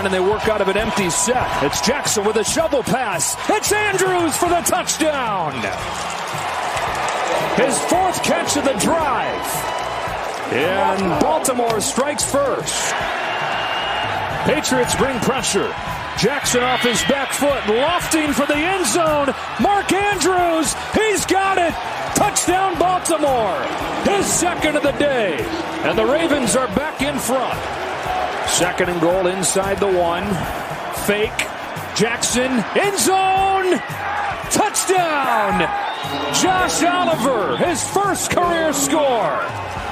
One, 0.00 0.06
and 0.06 0.14
they 0.14 0.30
work 0.32 0.48
out 0.48 0.62
of 0.62 0.68
an 0.68 0.78
empty 0.78 1.10
set. 1.10 1.62
It's 1.62 1.82
Jackson 1.82 2.24
with 2.24 2.36
a 2.36 2.44
shovel 2.44 2.82
pass. 2.82 3.36
It's 3.50 3.70
Andrews 3.70 4.34
for 4.34 4.48
the 4.48 4.62
touchdown. 4.62 5.52
His 7.60 7.78
fourth 7.80 8.22
catch 8.22 8.56
of 8.56 8.64
the 8.64 8.72
drive. 8.80 9.44
And 10.56 11.20
Baltimore 11.20 11.82
strikes 11.82 12.24
first. 12.24 12.94
Patriots 14.48 14.96
bring 14.96 15.20
pressure. 15.20 15.68
Jackson 16.16 16.62
off 16.62 16.80
his 16.80 17.02
back 17.02 17.34
foot, 17.34 17.60
lofting 17.68 18.32
for 18.32 18.46
the 18.46 18.56
end 18.56 18.86
zone. 18.86 19.34
Mark 19.60 19.92
Andrews, 19.92 20.72
he's 20.94 21.26
got 21.26 21.58
it. 21.58 21.74
Touchdown 22.16 22.78
Baltimore. 22.78 23.60
His 24.08 24.24
second 24.24 24.76
of 24.76 24.82
the 24.82 24.92
day. 24.92 25.36
And 25.84 25.98
the 25.98 26.06
Ravens 26.06 26.56
are 26.56 26.68
back 26.68 27.02
in 27.02 27.18
front. 27.18 27.89
Second 28.50 28.90
and 28.90 29.00
goal 29.00 29.26
inside 29.28 29.78
the 29.78 29.90
one. 29.90 30.24
Fake. 31.06 31.30
Jackson, 31.96 32.50
end 32.76 32.98
zone. 32.98 33.78
Touchdown. 34.50 35.60
Josh 36.34 36.82
Oliver, 36.82 37.56
his 37.56 37.82
first 37.90 38.30
career 38.30 38.72
score. 38.72 39.44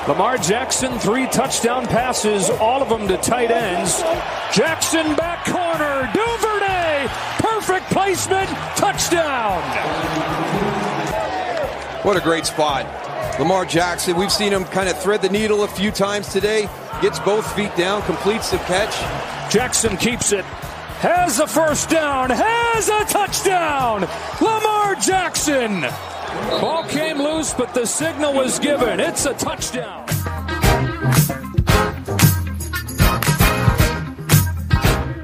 Lamar 0.08 0.38
Jackson, 0.38 0.98
three 0.98 1.26
touchdown 1.26 1.86
passes, 1.86 2.50
all 2.50 2.82
of 2.82 2.88
them 2.88 3.06
to 3.08 3.16
tight 3.18 3.50
ends. 3.50 4.00
Jackson 4.52 5.14
back 5.16 5.44
corner, 5.44 6.10
Duvernay, 6.14 7.06
perfect 7.38 7.86
placement, 7.90 8.48
touchdown. 8.76 9.62
What 12.04 12.16
a 12.16 12.20
great 12.20 12.46
spot. 12.46 13.07
Lamar 13.38 13.64
Jackson, 13.64 14.16
we've 14.16 14.32
seen 14.32 14.52
him 14.52 14.64
kind 14.64 14.88
of 14.88 15.00
thread 15.00 15.22
the 15.22 15.28
needle 15.28 15.62
a 15.62 15.68
few 15.68 15.92
times 15.92 16.32
today. 16.32 16.68
Gets 17.00 17.20
both 17.20 17.46
feet 17.54 17.74
down, 17.76 18.02
completes 18.02 18.50
the 18.50 18.58
catch. 18.58 18.92
Jackson 19.48 19.96
keeps 19.96 20.32
it. 20.32 20.44
Has 20.44 21.38
a 21.38 21.46
first 21.46 21.88
down, 21.88 22.30
has 22.30 22.88
a 22.88 23.04
touchdown. 23.04 24.00
Lamar 24.40 24.96
Jackson. 24.96 25.82
Ball 26.60 26.82
came 26.88 27.18
loose, 27.18 27.54
but 27.54 27.72
the 27.74 27.86
signal 27.86 28.34
was 28.34 28.58
given. 28.58 28.98
It's 28.98 29.24
a 29.24 29.34
touchdown. 29.34 30.04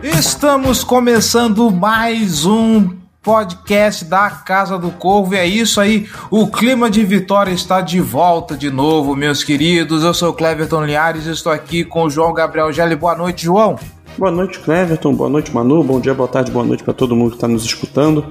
Estamos 0.03 0.84
começando 0.84 1.71
mais 1.73 2.47
um 2.47 3.03
podcast 3.25 4.05
da 4.05 4.28
Casa 4.28 4.78
do 4.78 4.91
Corvo. 4.91 5.34
E 5.34 5.39
é 5.39 5.47
isso 5.47 5.80
aí, 5.80 6.06
o 6.30 6.47
clima 6.47 6.91
de 6.91 7.03
vitória 7.03 7.50
está 7.50 7.81
de 7.81 7.98
volta 7.98 8.55
de 8.55 8.70
novo, 8.70 9.16
meus 9.16 9.42
queridos. 9.42 10.05
Eu 10.05 10.12
sou 10.12 10.28
o 10.28 10.34
Cleverton 10.34 10.84
Liares 10.84 11.25
estou 11.25 11.50
aqui 11.50 11.83
com 11.83 12.05
o 12.05 12.11
João 12.11 12.34
Gabriel 12.34 12.70
Gelli. 12.70 12.94
Boa 12.94 13.16
noite, 13.16 13.44
João. 13.44 13.78
Boa 14.19 14.31
noite, 14.31 14.61
Cleverton. 14.61 15.14
Boa 15.14 15.31
noite, 15.31 15.53
Manu. 15.53 15.83
Bom 15.83 15.98
dia, 15.98 16.12
boa 16.12 16.28
tarde, 16.28 16.53
boa 16.53 16.64
noite 16.64 16.84
para 16.84 16.92
todo 16.92 17.16
mundo 17.16 17.31
que 17.31 17.36
está 17.36 17.48
nos 17.48 17.64
escutando. 17.64 18.27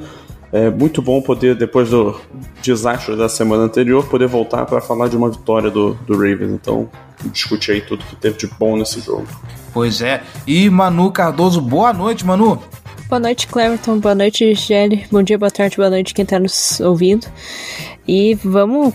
É 0.52 0.70
muito 0.70 1.02
bom 1.02 1.20
poder, 1.20 1.56
depois 1.56 1.90
do 1.90 2.16
desastre 2.62 3.18
da 3.18 3.28
semana 3.28 3.64
anterior, 3.64 4.06
poder 4.06 4.28
voltar 4.28 4.68
para 4.68 4.80
falar 4.80 5.08
de 5.08 5.18
uma 5.18 5.32
vitória 5.32 5.72
do, 5.72 5.96
do 6.06 6.14
Ravens. 6.14 6.52
Então, 6.52 6.88
discutir 7.32 7.72
aí 7.72 7.82
tudo 7.82 8.06
que 8.06 8.16
teve 8.16 8.38
de 8.38 8.46
bom 8.46 8.78
nesse 8.78 9.02
jogo. 9.02 9.26
Pois 9.74 10.04
é. 10.04 10.22
E 10.46 10.70
Manu 10.70 11.12
Cardoso, 11.12 11.60
boa 11.60 11.92
noite, 11.92 12.24
Manu. 12.24 12.62
Boa 13.14 13.20
noite, 13.20 13.46
Cleverton. 13.46 14.00
Boa 14.00 14.16
noite, 14.16 14.56
Gelli. 14.56 15.06
Bom 15.12 15.22
dia, 15.22 15.38
boa 15.38 15.52
tarde, 15.52 15.78
boa 15.78 15.88
noite 15.88 16.16
quem 16.16 16.24
está 16.24 16.40
nos 16.40 16.80
ouvindo. 16.80 17.28
E 18.08 18.34
vamos 18.44 18.92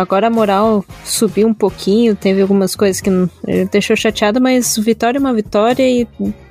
agora 0.00 0.28
a 0.28 0.30
moral 0.30 0.84
subiu 1.04 1.48
um 1.48 1.52
pouquinho, 1.52 2.14
teve 2.14 2.40
algumas 2.40 2.76
coisas 2.76 3.00
que 3.00 3.10
deixou 3.72 3.96
chateado, 3.96 4.40
mas 4.40 4.76
vitória 4.76 5.18
é 5.18 5.20
uma 5.20 5.34
vitória 5.34 5.82
e 5.82 6.06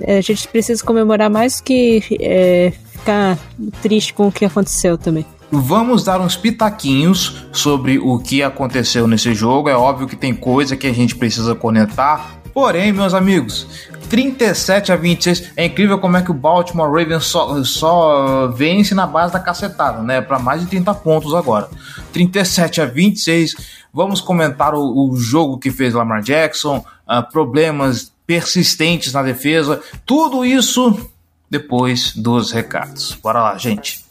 a 0.06 0.20
gente 0.20 0.50
precisa 0.50 0.84
comemorar 0.84 1.30
mais 1.30 1.62
do 1.62 1.64
que 1.64 2.04
é, 2.20 2.74
ficar 2.92 3.40
triste 3.82 4.14
com 4.14 4.28
o 4.28 4.32
que 4.32 4.44
aconteceu 4.44 4.98
também. 4.98 5.26
Vamos 5.50 6.04
dar 6.04 6.20
uns 6.20 6.36
pitaquinhos 6.36 7.46
sobre 7.54 7.98
o 8.00 8.20
que 8.20 8.44
aconteceu 8.44 9.08
nesse 9.08 9.34
jogo. 9.34 9.70
É 9.70 9.78
óbvio 9.78 10.10
que 10.10 10.18
tem 10.18 10.36
coisa 10.36 10.76
que 10.76 10.86
a 10.86 10.94
gente 10.94 11.16
precisa 11.16 11.56
conectar. 11.56 12.38
Porém, 12.54 12.92
meus 12.92 13.14
amigos, 13.14 13.68
37 14.10 14.92
a 14.92 14.96
26. 14.96 15.52
É 15.56 15.66
incrível 15.66 16.00
como 16.00 16.18
é 16.18 16.22
que 16.22 16.32
o 16.32 16.34
Baltimore 16.34 16.90
Ravens 16.90 17.26
só, 17.26 17.64
só 17.64 18.48
vence 18.48 18.94
na 18.96 19.06
base 19.06 19.34
da 19.34 19.40
cacetada, 19.40 20.02
né? 20.02 20.22
Para 20.22 20.40
mais 20.40 20.62
de 20.62 20.68
30 20.68 20.94
pontos 20.96 21.34
agora. 21.34 21.70
37 22.14 22.82
a 22.82 22.86
26. 22.86 23.56
Vamos 23.94 24.22
comentar 24.22 24.74
o, 24.74 25.10
o 25.10 25.18
jogo 25.18 25.58
que 25.58 25.72
fez 25.72 25.94
Lamar 25.94 26.22
Jackson, 26.22 26.78
uh, 26.78 27.32
problemas 27.32 28.12
persistentes 28.26 29.14
na 29.14 29.24
defesa, 29.24 29.82
tudo 30.06 30.46
isso 30.46 31.10
depois 31.50 32.14
dos 32.16 32.52
recados. 32.52 33.18
Bora 33.24 33.42
lá, 33.42 33.58
gente. 33.58 34.06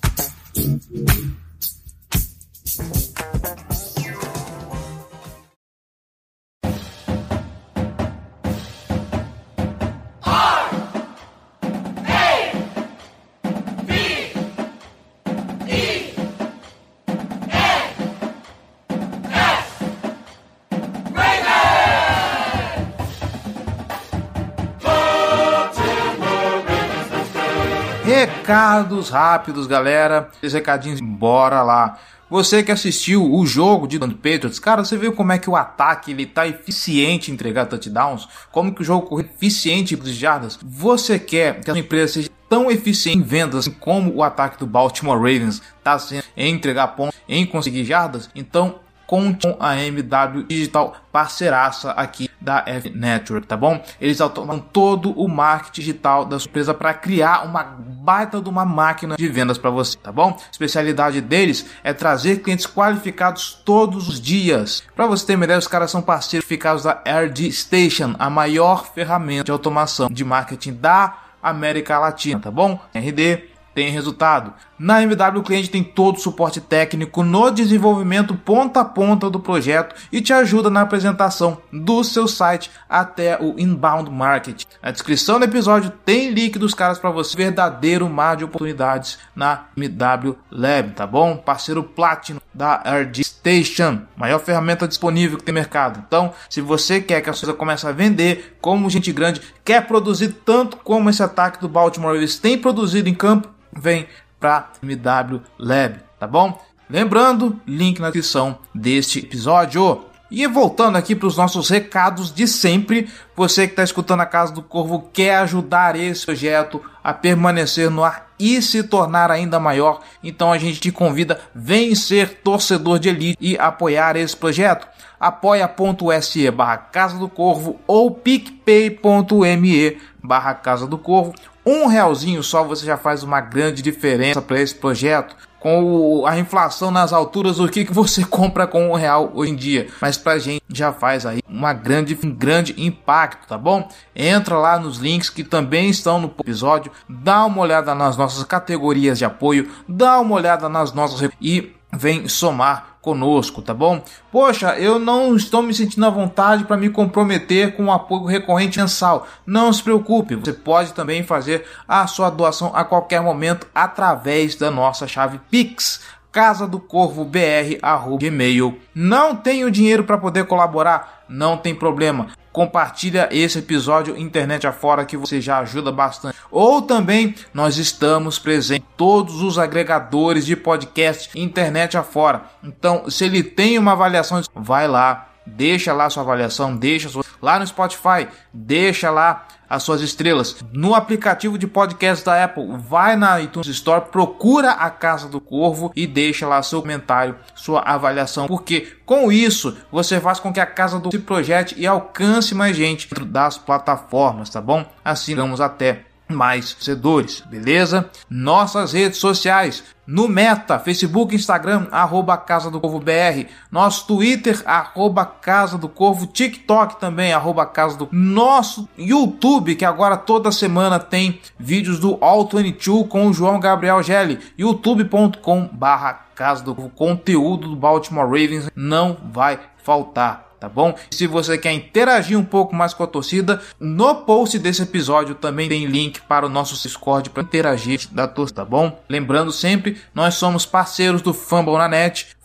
Recados 28.46 29.10
rápidos, 29.10 29.66
galera. 29.66 30.28
Esses 30.40 30.52
recadinhos, 30.52 31.00
bora 31.00 31.64
lá. 31.64 31.98
Você 32.30 32.62
que 32.62 32.70
assistiu 32.70 33.28
o 33.28 33.44
jogo 33.44 33.88
de 33.88 33.98
Patriots, 33.98 34.60
cara, 34.60 34.84
você 34.84 34.96
viu 34.96 35.12
como 35.12 35.32
é 35.32 35.38
que 35.38 35.50
o 35.50 35.56
ataque 35.56 36.12
ele 36.12 36.26
tá 36.26 36.46
eficiente 36.46 37.28
em 37.28 37.34
entregar 37.34 37.66
touchdowns? 37.66 38.28
Como 38.52 38.72
que 38.72 38.82
o 38.82 38.84
jogo 38.84 39.08
corre 39.08 39.24
eficiente 39.24 39.96
de 39.96 40.12
jardas? 40.12 40.60
Você 40.62 41.18
quer 41.18 41.60
que 41.60 41.72
a 41.72 41.74
sua 41.74 41.80
empresa 41.80 42.12
seja 42.12 42.30
tão 42.48 42.70
eficiente 42.70 43.18
em 43.18 43.22
vendas 43.22 43.66
como 43.80 44.14
o 44.14 44.22
ataque 44.22 44.60
do 44.60 44.66
Baltimore 44.66 45.18
Ravens 45.18 45.60
está 45.78 45.98
sendo 45.98 46.22
em 46.36 46.54
entregar 46.54 46.86
pontos, 46.94 47.18
em 47.28 47.44
conseguir 47.44 47.84
jardas? 47.84 48.30
Então 48.32 48.76
Conte 49.06 49.46
com 49.46 49.56
a 49.60 49.76
MW 49.76 50.42
Digital, 50.48 50.96
parceiraça 51.12 51.92
aqui 51.92 52.25
da 52.40 52.62
F 52.66 52.90
Network, 52.90 53.46
tá 53.46 53.56
bom? 53.56 53.82
Eles 54.00 54.20
automatam 54.20 54.60
todo 54.60 55.10
o 55.12 55.28
marketing 55.28 55.80
digital 55.80 56.24
da 56.24 56.38
sua 56.38 56.48
empresa 56.48 56.74
para 56.74 56.94
criar 56.94 57.44
uma 57.44 57.62
baita 57.62 58.40
de 58.40 58.48
uma 58.48 58.64
máquina 58.64 59.16
de 59.16 59.28
vendas 59.28 59.58
para 59.58 59.70
você, 59.70 59.96
tá 59.98 60.12
bom? 60.12 60.36
Especialidade 60.50 61.20
deles 61.20 61.66
é 61.82 61.92
trazer 61.92 62.42
clientes 62.42 62.66
qualificados 62.66 63.60
todos 63.64 64.08
os 64.08 64.20
dias. 64.20 64.82
Para 64.94 65.06
você 65.06 65.26
ter 65.26 65.34
uma 65.34 65.44
ideia, 65.44 65.58
os 65.58 65.68
caras 65.68 65.90
são 65.90 66.02
parceiros 66.02 66.46
qualificados 66.46 66.84
da 66.84 67.02
RD 67.04 67.50
Station, 67.52 68.14
a 68.18 68.30
maior 68.30 68.86
ferramenta 68.92 69.44
de 69.44 69.50
automação 69.50 70.08
de 70.10 70.24
marketing 70.24 70.74
da 70.74 71.18
América 71.42 71.98
Latina, 71.98 72.40
tá 72.40 72.50
bom? 72.50 72.78
RD 72.94 73.56
tem 73.74 73.90
resultado. 73.90 74.54
Na 74.78 75.02
MW, 75.02 75.40
o 75.40 75.42
cliente 75.42 75.70
tem 75.70 75.82
todo 75.82 76.16
o 76.16 76.20
suporte 76.20 76.60
técnico 76.60 77.22
no 77.22 77.50
desenvolvimento 77.50 78.34
ponta 78.34 78.80
a 78.80 78.84
ponta 78.84 79.30
do 79.30 79.40
projeto 79.40 79.94
e 80.12 80.20
te 80.20 80.34
ajuda 80.34 80.68
na 80.68 80.82
apresentação 80.82 81.58
do 81.72 82.04
seu 82.04 82.28
site 82.28 82.70
até 82.88 83.40
o 83.40 83.58
inbound 83.58 84.10
marketing. 84.10 84.66
Na 84.82 84.90
descrição 84.90 85.38
do 85.38 85.46
episódio 85.46 85.90
tem 86.04 86.30
link 86.30 86.58
dos 86.58 86.74
caras 86.74 86.98
para 86.98 87.10
você, 87.10 87.34
verdadeiro 87.36 88.08
mar 88.08 88.36
de 88.36 88.44
oportunidades 88.44 89.18
na 89.34 89.64
MW 89.76 90.36
Lab, 90.50 90.90
tá 90.90 91.06
bom? 91.06 91.38
Parceiro 91.38 91.82
Platinum 91.82 92.40
da 92.52 92.82
RD 92.84 93.24
Station, 93.24 94.02
maior 94.16 94.38
ferramenta 94.40 94.86
disponível 94.86 95.38
que 95.38 95.44
tem 95.44 95.54
mercado. 95.54 96.02
Então, 96.06 96.32
se 96.50 96.60
você 96.60 97.00
quer 97.00 97.22
que 97.22 97.30
a 97.30 97.32
sua 97.32 97.54
comece 97.54 97.86
a 97.86 97.92
vender 97.92 98.58
como 98.60 98.90
gente 98.90 99.10
grande, 99.12 99.40
quer 99.64 99.86
produzir 99.86 100.28
tanto 100.44 100.76
como 100.78 101.08
esse 101.08 101.22
ataque 101.22 101.60
do 101.60 101.68
Baltimore 101.68 102.12
Ravens 102.12 102.38
tem 102.38 102.58
produzido 102.58 103.08
em 103.08 103.14
campo, 103.14 103.48
vem 103.72 104.06
para 104.38 104.70
MW 104.82 105.40
Lab, 105.58 106.00
tá 106.18 106.26
bom? 106.26 106.60
Lembrando, 106.88 107.60
link 107.66 108.00
na 108.00 108.10
descrição 108.10 108.58
deste 108.74 109.18
episódio. 109.18 110.04
E 110.28 110.44
voltando 110.48 110.96
aqui 110.96 111.14
para 111.14 111.28
os 111.28 111.36
nossos 111.36 111.68
recados 111.68 112.34
de 112.34 112.48
sempre, 112.48 113.08
você 113.36 113.66
que 113.66 113.72
está 113.72 113.84
escutando 113.84 114.20
a 114.20 114.26
Casa 114.26 114.52
do 114.52 114.62
Corvo 114.62 115.08
quer 115.12 115.36
ajudar 115.36 115.94
esse 115.94 116.24
projeto 116.24 116.82
a 117.02 117.14
permanecer 117.14 117.88
no 117.90 118.02
ar 118.02 118.26
e 118.38 118.60
se 118.60 118.82
tornar 118.82 119.30
ainda 119.30 119.60
maior, 119.60 120.00
então 120.22 120.52
a 120.52 120.58
gente 120.58 120.80
te 120.80 120.90
convida, 120.90 121.40
vem 121.54 121.94
ser 121.94 122.40
torcedor 122.42 122.98
de 122.98 123.08
elite 123.08 123.38
e 123.40 123.56
apoiar 123.56 124.16
esse 124.16 124.36
projeto. 124.36 124.86
apoia.se 125.18 126.50
barra 126.50 126.76
Casa 126.76 127.16
do 127.16 127.28
Corvo 127.28 127.80
ou 127.86 128.10
picpay.me 128.10 129.98
barra 130.22 130.54
Casa 130.54 130.86
do 130.86 130.98
Corvo 130.98 131.34
Um 131.66 131.86
realzinho 131.86 132.42
só 132.44 132.62
você 132.62 132.86
já 132.86 132.96
faz 132.96 133.24
uma 133.24 133.40
grande 133.40 133.82
diferença 133.82 134.40
para 134.40 134.60
esse 134.60 134.74
projeto 134.74 135.34
com 135.58 136.24
a 136.24 136.38
inflação 136.38 136.92
nas 136.92 137.12
alturas, 137.12 137.58
o 137.58 137.68
que, 137.68 137.84
que 137.84 137.92
você 137.92 138.22
compra 138.24 138.68
com 138.68 138.88
um 138.88 138.94
real 138.94 139.32
hoje 139.34 139.50
em 139.50 139.56
dia? 139.56 139.88
Mas 140.00 140.16
pra 140.16 140.38
gente 140.38 140.62
já 140.68 140.92
faz 140.92 141.26
aí 141.26 141.40
uma 141.48 141.72
grande, 141.72 142.16
um 142.22 142.30
grande 142.30 142.72
impacto, 142.78 143.48
tá 143.48 143.58
bom? 143.58 143.88
Entra 144.14 144.56
lá 144.56 144.78
nos 144.78 144.98
links 144.98 145.28
que 145.28 145.42
também 145.42 145.90
estão 145.90 146.20
no 146.20 146.32
episódio, 146.38 146.92
dá 147.08 147.44
uma 147.44 147.62
olhada 147.62 147.96
nas 147.96 148.16
nossas 148.16 148.44
categorias 148.44 149.18
de 149.18 149.24
apoio, 149.24 149.68
dá 149.88 150.20
uma 150.20 150.36
olhada 150.36 150.68
nas 150.68 150.92
nossas 150.92 151.28
e 151.40 151.75
vem 151.96 152.28
somar 152.28 152.96
conosco, 153.00 153.62
tá 153.62 153.72
bom? 153.72 154.02
Poxa, 154.32 154.76
eu 154.78 154.98
não 154.98 155.36
estou 155.36 155.62
me 155.62 155.72
sentindo 155.72 156.04
à 156.04 156.10
vontade 156.10 156.64
para 156.64 156.76
me 156.76 156.90
comprometer 156.90 157.76
com 157.76 157.84
um 157.84 157.92
apoio 157.92 158.24
recorrente 158.24 158.80
mensal. 158.80 159.26
Não 159.46 159.72
se 159.72 159.82
preocupe, 159.82 160.34
você 160.34 160.52
pode 160.52 160.92
também 160.92 161.22
fazer 161.22 161.64
a 161.86 162.06
sua 162.06 162.30
doação 162.30 162.72
a 162.74 162.84
qualquer 162.84 163.20
momento 163.20 163.66
através 163.74 164.56
da 164.56 164.70
nossa 164.70 165.06
chave 165.06 165.40
Pix 165.50 166.00
casa 166.32 166.66
do 166.66 166.78
corvo 166.78 167.24
br 167.24 167.78
gmail. 168.18 168.78
Não 168.94 169.34
tenho 169.34 169.70
dinheiro 169.70 170.04
para 170.04 170.18
poder 170.18 170.44
colaborar? 170.44 171.24
Não 171.28 171.56
tem 171.56 171.74
problema 171.74 172.28
compartilha 172.56 173.28
esse 173.30 173.58
episódio 173.58 174.16
internet 174.16 174.66
afora 174.66 175.04
que 175.04 175.14
você 175.14 175.42
já 175.42 175.58
ajuda 175.58 175.92
bastante. 175.92 176.38
Ou 176.50 176.80
também 176.80 177.34
nós 177.52 177.76
estamos 177.76 178.38
presentes 178.38 178.82
em 178.82 178.96
todos 178.96 179.42
os 179.42 179.58
agregadores 179.58 180.46
de 180.46 180.56
podcast 180.56 181.38
internet 181.38 181.98
afora. 181.98 182.44
Então, 182.64 183.10
se 183.10 183.26
ele 183.26 183.42
tem 183.42 183.78
uma 183.78 183.92
avaliação, 183.92 184.40
vai 184.54 184.88
lá, 184.88 185.28
deixa 185.46 185.92
lá 185.92 186.10
sua 186.10 186.22
avaliação, 186.22 186.76
deixa 186.76 187.08
sua... 187.08 187.24
lá 187.40 187.58
no 187.58 187.66
Spotify, 187.66 188.28
deixa 188.52 189.10
lá 189.10 189.46
as 189.68 189.82
suas 189.82 190.00
estrelas. 190.00 190.56
No 190.72 190.94
aplicativo 190.94 191.58
de 191.58 191.66
podcast 191.66 192.24
da 192.24 192.44
Apple, 192.44 192.76
vai 192.78 193.16
na 193.16 193.40
iTunes 193.40 193.68
Store, 193.68 194.06
procura 194.10 194.72
a 194.72 194.90
Casa 194.90 195.28
do 195.28 195.40
Corvo 195.40 195.92
e 195.94 196.06
deixa 196.06 196.46
lá 196.46 196.62
seu 196.62 196.80
comentário, 196.80 197.36
sua 197.54 197.80
avaliação, 197.80 198.46
porque 198.46 198.96
com 199.04 199.30
isso 199.30 199.76
você 199.90 200.20
faz 200.20 200.38
com 200.40 200.52
que 200.52 200.60
a 200.60 200.66
Casa 200.66 200.98
do 200.98 201.10
se 201.10 201.18
projete 201.18 201.74
e 201.78 201.86
alcance 201.86 202.54
mais 202.54 202.76
gente 202.76 203.08
dentro 203.08 203.24
das 203.24 203.58
plataformas, 203.58 204.50
tá 204.50 204.60
bom? 204.60 204.84
Assim 205.04 205.34
vamos 205.34 205.60
até 205.60 206.04
mais 206.28 206.72
torcedores, 206.72 207.40
beleza? 207.40 208.10
Nossas 208.28 208.92
redes 208.92 209.18
sociais, 209.18 209.84
no 210.06 210.28
Meta, 210.28 210.78
Facebook, 210.78 211.34
Instagram, 211.34 211.86
arroba 211.90 212.36
Casa 212.36 212.70
do 212.70 212.80
Corvo 212.80 213.00
BR, 213.00 213.48
nosso 213.70 214.06
Twitter, 214.06 214.62
arroba 214.64 215.24
Casa 215.24 215.76
do 215.76 215.88
Corvo, 215.88 216.26
TikTok 216.26 217.00
também, 217.00 217.32
arroba 217.32 217.66
Casa 217.66 217.96
do 217.96 218.08
nosso 218.12 218.88
YouTube, 218.96 219.74
que 219.74 219.84
agora 219.84 220.16
toda 220.16 220.52
semana 220.52 220.98
tem 220.98 221.40
vídeos 221.58 221.98
do 221.98 222.18
All 222.20 222.48
22 222.48 223.08
com 223.08 223.26
o 223.26 223.32
João 223.32 223.58
Gabriel 223.58 224.02
Gelli, 224.02 224.38
youtube.com 224.56 225.68
barra 225.72 226.26
Casa 226.34 226.62
do 226.62 226.74
Corvo, 226.74 226.90
conteúdo 226.90 227.68
do 227.68 227.76
Baltimore 227.76 228.26
Ravens 228.26 228.70
não 228.74 229.16
vai 229.32 229.58
faltar 229.82 230.45
tá 230.66 230.68
bom? 230.68 230.94
Se 231.10 231.26
você 231.26 231.56
quer 231.56 231.72
interagir 231.72 232.36
um 232.38 232.44
pouco 232.44 232.74
mais 232.74 232.92
com 232.92 233.04
a 233.04 233.06
torcida, 233.06 233.60
no 233.78 234.14
post 234.16 234.58
desse 234.58 234.82
episódio 234.82 235.34
também 235.36 235.68
tem 235.68 235.86
link 235.86 236.20
para 236.22 236.46
o 236.46 236.48
nosso 236.48 236.80
Discord 236.82 237.30
para 237.30 237.42
interagir 237.42 238.08
da 238.10 238.26
torcida, 238.26 238.62
tá 238.62 238.64
bom? 238.64 239.00
Lembrando 239.08 239.52
sempre, 239.52 239.96
nós 240.14 240.34
somos 240.34 240.66
parceiros 240.66 241.22
do 241.22 241.32
Fumble 241.32 241.78
na 241.78 241.88
Net, 241.88 242.36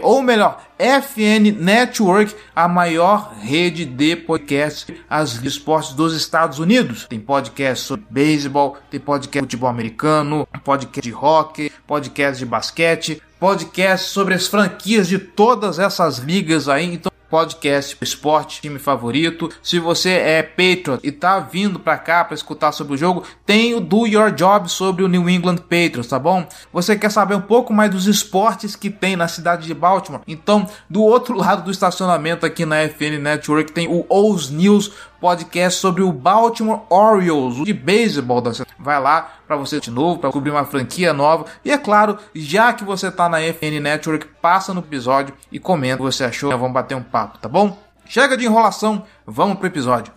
ou 0.00 0.22
melhor, 0.22 0.62
FN 0.78 1.52
Network, 1.60 2.34
a 2.56 2.66
maior 2.66 3.34
rede 3.38 3.84
de 3.84 4.16
podcasts 4.16 4.86
as 5.10 5.34
esportes 5.42 5.92
dos 5.92 6.14
Estados 6.14 6.58
Unidos. 6.58 7.04
Tem 7.06 7.20
podcast 7.20 7.84
sobre 7.84 8.06
beisebol, 8.08 8.78
tem 8.90 8.98
podcast 8.98 9.40
de 9.40 9.40
futebol 9.40 9.68
americano, 9.68 10.48
podcast 10.64 11.06
de 11.06 11.14
hockey, 11.14 11.70
podcast 11.86 12.38
de 12.38 12.46
basquete, 12.46 13.22
podcast 13.38 14.10
sobre 14.10 14.34
as 14.34 14.46
franquias 14.46 15.06
de 15.08 15.18
todas 15.18 15.78
essas 15.78 16.18
ligas 16.18 16.68
aí. 16.68 16.94
Então, 16.94 17.12
podcast 17.28 17.96
esporte, 18.00 18.60
time 18.60 18.78
favorito. 18.78 19.50
Se 19.62 19.78
você 19.78 20.10
é 20.12 20.42
Patriot 20.42 20.98
e 21.02 21.12
tá 21.12 21.38
vindo 21.38 21.78
para 21.78 21.98
cá 21.98 22.24
para 22.24 22.34
escutar 22.34 22.72
sobre 22.72 22.94
o 22.94 22.96
jogo, 22.96 23.22
tem 23.44 23.74
o 23.74 23.80
Do 23.80 24.06
Your 24.06 24.30
Job 24.32 24.70
sobre 24.70 25.04
o 25.04 25.08
New 25.08 25.28
England 25.28 25.56
Patriots, 25.56 26.08
tá 26.08 26.18
bom? 26.18 26.46
Você 26.72 26.96
quer 26.96 27.10
saber 27.10 27.34
um 27.34 27.40
pouco 27.40 27.72
mais 27.72 27.90
dos 27.90 28.06
esportes 28.06 28.74
que 28.74 28.88
tem 28.90 29.14
na 29.14 29.28
cidade 29.28 29.66
de 29.66 29.74
Baltimore? 29.74 30.22
Então, 30.26 30.66
do 30.88 31.02
outro 31.02 31.36
lado 31.38 31.64
do 31.64 31.70
estacionamento 31.70 32.46
aqui 32.46 32.64
na 32.64 32.88
FN 32.88 33.18
Network 33.20 33.72
tem 33.72 33.86
o 33.88 34.06
O's 34.08 34.50
News 34.50 34.90
podcast 35.20 35.80
sobre 35.80 36.02
o 36.02 36.12
Baltimore 36.12 36.82
Orioles, 36.88 37.64
de 37.64 37.72
beisebol 37.72 38.40
da 38.40 38.52
Vai 38.78 39.00
lá 39.00 39.32
para 39.46 39.56
você 39.56 39.80
de 39.80 39.90
novo, 39.90 40.20
para 40.20 40.30
cobrir 40.30 40.50
uma 40.50 40.64
franquia 40.64 41.12
nova. 41.12 41.46
E 41.64 41.70
é 41.70 41.78
claro, 41.78 42.18
já 42.34 42.72
que 42.72 42.84
você 42.84 43.10
tá 43.10 43.28
na 43.28 43.40
FN 43.40 43.80
Network, 43.80 44.26
passa 44.40 44.72
no 44.72 44.80
episódio 44.80 45.34
e 45.50 45.58
comenta 45.58 46.02
o 46.02 46.06
que 46.06 46.12
você 46.12 46.24
achou. 46.24 46.50
Vamos 46.50 46.72
bater 46.72 46.94
um 46.94 47.02
papo, 47.02 47.38
tá 47.38 47.48
bom? 47.48 47.76
Chega 48.06 48.36
de 48.36 48.46
enrolação, 48.46 49.04
vamos 49.26 49.58
pro 49.58 49.66
episódio. 49.66 50.12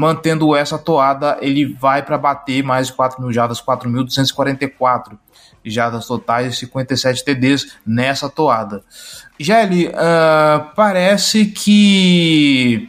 Mantendo 0.00 0.56
essa 0.56 0.78
toada, 0.78 1.36
ele 1.42 1.74
vai 1.74 2.02
para 2.02 2.16
bater 2.16 2.62
mais 2.62 2.86
de 2.86 2.94
4 2.94 3.20
mil 3.20 3.30
jardas, 3.30 3.60
4.244 3.60 5.18
jardas 5.62 6.06
totais 6.06 6.54
e 6.54 6.56
57 6.56 7.22
TDs 7.22 7.76
nessa 7.86 8.26
toada. 8.30 8.82
Gelli, 9.38 9.88
uh, 9.88 10.74
parece 10.74 11.44
que. 11.44 12.88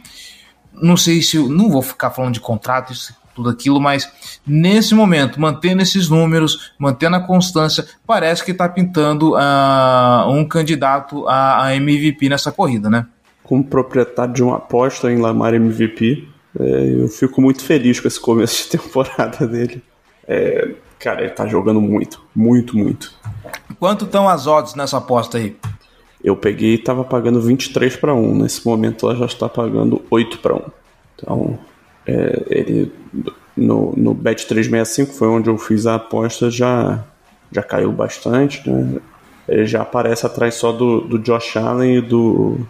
Não 0.72 0.96
sei 0.96 1.20
se. 1.20 1.36
Não 1.36 1.68
vou 1.68 1.82
ficar 1.82 2.10
falando 2.12 2.32
de 2.32 2.40
contrato, 2.40 2.94
isso, 2.94 3.14
tudo 3.34 3.50
aquilo, 3.50 3.78
mas 3.78 4.10
nesse 4.46 4.94
momento, 4.94 5.38
mantendo 5.38 5.82
esses 5.82 6.08
números, 6.08 6.72
mantendo 6.78 7.16
a 7.16 7.20
constância, 7.20 7.86
parece 8.06 8.42
que 8.42 8.52
está 8.52 8.66
pintando 8.70 9.34
uh, 9.34 10.30
um 10.30 10.48
candidato 10.48 11.28
a, 11.28 11.66
a 11.66 11.76
MVP 11.76 12.30
nessa 12.30 12.50
corrida, 12.50 12.88
né? 12.88 13.06
como 13.52 13.62
proprietário 13.62 14.32
de 14.32 14.42
uma 14.42 14.56
aposta 14.56 15.12
em 15.12 15.18
Lamar 15.18 15.52
MVP, 15.52 16.26
é, 16.58 17.02
eu 17.02 17.08
fico 17.08 17.40
muito 17.40 17.64
feliz 17.64 18.00
com 18.00 18.08
esse 18.08 18.20
começo 18.20 18.64
de 18.64 18.70
temporada 18.78 19.46
dele. 19.46 19.82
É, 20.26 20.70
cara, 20.98 21.22
ele 21.22 21.30
tá 21.30 21.46
jogando 21.46 21.80
muito, 21.80 22.22
muito, 22.34 22.76
muito. 22.76 23.12
Quanto 23.78 24.04
estão 24.04 24.28
as 24.28 24.46
odds 24.46 24.74
nessa 24.74 24.98
aposta 24.98 25.38
aí? 25.38 25.56
Eu 26.22 26.36
peguei 26.36 26.74
e 26.74 26.78
tava 26.78 27.04
pagando 27.04 27.40
23 27.40 27.96
para 27.96 28.14
1. 28.14 28.36
Nesse 28.36 28.64
momento 28.64 29.06
ela 29.06 29.16
já 29.16 29.26
está 29.26 29.48
pagando 29.48 30.02
8 30.10 30.38
para 30.38 30.54
1. 30.54 30.62
Então, 31.16 31.58
é, 32.06 32.42
ele 32.48 32.92
no, 33.56 33.92
no 33.96 34.14
Bet 34.14 34.46
365 34.46 35.12
foi 35.12 35.28
onde 35.28 35.50
eu 35.50 35.58
fiz 35.58 35.86
a 35.86 35.96
aposta, 35.96 36.50
já, 36.50 37.04
já 37.50 37.62
caiu 37.62 37.92
bastante, 37.92 38.68
né? 38.68 39.00
Ele 39.48 39.66
já 39.66 39.82
aparece 39.82 40.24
atrás 40.24 40.54
só 40.54 40.70
do, 40.72 41.00
do 41.00 41.18
Josh 41.18 41.56
Allen 41.56 41.96
e 41.96 42.00
do, 42.00 42.60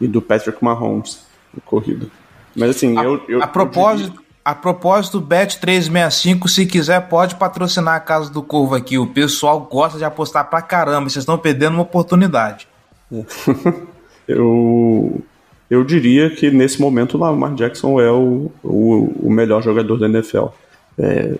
e 0.00 0.06
do 0.06 0.20
Patrick 0.20 0.62
Mahomes 0.62 1.26
no 1.54 1.60
corrido. 1.62 2.10
Mas 2.54 2.70
assim, 2.70 2.98
a, 2.98 3.04
eu, 3.04 3.22
eu. 3.28 3.42
A 3.42 3.46
propósito. 3.46 4.28
A 4.44 4.54
propósito, 4.54 5.20
Bet365, 5.20 6.48
se 6.48 6.64
quiser, 6.64 7.06
pode 7.06 7.34
patrocinar 7.34 7.96
a 7.96 8.00
Casa 8.00 8.32
do 8.32 8.42
Corvo 8.42 8.74
aqui. 8.74 8.96
O 8.96 9.06
pessoal 9.06 9.60
gosta 9.60 9.98
de 9.98 10.04
apostar 10.06 10.48
pra 10.48 10.62
caramba. 10.62 11.10
Vocês 11.10 11.22
estão 11.22 11.36
perdendo 11.36 11.74
uma 11.74 11.82
oportunidade. 11.82 12.66
eu, 14.26 15.20
eu 15.68 15.84
diria 15.84 16.30
que 16.30 16.50
nesse 16.50 16.80
momento 16.80 17.18
o 17.18 17.20
Lamar 17.20 17.54
Jackson 17.56 18.00
é 18.00 18.10
o, 18.10 18.50
o, 18.64 19.26
o 19.26 19.30
melhor 19.30 19.62
jogador 19.62 19.98
da 19.98 20.06
NFL. 20.08 20.46
É, 20.98 21.34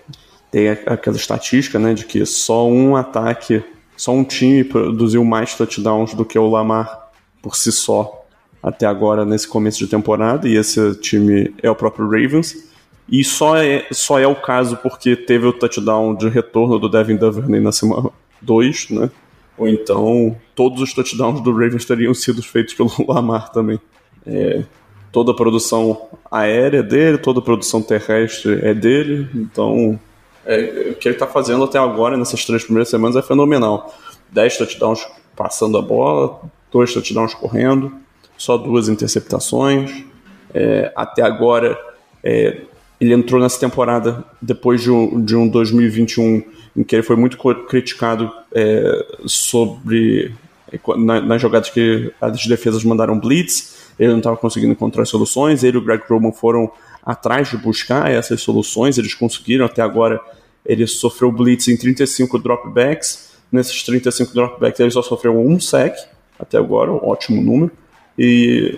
tem 0.51 0.69
aquela 0.69 1.15
estatística 1.15 1.79
né, 1.79 1.95
de 1.95 2.05
que 2.05 2.23
só 2.27 2.67
um 2.67 2.95
ataque, 2.95 3.63
só 3.97 4.11
um 4.11 4.23
time 4.23 4.63
produziu 4.63 5.25
mais 5.25 5.55
touchdowns 5.55 6.13
do 6.13 6.23
que 6.23 6.37
o 6.37 6.47
Lamar 6.47 7.09
por 7.41 7.55
si 7.55 7.71
só 7.71 8.18
até 8.61 8.85
agora 8.85 9.25
nesse 9.25 9.47
começo 9.47 9.79
de 9.79 9.87
temporada, 9.87 10.47
e 10.47 10.55
esse 10.55 10.95
time 10.95 11.53
é 11.61 11.69
o 11.69 11.75
próprio 11.75 12.05
Ravens. 12.05 12.69
E 13.11 13.23
só 13.23 13.57
é, 13.57 13.87
só 13.91 14.19
é 14.19 14.27
o 14.27 14.35
caso 14.35 14.77
porque 14.77 15.15
teve 15.15 15.47
o 15.47 15.53
touchdown 15.53 16.13
de 16.13 16.29
retorno 16.29 16.77
do 16.77 16.87
Devin 16.87 17.15
Duvernay 17.15 17.59
na 17.59 17.71
semana 17.71 18.09
2, 18.41 18.89
né? 18.91 19.09
Ou 19.57 19.67
então 19.67 20.37
todos 20.55 20.81
os 20.81 20.93
touchdowns 20.93 21.41
do 21.41 21.51
Ravens 21.51 21.85
teriam 21.85 22.13
sido 22.13 22.43
feitos 22.43 22.73
pelo 22.73 22.91
Lamar 23.07 23.51
também. 23.51 23.79
É, 24.25 24.63
toda 25.11 25.31
a 25.31 25.35
produção 25.35 26.09
aérea 26.29 26.79
é 26.79 26.83
dele, 26.83 27.17
toda 27.17 27.39
a 27.39 27.43
produção 27.43 27.81
terrestre 27.81 28.59
é 28.61 28.73
dele, 28.73 29.27
então 29.33 29.99
é, 30.45 30.89
o 30.91 30.95
que 30.95 31.07
ele 31.07 31.15
está 31.15 31.27
fazendo 31.27 31.63
até 31.63 31.77
agora, 31.77 32.17
nessas 32.17 32.45
três 32.45 32.63
primeiras 32.63 32.89
semanas, 32.89 33.15
é 33.15 33.21
fenomenal. 33.21 33.93
10 34.31 34.57
touchdowns 34.57 35.07
passando 35.35 35.77
a 35.77 35.81
bola, 35.81 36.41
dois 36.71 36.93
touchdowns 36.93 37.33
correndo, 37.33 37.91
só 38.39 38.57
duas 38.57 38.89
interceptações. 38.89 40.03
É, 40.51 40.91
até 40.95 41.21
agora, 41.21 41.77
é, 42.23 42.61
ele 42.99 43.13
entrou 43.13 43.39
nessa 43.39 43.59
temporada 43.59 44.23
depois 44.41 44.81
de 44.81 44.89
um, 44.89 45.23
de 45.23 45.35
um 45.35 45.47
2021 45.47 46.41
em 46.75 46.83
que 46.83 46.95
ele 46.95 47.03
foi 47.03 47.15
muito 47.15 47.37
criticado 47.67 48.31
é, 48.53 49.05
sobre 49.25 50.33
é, 50.71 50.79
na, 50.97 51.21
nas 51.21 51.41
jogadas 51.41 51.69
que 51.69 52.11
as 52.19 52.45
defesas 52.45 52.83
mandaram 52.83 53.19
blitz, 53.19 53.89
ele 53.99 54.11
não 54.11 54.19
estava 54.19 54.37
conseguindo 54.37 54.71
encontrar 54.71 55.05
soluções, 55.05 55.63
ele 55.63 55.77
e 55.77 55.79
o 55.79 55.83
Greg 55.83 56.03
Roman 56.09 56.31
foram 56.31 56.71
atrás 57.05 57.49
de 57.49 57.57
buscar 57.57 58.09
essas 58.09 58.41
soluções, 58.41 58.97
eles 58.97 59.13
conseguiram. 59.13 59.65
Até 59.65 59.81
agora, 59.81 60.21
ele 60.65 60.87
sofreu 60.87 61.31
blitz 61.31 61.67
em 61.67 61.75
35 61.75 62.39
dropbacks, 62.39 63.31
nesses 63.51 63.83
35 63.83 64.33
dropbacks 64.33 64.79
ele 64.79 64.91
só 64.91 65.01
sofreu 65.01 65.37
um 65.37 65.59
sack, 65.59 65.97
até 66.39 66.57
agora, 66.57 66.91
um 66.91 67.09
ótimo 67.09 67.41
número, 67.41 67.71
e 68.19 68.77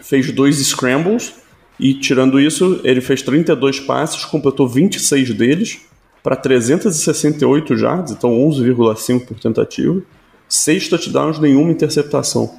fez 0.00 0.30
dois 0.30 0.56
scrambles, 0.64 1.34
e 1.80 1.94
tirando 1.94 2.38
isso, 2.38 2.80
ele 2.84 3.00
fez 3.00 3.22
32 3.22 3.80
passes, 3.80 4.24
completou 4.24 4.68
26 4.68 5.34
deles 5.34 5.80
para 6.22 6.36
368 6.36 7.76
jardas, 7.76 8.12
então 8.12 8.30
11,5 8.30 9.26
por 9.26 9.38
tentativa, 9.40 10.00
6 10.48 10.88
touchdowns, 10.88 11.40
nenhuma 11.40 11.72
interceptação. 11.72 12.54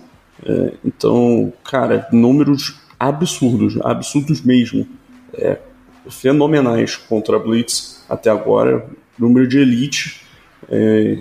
É, 0.45 0.73
então, 0.83 1.53
cara, 1.63 2.07
números 2.11 2.75
absurdos, 2.99 3.77
absurdos 3.81 4.41
mesmo. 4.41 4.85
É, 5.33 5.57
fenomenais 6.09 6.95
contra 6.95 7.37
a 7.37 7.39
Blitz 7.39 8.03
até 8.09 8.29
agora, 8.29 8.85
número 9.17 9.47
de 9.47 9.59
elite. 9.59 10.21
É, 10.69 11.17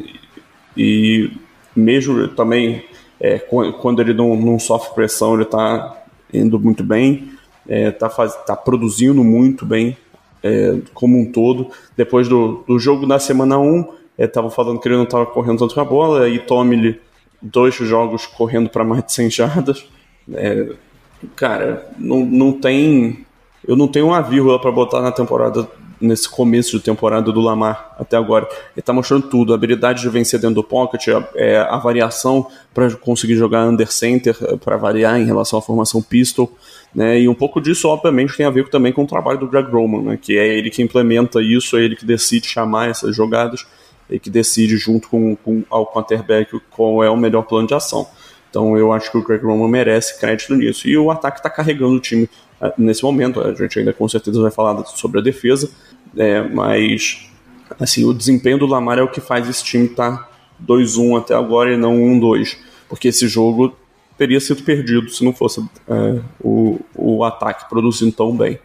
e 0.77 1.31
mesmo 1.75 2.29
também 2.29 2.85
é, 3.21 3.39
quando 3.39 4.01
ele 4.01 4.15
não, 4.15 4.37
não 4.37 4.59
sofre 4.59 4.95
pressão, 4.95 5.35
ele 5.35 5.43
está 5.43 5.97
indo 6.33 6.59
muito 6.59 6.85
bem 6.85 7.39
é, 7.69 7.91
tá, 7.91 8.09
tá 8.09 8.57
produzindo 8.57 9.23
muito 9.23 9.67
bem 9.67 9.97
é, 10.43 10.79
como 10.95 11.21
um 11.21 11.31
todo. 11.31 11.71
Depois 11.97 12.27
do, 12.27 12.65
do 12.67 12.79
jogo 12.79 13.07
da 13.07 13.19
semana 13.19 13.59
1, 13.59 13.87
estavam 14.19 14.51
é, 14.51 14.53
falando 14.53 14.81
que 14.81 14.89
ele 14.89 14.97
não 14.97 15.05
estava 15.05 15.27
correndo 15.27 15.59
tanto 15.59 15.75
com 15.75 15.81
a 15.81 15.85
bola, 15.85 16.25
aí 16.25 16.39
tome 16.39 16.99
dois 17.43 17.75
jogos 17.75 18.27
correndo 18.27 18.71
para 18.71 18.83
mais 18.83 19.05
de 19.05 19.13
100 19.13 19.31
jardas. 19.31 19.87
É, 20.33 20.73
cara, 21.37 21.87
não, 21.99 22.25
não 22.25 22.53
tem. 22.53 23.27
Eu 23.67 23.77
não 23.77 23.87
tenho 23.87 24.07
uma 24.07 24.23
vírgula 24.23 24.59
para 24.59 24.73
botar 24.73 25.03
na 25.03 25.13
temporada 25.13 25.69
nesse 26.01 26.29
começo 26.29 26.79
de 26.79 26.85
temporada 26.85 27.33
do 27.33 27.41
Lamar 27.41 27.95
até 27.99 28.17
agora. 28.17 28.47
Ele 28.47 28.81
está 28.81 28.93
mostrando 28.93 29.29
tudo, 29.29 29.53
a 29.53 29.57
habilidade 29.57 30.03
de 30.03 30.09
vencer 30.09 30.41
dentro 30.41 30.57
do 30.57 30.65
pocket, 30.65 31.09
a, 31.09 31.29
é, 31.35 31.59
a 31.59 31.77
variação 31.77 32.47
para 32.73 32.91
conseguir 32.95 33.37
jogar 33.37 33.67
under 33.67 33.91
center, 33.91 34.37
para 34.59 34.77
variar 34.77 35.21
em 35.21 35.25
relação 35.25 35.59
à 35.59 35.63
formação 35.63 36.01
pistol. 36.01 36.53
Né? 36.95 37.21
E 37.21 37.29
um 37.29 37.35
pouco 37.35 37.61
disso, 37.61 37.89
obviamente, 37.89 38.37
tem 38.37 38.47
a 38.47 38.51
ver 38.51 38.69
também 38.69 38.93
com 38.93 39.03
o 39.03 39.07
trabalho 39.07 39.39
do 39.39 39.49
Greg 39.49 39.71
Roman, 39.71 40.03
né? 40.03 40.19
que 40.21 40.39
é 40.39 40.57
ele 40.57 40.71
que 40.71 40.83
implementa 40.83 41.43
isso, 41.43 41.77
é 41.77 41.83
ele 41.83 41.97
que 41.97 42.05
decide 42.05 42.47
chamar 42.47 42.89
essas 42.89 43.15
jogadas, 43.15 43.67
e 44.11 44.19
que 44.19 44.31
decide 44.31 44.77
junto 44.77 45.09
com, 45.09 45.37
com 45.37 45.63
o 45.71 45.87
quarterback 45.87 46.59
qual 46.71 47.05
é 47.05 47.11
o 47.11 47.17
melhor 47.17 47.43
plano 47.43 47.69
de 47.69 47.75
ação. 47.75 48.07
Então 48.51 48.77
eu 48.77 48.93
acho 48.93 49.11
que 49.11 49.19
o 49.19 49.23
Greg 49.23 49.45
Roman 49.45 49.69
merece 49.69 50.19
crédito 50.19 50.55
nisso. 50.55 50.89
E 50.89 50.97
o 50.97 51.11
ataque 51.11 51.39
está 51.39 51.51
carregando 51.51 51.97
o 51.97 52.01
time 52.01 52.29
nesse 52.77 53.03
momento. 53.03 53.41
A 53.41 53.55
gente 53.55 53.79
ainda 53.79 53.93
com 53.93 54.09
certeza 54.09 54.41
vai 54.41 54.51
falar 54.51 54.85
sobre 54.87 55.21
a 55.21 55.23
defesa, 55.23 55.71
é, 56.17 56.43
mas 56.43 57.29
assim 57.79 58.05
o 58.05 58.13
desempenho 58.13 58.59
do 58.59 58.67
Lamar 58.67 58.99
é 58.99 59.03
o 59.03 59.11
que 59.11 59.21
faz 59.21 59.49
esse 59.49 59.65
time 59.65 59.87
estar 59.87 60.17
tá 60.17 60.29
2-1 60.67 61.19
até 61.19 61.35
agora 61.35 61.73
e 61.73 61.77
não 61.77 61.97
1-2. 61.97 62.57
Porque 62.89 63.09
esse 63.09 63.29
jogo 63.29 63.77
teria 64.17 64.41
sido 64.41 64.63
perdido 64.63 65.09
se 65.11 65.25
não 65.25 65.33
fosse 65.33 65.65
é, 65.89 66.21
o, 66.41 66.81
o 66.95 67.25
ataque 67.25 67.69
produzindo 67.69 68.13
tão 68.13 68.37
bem. 68.37 68.59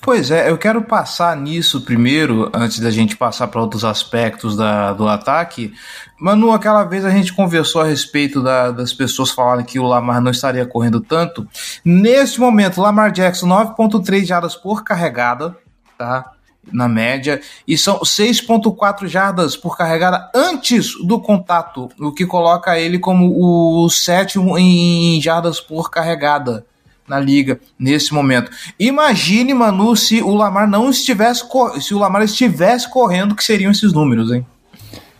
Pois 0.00 0.32
é, 0.32 0.50
eu 0.50 0.58
quero 0.58 0.82
passar 0.82 1.36
nisso 1.36 1.82
primeiro, 1.82 2.50
antes 2.52 2.80
da 2.80 2.90
gente 2.90 3.16
passar 3.16 3.46
para 3.46 3.60
outros 3.60 3.84
aspectos 3.84 4.56
da, 4.56 4.92
do 4.92 5.06
ataque. 5.06 5.72
Manu, 6.20 6.50
aquela 6.50 6.82
vez 6.82 7.04
a 7.04 7.10
gente 7.10 7.32
conversou 7.32 7.82
a 7.82 7.84
respeito 7.84 8.42
da, 8.42 8.72
das 8.72 8.92
pessoas 8.92 9.30
falarem 9.30 9.64
que 9.64 9.78
o 9.78 9.84
Lamar 9.84 10.20
não 10.20 10.32
estaria 10.32 10.66
correndo 10.66 11.00
tanto. 11.00 11.46
Neste 11.84 12.40
momento, 12.40 12.80
Lamar 12.80 13.12
Jackson, 13.12 13.46
9,3 13.46 14.24
jardas 14.24 14.56
por 14.56 14.82
carregada, 14.82 15.56
tá? 15.96 16.32
na 16.70 16.88
média, 16.88 17.40
e 17.66 17.76
são 17.76 18.00
6,4 18.00 19.06
jardas 19.06 19.56
por 19.56 19.76
carregada 19.76 20.30
antes 20.34 20.92
do 21.04 21.20
contato, 21.20 21.88
o 21.98 22.12
que 22.12 22.24
coloca 22.24 22.78
ele 22.78 22.98
como 22.98 23.84
o 23.84 23.90
sétimo 23.90 24.56
em 24.56 25.20
jardas 25.20 25.60
por 25.60 25.90
carregada 25.90 26.64
na 27.12 27.20
liga 27.20 27.60
nesse 27.78 28.14
momento. 28.14 28.50
Imagine, 28.80 29.52
Manu, 29.52 29.94
se 29.94 30.22
o 30.22 30.34
Lamar 30.34 30.66
não 30.66 30.88
estivesse 30.88 31.44
se 31.80 31.94
o 31.94 31.98
Lamar 31.98 32.22
estivesse 32.22 32.88
correndo, 32.88 33.34
que 33.36 33.44
seriam 33.44 33.70
esses 33.70 33.92
números, 33.92 34.32
hein? 34.32 34.46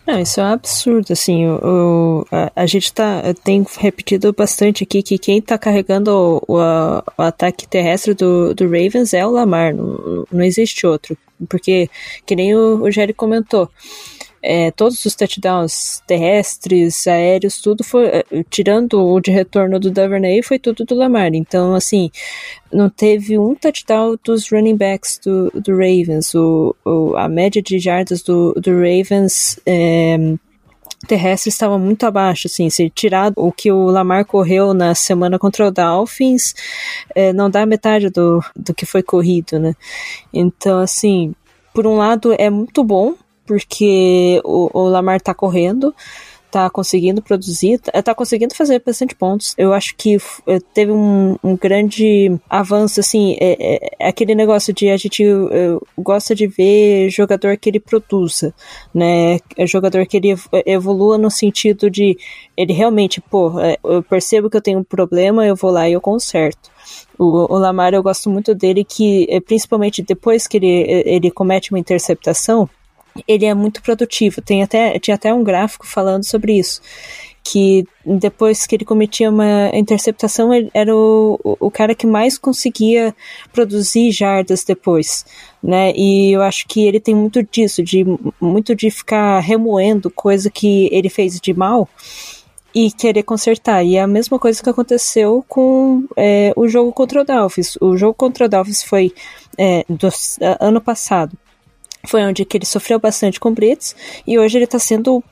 Não, 0.07 0.19
isso 0.19 0.41
é 0.41 0.43
um 0.43 0.47
absurdo, 0.47 1.13
assim, 1.13 1.47
o, 1.47 1.61
o 1.63 2.27
a, 2.33 2.51
a, 2.63 2.67
gente 2.67 2.93
tá, 2.93 3.23
tem 3.45 3.65
repetido 3.79 4.33
bastante 4.33 4.83
aqui 4.83 5.01
que 5.01 5.17
quem 5.17 5.41
tá 5.41 5.57
carregando 5.57 6.11
o, 6.11 6.55
o, 6.55 6.57
o 6.57 7.23
ataque 7.23 7.69
terrestre 7.69 8.13
do, 8.13 8.53
do 8.53 8.65
Ravens 8.65 9.15
é 9.15 9.25
o 9.25 9.31
Lamar, 9.31 9.73
não, 9.73 10.27
não 10.33 10.43
existe 10.43 10.87
outro, 10.87 11.17
porque, 11.49 11.89
que 12.27 12.35
nem 12.35 12.53
o, 12.53 12.83
o 12.83 12.91
Jerry 12.91 13.13
comentou, 13.13 13.71
é, 14.43 14.71
todos 14.73 15.05
os 15.05 15.15
touchdowns 15.15 16.03
terrestres, 16.07 17.07
aéreos, 17.07 17.61
tudo 17.61 17.85
foi, 17.85 18.07
é, 18.07 18.25
tirando 18.51 19.01
o 19.01 19.21
de 19.21 19.31
retorno 19.31 19.79
do 19.79 19.91
Duvernay, 19.91 20.43
foi 20.43 20.59
tudo 20.59 20.85
do 20.85 20.95
Lamar. 20.95 21.33
Então, 21.35 21.75
assim, 21.75 22.11
não 22.73 22.91
teve 22.91 23.39
um 23.39 23.55
touchdown 23.55 24.17
dos 24.25 24.51
running 24.51 24.77
backs 24.77 25.21
do, 25.25 25.51
do 25.51 25.73
Ravens. 25.73 26.35
O, 26.35 26.75
o 26.85 27.17
a 27.17 27.29
média 27.29 27.63
de 27.63 27.79
jardas 27.79 28.23
do, 28.23 28.53
do 28.55 28.73
Ravens 28.73 29.61
é, 29.65 30.19
terrestre 31.07 31.49
estava 31.49 31.79
muito 31.79 32.05
abaixo, 32.05 32.47
assim, 32.47 32.69
se 32.71 32.89
tirar 32.91 33.33
o 33.37 33.53
que 33.53 33.71
o 33.71 33.87
Lamar 33.87 34.25
correu 34.25 34.75
na 34.75 34.95
semana 34.95 35.39
contra 35.39 35.67
o 35.67 35.71
Dolphins, 35.71 36.55
é, 37.15 37.33
não 37.33 37.51
dá 37.51 37.67
metade 37.67 38.09
do, 38.11 38.41
do 38.57 38.75
que 38.75 38.87
foi 38.87 39.03
corrido, 39.03 39.59
né? 39.59 39.75
Então, 40.33 40.79
assim, 40.79 41.35
por 41.75 41.87
um 41.87 41.97
lado 41.97 42.35
é 42.39 42.51
muito 42.51 42.85
bom, 42.85 43.15
porque 43.47 44.41
o, 44.45 44.71
o 44.73 44.89
Lamar 44.89 45.21
tá 45.21 45.35
correndo, 45.35 45.95
tá 46.53 46.69
conseguindo 46.69 47.23
produzir, 47.23 47.79
tá, 47.79 48.03
tá 48.03 48.15
conseguindo 48.15 48.55
fazer 48.55 48.83
bastante 48.85 49.15
pontos. 49.15 49.55
Eu 49.57 49.73
acho 49.73 49.97
que 49.97 50.19
eh, 50.47 50.59
teve 50.75 50.93
um, 50.93 51.37
um 51.43 51.57
grande 51.57 52.31
avanço, 52.49 53.01
assim, 53.01 53.37
é, 53.41 53.57
é, 53.59 53.91
é, 53.99 54.09
aquele 54.09 54.35
negócio 54.35 54.71
de 54.73 54.91
a 54.91 54.97
gente 54.99 55.25
gosta 55.99 56.35
de 56.35 56.47
ver 56.47 57.09
jogador 57.09 57.57
que 57.57 57.71
ele 57.71 57.81
produza, 57.81 58.55
né? 58.95 59.39
É 59.57 59.67
jogador 59.67 60.05
que 60.07 60.19
ele 60.19 60.37
evolua 60.67 61.17
no 61.17 61.31
sentido 61.31 61.91
de 61.91 62.19
ele 62.55 62.75
realmente, 62.75 63.19
pô, 63.19 63.59
é, 63.59 63.79
eu 63.83 64.03
percebo 64.03 64.51
que 64.51 64.57
eu 64.59 64.63
tenho 64.63 64.81
um 64.81 64.85
problema, 64.85 65.47
eu 65.47 65.57
vou 65.57 65.71
lá 65.71 65.89
e 65.89 65.95
eu 65.95 66.03
conserto. 66.03 66.71
O, 67.19 67.55
o, 67.55 67.59
Lamar, 67.59 67.95
eu 67.95 68.03
gosto 68.03 68.29
muito 68.29 68.55
dele, 68.55 68.85
que 68.85 69.27
eh, 69.31 69.41
principalmente 69.41 70.03
depois 70.03 70.47
que 70.47 70.57
ele, 70.57 70.83
eh, 70.83 71.15
ele 71.15 71.31
comete 71.31 71.71
uma 71.73 71.79
interceptação, 71.79 72.69
ele 73.27 73.45
é 73.45 73.55
muito 73.55 73.83
produtivo. 73.83 74.41
Tem 74.41 74.63
até, 74.63 74.99
tinha 74.99 75.15
até 75.15 75.33
um 75.33 75.45
gráfico 75.45 75.87
falando 75.87 76.25
sobre 76.25 76.59
isso. 76.59 76.81
Que 77.45 77.85
depois 78.07 78.67
que 78.67 78.77
ele 78.77 78.85
cometia 78.85 79.29
uma 79.29 79.71
interceptação, 79.75 80.55
ele 80.55 80.71
era 80.73 80.95
o, 80.95 81.39
o 81.43 81.71
cara 81.71 81.95
que 81.95 82.07
mais 82.07 82.39
conseguia 82.39 83.15
produzir 83.53 84.13
jardas 84.13 84.63
depois, 84.63 85.25
né? 85.61 85.93
E 85.97 86.31
eu 86.33 86.41
acho 86.43 86.69
que 86.69 86.87
ele 86.87 87.01
tem 87.01 87.17
muito 87.17 87.43
disso, 87.43 87.83
de 87.83 88.05
muito 88.41 88.77
de 88.77 88.91
ficar 88.91 89.41
remoendo 89.41 90.09
coisa 90.09 90.49
que 90.51 90.89
ele 90.93 91.09
fez 91.09 91.41
de 91.41 91.53
mal 91.53 91.89
e 92.73 92.93
querer 92.93 93.25
consertar. 93.25 93.85
E 93.85 93.97
é 93.97 94.03
a 94.03 94.07
mesma 94.07 94.39
coisa 94.39 94.63
que 94.63 94.71
aconteceu 94.71 95.45
com 95.49 96.05
é, 96.17 96.53
o 96.57 96.69
jogo 96.69 96.93
contra 96.93 97.23
o 97.23 97.25
Dolphins. 97.25 97.77
O 97.81 97.97
jogo 97.97 98.15
contra 98.15 98.47
o 98.47 98.49
Dolphins 98.49 98.85
foi 98.85 99.13
é, 99.59 99.85
do 99.89 100.09
ano 100.61 100.81
passado 100.81 101.37
foi 102.07 102.23
onde 102.25 102.45
que 102.45 102.57
ele 102.57 102.67
sofreu 102.67 102.99
bastante 102.99 103.39
com 103.39 103.53
Blitz 103.53 103.95
e 104.27 104.39
hoje 104.39 104.59
ele 104.59 104.65
está 104.65 104.79
sendo 104.79 105.23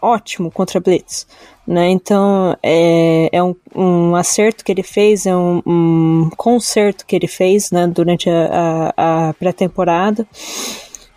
ótimo 0.00 0.50
contra 0.50 0.80
Blitz. 0.80 1.26
Né? 1.66 1.90
Então 1.90 2.56
é, 2.62 3.28
é 3.32 3.42
um, 3.42 3.54
um, 3.74 4.16
acerto 4.16 4.64
que 4.64 4.72
ele 4.72 4.82
fez, 4.82 5.26
é 5.26 5.36
um, 5.36 5.62
um 5.66 6.30
conserto 6.36 7.04
que 7.04 7.14
ele 7.14 7.26
fez 7.26 7.70
né, 7.70 7.86
durante 7.86 8.30
a, 8.30 8.92
a, 8.96 9.28
a 9.28 9.34
pré-temporada. 9.34 10.26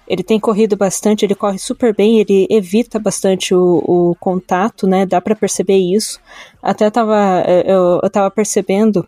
Ele 0.08 0.24
tem 0.24 0.38
corrido 0.42 0.76
bastante, 0.76 1.24
ele 1.24 1.36
corre 1.36 1.58
super 1.58 1.96
bem, 1.96 2.20
ele 2.20 2.46
evita 2.50 3.00
bastante 3.00 3.56
o, 3.56 3.82
o 3.88 4.16
contato, 4.20 4.86
né? 4.86 5.06
Dá 5.06 5.22
para 5.22 5.38
perceber 5.38 5.78
isso. 5.78 6.20
Até 6.62 6.90
tava, 6.90 7.46
eu, 7.66 8.02
eu 8.04 8.10
tava 8.10 8.30
percebendo 8.30 9.08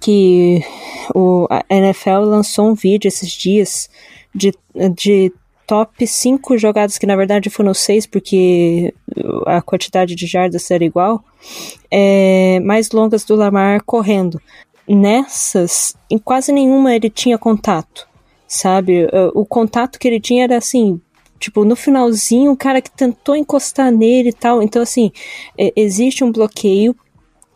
que 0.00 0.64
o, 1.14 1.46
a 1.50 1.62
NFL 1.68 2.20
lançou 2.20 2.70
um 2.70 2.74
vídeo 2.74 3.08
esses 3.08 3.30
dias 3.30 3.90
de, 4.34 4.52
de 4.94 5.32
top 5.66 6.06
5 6.06 6.58
jogadas, 6.58 6.98
que 6.98 7.06
na 7.06 7.16
verdade 7.16 7.50
foram 7.50 7.72
6, 7.72 8.06
porque 8.06 8.92
a 9.46 9.62
quantidade 9.62 10.14
de 10.14 10.26
jardas 10.26 10.70
era 10.70 10.84
igual, 10.84 11.24
é, 11.90 12.60
mais 12.60 12.90
longas 12.90 13.24
do 13.24 13.36
Lamar 13.36 13.82
correndo. 13.84 14.40
Nessas, 14.88 15.96
em 16.10 16.18
quase 16.18 16.52
nenhuma 16.52 16.94
ele 16.94 17.08
tinha 17.08 17.38
contato, 17.38 18.06
sabe? 18.46 19.08
O 19.32 19.46
contato 19.46 19.98
que 19.98 20.08
ele 20.08 20.20
tinha 20.20 20.44
era 20.44 20.58
assim, 20.58 21.00
tipo, 21.38 21.64
no 21.64 21.74
finalzinho, 21.74 22.52
o 22.52 22.56
cara 22.56 22.80
que 22.80 22.90
tentou 22.90 23.34
encostar 23.34 23.90
nele 23.90 24.28
e 24.30 24.32
tal. 24.32 24.62
Então, 24.62 24.80
assim, 24.80 25.10
é, 25.58 25.72
existe 25.74 26.22
um 26.22 26.30
bloqueio 26.30 26.96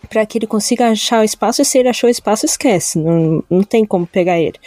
para 0.08 0.25
que 0.26 0.38
ele 0.38 0.46
consiga 0.46 0.88
achar 0.88 1.20
o 1.20 1.25
espaço, 1.25 1.62
e 1.62 1.64
se 1.64 1.78
ele 1.78 1.88
achou 1.88 2.08
o 2.08 2.10
espaço, 2.10 2.46
esquece, 2.46 2.98
não, 2.98 3.42
não 3.50 3.62
tem 3.62 3.84
como 3.84 4.06
pegar 4.06 4.38
ele. 4.38 4.58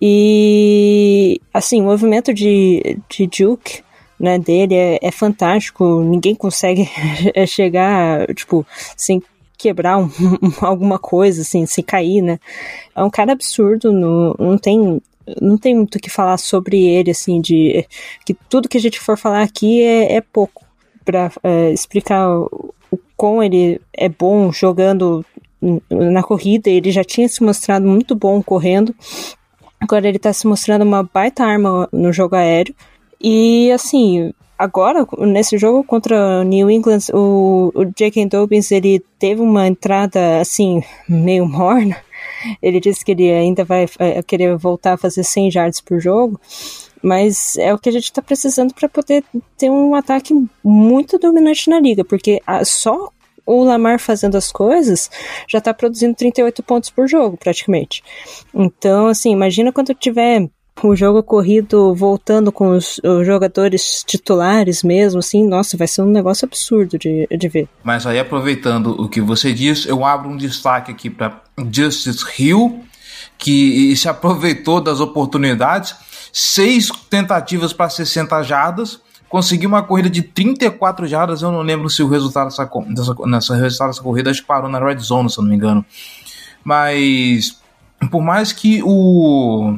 E, 0.00 1.40
assim, 1.52 1.80
o 1.80 1.84
movimento 1.84 2.32
de, 2.32 2.98
de 3.08 3.26
Duke, 3.26 3.82
né, 4.18 4.38
dele 4.38 4.74
é, 4.74 4.98
é 5.02 5.10
fantástico, 5.10 6.00
ninguém 6.00 6.34
consegue 6.34 6.88
chegar, 7.46 8.26
tipo, 8.34 8.66
sem 8.96 9.22
quebrar 9.56 9.98
um, 9.98 10.10
alguma 10.60 10.98
coisa, 10.98 11.42
assim, 11.42 11.66
sem 11.66 11.84
cair, 11.84 12.22
né. 12.22 12.38
É 12.94 13.02
um 13.02 13.10
cara 13.10 13.32
absurdo, 13.32 13.92
não, 13.92 14.34
não 14.38 14.58
tem 14.58 15.00
não 15.42 15.58
tem 15.58 15.74
muito 15.74 15.96
o 15.96 16.00
que 16.00 16.08
falar 16.08 16.38
sobre 16.38 16.82
ele, 16.86 17.10
assim, 17.10 17.38
de 17.38 17.86
que 18.24 18.32
tudo 18.32 18.68
que 18.68 18.78
a 18.78 18.80
gente 18.80 18.98
for 18.98 19.18
falar 19.18 19.42
aqui 19.42 19.82
é, 19.82 20.14
é 20.16 20.20
pouco 20.22 20.64
para 21.04 21.30
é, 21.42 21.70
explicar 21.70 22.28
quão 23.16 23.42
ele 23.42 23.80
é 23.92 24.08
bom 24.08 24.52
jogando 24.52 25.24
na 25.90 26.22
corrida, 26.22 26.70
ele 26.70 26.90
já 26.90 27.02
tinha 27.02 27.28
se 27.28 27.42
mostrado 27.42 27.86
muito 27.86 28.14
bom 28.14 28.42
correndo. 28.42 28.94
Agora 29.80 30.08
ele 30.08 30.16
está 30.16 30.32
se 30.32 30.46
mostrando 30.46 30.82
uma 30.82 31.02
baita 31.02 31.44
arma 31.44 31.88
no 31.92 32.12
jogo 32.12 32.36
aéreo. 32.36 32.74
E 33.20 33.70
assim, 33.72 34.32
agora, 34.58 35.06
nesse 35.18 35.56
jogo 35.56 35.84
contra 35.84 36.40
o 36.40 36.42
New 36.42 36.70
England, 36.70 37.00
o, 37.12 37.72
o 37.74 37.84
J.K. 37.84 38.26
Dobbins, 38.26 38.70
ele 38.70 39.00
teve 39.18 39.40
uma 39.40 39.66
entrada, 39.66 40.40
assim, 40.40 40.82
meio 41.08 41.46
morna. 41.46 41.96
Ele 42.62 42.80
disse 42.80 43.04
que 43.04 43.12
ele 43.12 43.30
ainda 43.30 43.64
vai 43.64 43.86
é, 43.98 44.22
querer 44.22 44.56
voltar 44.56 44.94
a 44.94 44.98
fazer 44.98 45.24
100 45.24 45.50
yards 45.54 45.80
por 45.80 46.00
jogo. 46.00 46.40
Mas 47.02 47.56
é 47.56 47.72
o 47.72 47.78
que 47.78 47.88
a 47.88 47.92
gente 47.92 48.04
está 48.04 48.22
precisando 48.22 48.74
para 48.74 48.88
poder 48.88 49.24
ter 49.56 49.70
um 49.70 49.94
ataque 49.94 50.34
muito 50.62 51.18
dominante 51.18 51.70
na 51.70 51.80
liga, 51.80 52.04
porque 52.04 52.40
a, 52.46 52.64
só 52.64 53.10
o 53.46 53.64
Lamar 53.64 53.98
fazendo 53.98 54.36
as 54.36 54.52
coisas 54.52 55.10
já 55.48 55.58
está 55.58 55.72
produzindo 55.72 56.14
38 56.14 56.62
pontos 56.62 56.90
por 56.90 57.08
jogo, 57.08 57.36
praticamente. 57.36 58.02
Então, 58.52 59.06
assim, 59.06 59.32
imagina 59.32 59.72
quando 59.72 59.94
tiver 59.94 60.48
o 60.82 60.94
jogo 60.94 61.22
corrido 61.22 61.94
voltando 61.94 62.52
com 62.52 62.70
os, 62.70 63.00
os, 63.02 63.26
jogadores 63.26 64.04
titulares 64.06 64.82
mesmo, 64.82 65.18
assim, 65.18 65.46
nossa, 65.46 65.76
vai 65.76 65.88
ser 65.88 66.02
um 66.02 66.10
negócio 66.10 66.46
absurdo 66.46 66.98
de, 66.98 67.26
de 67.26 67.48
ver. 67.48 67.68
Mas 67.82 68.06
aí, 68.06 68.18
aproveitando 68.18 68.90
o 68.90 69.08
que 69.08 69.20
você 69.20 69.52
disse, 69.52 69.88
eu 69.88 70.04
abro 70.04 70.30
um 70.30 70.36
destaque 70.36 70.92
aqui 70.92 71.10
para 71.10 71.42
Justice 71.72 72.24
Hill, 72.38 72.84
que 73.36 73.94
se 73.96 74.08
aproveitou 74.08 74.80
das 74.80 75.00
oportunidades 75.00 75.94
seis 76.32 76.90
tentativas 77.10 77.72
para 77.72 77.88
60 77.88 78.42
jardas, 78.42 79.00
conseguiu 79.28 79.68
uma 79.68 79.82
corrida 79.82 80.08
de 80.08 80.22
34 80.22 81.06
jardas. 81.06 81.42
Eu 81.42 81.52
não 81.52 81.62
lembro 81.62 81.90
se 81.90 82.02
o 82.02 82.08
resultado 82.08 82.48
dessa, 82.48 82.64
dessa, 82.88 83.14
nessa, 83.26 83.56
resultado 83.56 83.88
dessa 83.88 84.02
corrida 84.02 84.30
acho 84.30 84.42
que 84.42 84.46
parou 84.46 84.70
na 84.70 84.78
red 84.78 84.98
zone, 84.98 85.30
se 85.30 85.38
eu 85.38 85.42
não 85.42 85.50
me 85.50 85.56
engano. 85.56 85.84
Mas 86.64 87.58
por 88.10 88.22
mais 88.22 88.52
que 88.52 88.82
o, 88.82 89.76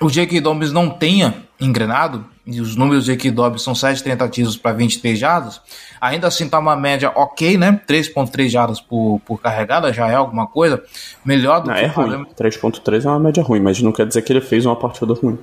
o 0.00 0.10
J.K. 0.10 0.40
Dobbins 0.40 0.72
não 0.72 0.88
tenha 0.88 1.34
engrenado, 1.60 2.24
e 2.46 2.62
os 2.62 2.76
números 2.76 3.04
de 3.04 3.12
J.K. 3.12 3.30
Dobbins 3.30 3.62
são 3.62 3.74
7 3.74 4.02
tentativas 4.02 4.56
para 4.56 4.72
23 4.72 5.18
jardas, 5.18 5.60
ainda 6.00 6.28
assim 6.28 6.46
está 6.46 6.58
uma 6.58 6.74
média 6.74 7.12
ok, 7.14 7.58
né? 7.58 7.78
3.3 7.86 8.48
jardas 8.48 8.80
por, 8.80 9.20
por 9.26 9.40
carregada, 9.40 9.92
já 9.92 10.08
é 10.08 10.14
alguma 10.14 10.46
coisa. 10.46 10.82
Melhor 11.24 11.60
do 11.60 11.68
não, 11.68 11.74
que... 11.74 11.80
É 11.80 11.86
ruim. 11.86 12.24
3.3 12.40 13.04
é 13.04 13.08
uma 13.08 13.20
média 13.20 13.42
ruim, 13.42 13.60
mas 13.60 13.82
não 13.82 13.92
quer 13.92 14.06
dizer 14.06 14.22
que 14.22 14.32
ele 14.32 14.40
fez 14.40 14.64
uma 14.64 14.76
partida 14.76 15.12
ruim. 15.12 15.38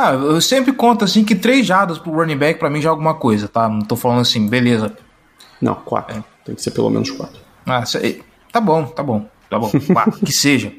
Ah, 0.00 0.12
eu 0.12 0.40
sempre 0.40 0.72
conto 0.72 1.04
assim 1.04 1.24
que 1.24 1.34
três 1.34 1.66
jardas 1.66 1.98
pro 1.98 2.12
running 2.12 2.36
back 2.36 2.60
pra 2.60 2.70
mim 2.70 2.80
já 2.80 2.88
é 2.88 2.90
alguma 2.90 3.14
coisa, 3.14 3.48
tá? 3.48 3.68
Não 3.68 3.80
tô 3.80 3.96
falando 3.96 4.20
assim, 4.20 4.46
beleza. 4.48 4.96
Não, 5.60 5.74
quatro. 5.74 6.18
É. 6.18 6.24
Tem 6.44 6.54
que 6.54 6.62
ser 6.62 6.70
pelo 6.70 6.88
menos 6.88 7.10
quatro. 7.10 7.40
Ah, 7.66 7.82
tá 8.52 8.60
bom, 8.60 8.84
tá 8.84 9.02
bom. 9.02 9.26
Tá 9.50 9.58
bom, 9.58 9.70
quatro, 9.92 10.20
que 10.24 10.32
seja. 10.32 10.72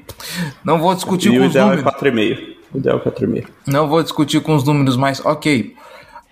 Não 0.63 0.79
vou 0.79 0.95
discutir 0.95 1.33
e 1.33 1.37
com 1.37 1.45
os 1.45 1.55
é 1.55 1.61
números. 1.61 1.83
É 2.01 2.11
meio. 2.11 2.57
O 2.73 2.77
ideal 2.77 3.01
é 3.03 3.09
4,5. 3.09 3.47
Não 3.67 3.89
vou 3.89 4.01
discutir 4.01 4.39
com 4.41 4.55
os 4.55 4.63
números, 4.63 4.95
mas 4.95 5.23
ok. 5.25 5.75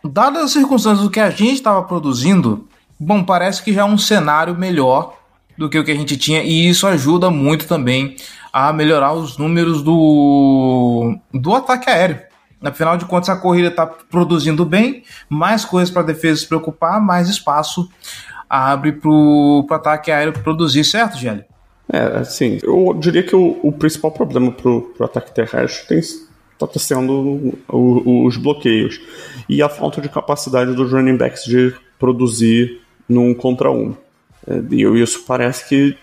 Dadas 0.03 0.43
as 0.43 0.51
circunstâncias 0.51 1.03
do 1.03 1.09
que 1.09 1.19
a 1.19 1.29
gente 1.29 1.55
estava 1.55 1.83
produzindo, 1.83 2.67
bom, 2.97 3.21
parece 3.21 3.61
que 3.61 3.73
já 3.73 3.81
é 3.81 3.85
um 3.85 3.97
cenário 3.97 4.55
melhor 4.55 5.17
do 5.57 5.69
que 5.69 5.77
o 5.77 5.83
que 5.83 5.91
a 5.91 5.95
gente 5.95 6.15
tinha, 6.15 6.41
e 6.41 6.69
isso 6.69 6.87
ajuda 6.87 7.29
muito 7.29 7.67
também 7.67 8.15
a 8.53 8.71
melhorar 8.71 9.13
os 9.13 9.37
números 9.37 9.81
do, 9.81 11.17
do 11.33 11.53
ataque 11.53 11.89
aéreo. 11.89 12.26
Afinal 12.67 12.97
de 12.97 13.05
contas, 13.05 13.29
a 13.29 13.35
corrida 13.35 13.69
está 13.69 13.85
produzindo 13.85 14.65
bem, 14.65 15.03
mais 15.29 15.65
coisas 15.65 15.91
para 15.91 16.01
a 16.01 16.05
defesa 16.05 16.41
se 16.41 16.47
preocupar, 16.47 17.01
mais 17.01 17.29
espaço 17.29 17.89
abre 18.49 18.93
para 18.93 19.09
o 19.09 19.67
ataque 19.69 20.11
aéreo 20.11 20.33
produzir, 20.33 20.83
certo, 20.83 21.17
Gelli? 21.17 21.43
É, 21.91 22.19
assim, 22.19 22.59
eu 22.63 22.95
diria 22.99 23.23
que 23.23 23.35
o, 23.35 23.59
o 23.63 23.71
principal 23.71 24.11
problema 24.11 24.51
para 24.51 24.69
o 24.69 25.03
ataque 25.03 25.33
terrestre 25.33 25.99
está 25.99 26.79
sendo 26.79 27.57
o, 27.69 28.25
os 28.25 28.35
bloqueios 28.35 28.99
e 29.47 29.61
a 29.61 29.69
falta 29.69 30.01
de 30.01 30.09
capacidade 30.09 30.73
dos 30.73 30.91
running 30.91 31.17
backs 31.17 31.43
de 31.45 31.73
produzir 31.97 32.81
num 33.07 33.33
contra 33.33 33.71
um. 33.71 33.95
É, 34.47 34.61
e 34.71 34.83
isso 35.01 35.23
parece 35.25 35.67
que 35.67 35.97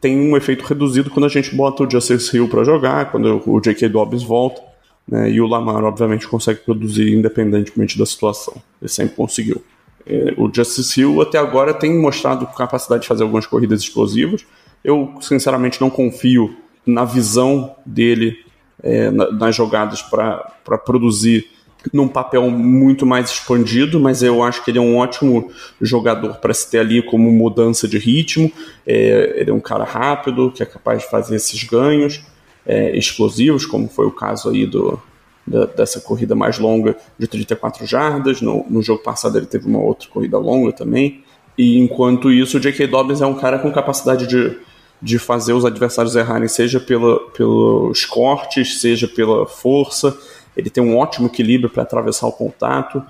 tem 0.00 0.18
um 0.18 0.36
efeito 0.36 0.64
reduzido 0.64 1.10
quando 1.10 1.26
a 1.26 1.28
gente 1.28 1.54
bota 1.54 1.84
o 1.84 1.90
Justice 1.90 2.34
Hill 2.34 2.48
para 2.48 2.64
jogar, 2.64 3.10
quando 3.10 3.42
o 3.46 3.60
J.K. 3.60 3.88
Dobbins 3.88 4.22
volta. 4.22 4.73
Né? 5.06 5.30
E 5.30 5.40
o 5.40 5.46
Lamar, 5.46 5.84
obviamente, 5.84 6.26
consegue 6.26 6.60
produzir 6.60 7.12
independentemente 7.14 7.98
da 7.98 8.06
situação. 8.06 8.54
Ele 8.80 8.88
sempre 8.88 9.14
conseguiu. 9.14 9.62
É, 10.06 10.34
o 10.36 10.50
Justice 10.52 11.00
Hill 11.00 11.20
até 11.22 11.38
agora 11.38 11.72
tem 11.72 11.98
mostrado 11.98 12.46
capacidade 12.48 13.02
de 13.02 13.08
fazer 13.08 13.22
algumas 13.22 13.46
corridas 13.46 13.80
explosivas. 13.80 14.44
Eu, 14.82 15.14
sinceramente, 15.20 15.80
não 15.80 15.88
confio 15.88 16.56
na 16.86 17.04
visão 17.04 17.74
dele 17.86 18.36
é, 18.82 19.10
na, 19.10 19.30
nas 19.30 19.56
jogadas 19.56 20.02
para 20.02 20.78
produzir 20.84 21.48
num 21.92 22.08
papel 22.08 22.50
muito 22.50 23.04
mais 23.04 23.30
expandido, 23.30 24.00
mas 24.00 24.22
eu 24.22 24.42
acho 24.42 24.64
que 24.64 24.70
ele 24.70 24.78
é 24.78 24.80
um 24.80 24.96
ótimo 24.96 25.50
jogador 25.80 26.36
para 26.36 26.54
se 26.54 26.70
ter 26.70 26.78
ali 26.78 27.02
como 27.02 27.30
mudança 27.30 27.86
de 27.86 27.98
ritmo. 27.98 28.50
É, 28.86 29.34
ele 29.36 29.50
é 29.50 29.54
um 29.54 29.60
cara 29.60 29.84
rápido, 29.84 30.50
que 30.50 30.62
é 30.62 30.66
capaz 30.66 31.02
de 31.02 31.10
fazer 31.10 31.36
esses 31.36 31.62
ganhos 31.64 32.22
é, 32.66 32.96
explosivos, 32.96 33.66
como 33.66 33.88
foi 33.88 34.06
o 34.06 34.10
caso 34.10 34.50
aí 34.50 34.66
do, 34.66 35.00
da, 35.46 35.66
dessa 35.66 36.00
corrida 36.00 36.34
mais 36.34 36.58
longa 36.58 36.96
de 37.18 37.26
34 37.26 37.86
jardas. 37.86 38.40
No, 38.40 38.64
no 38.68 38.82
jogo 38.82 39.02
passado 39.02 39.38
ele 39.38 39.46
teve 39.46 39.66
uma 39.66 39.80
outra 39.80 40.08
corrida 40.08 40.38
longa 40.38 40.72
também. 40.72 41.22
E 41.56 41.78
enquanto 41.78 42.32
isso, 42.32 42.56
o 42.56 42.60
J.K. 42.60 42.86
Dobbins 42.86 43.20
é 43.20 43.26
um 43.26 43.34
cara 43.34 43.58
com 43.58 43.70
capacidade 43.70 44.26
de, 44.26 44.58
de 45.00 45.18
fazer 45.18 45.52
os 45.52 45.64
adversários 45.64 46.16
errarem, 46.16 46.48
seja 46.48 46.80
pela, 46.80 47.20
pelos 47.30 48.04
cortes, 48.04 48.80
seja 48.80 49.06
pela 49.06 49.46
força 49.46 50.18
ele 50.56 50.70
tem 50.70 50.82
um 50.82 50.96
ótimo 50.96 51.26
equilíbrio 51.26 51.70
para 51.70 51.82
atravessar 51.82 52.26
o 52.26 52.32
contato. 52.32 53.02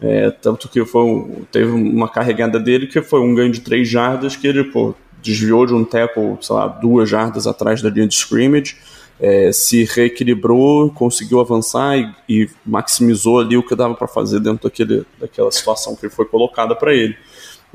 É, 0.00 0.30
tanto 0.30 0.68
que 0.68 0.84
foi 0.84 1.02
um, 1.02 1.44
teve 1.50 1.70
uma 1.70 2.08
carregada 2.08 2.58
dele 2.58 2.86
que 2.86 3.02
foi 3.02 3.20
um 3.20 3.34
ganho 3.34 3.52
de 3.52 3.60
três 3.60 3.88
jardas 3.88 4.34
que 4.34 4.46
ele 4.46 4.64
pô, 4.64 4.94
desviou 5.22 5.66
de 5.66 5.74
um 5.74 5.84
tackle, 5.84 6.38
sei 6.40 6.56
lá, 6.56 6.68
duas 6.68 7.08
jardas 7.08 7.46
atrás 7.46 7.82
da 7.82 7.90
linha 7.90 8.06
de 8.06 8.14
scrimmage, 8.14 8.76
é, 9.20 9.52
se 9.52 9.84
reequilibrou, 9.84 10.90
conseguiu 10.90 11.40
avançar 11.40 11.98
e, 11.98 12.10
e, 12.28 12.50
maximizou 12.64 13.40
ali 13.40 13.56
o 13.56 13.62
que 13.62 13.74
dava 13.74 13.94
para 13.94 14.08
fazer 14.08 14.40
dentro 14.40 14.68
daquele, 14.68 15.04
daquela 15.20 15.50
situação 15.52 15.94
que 15.94 16.08
foi 16.08 16.24
colocada 16.24 16.74
para 16.74 16.94
ele. 16.94 17.14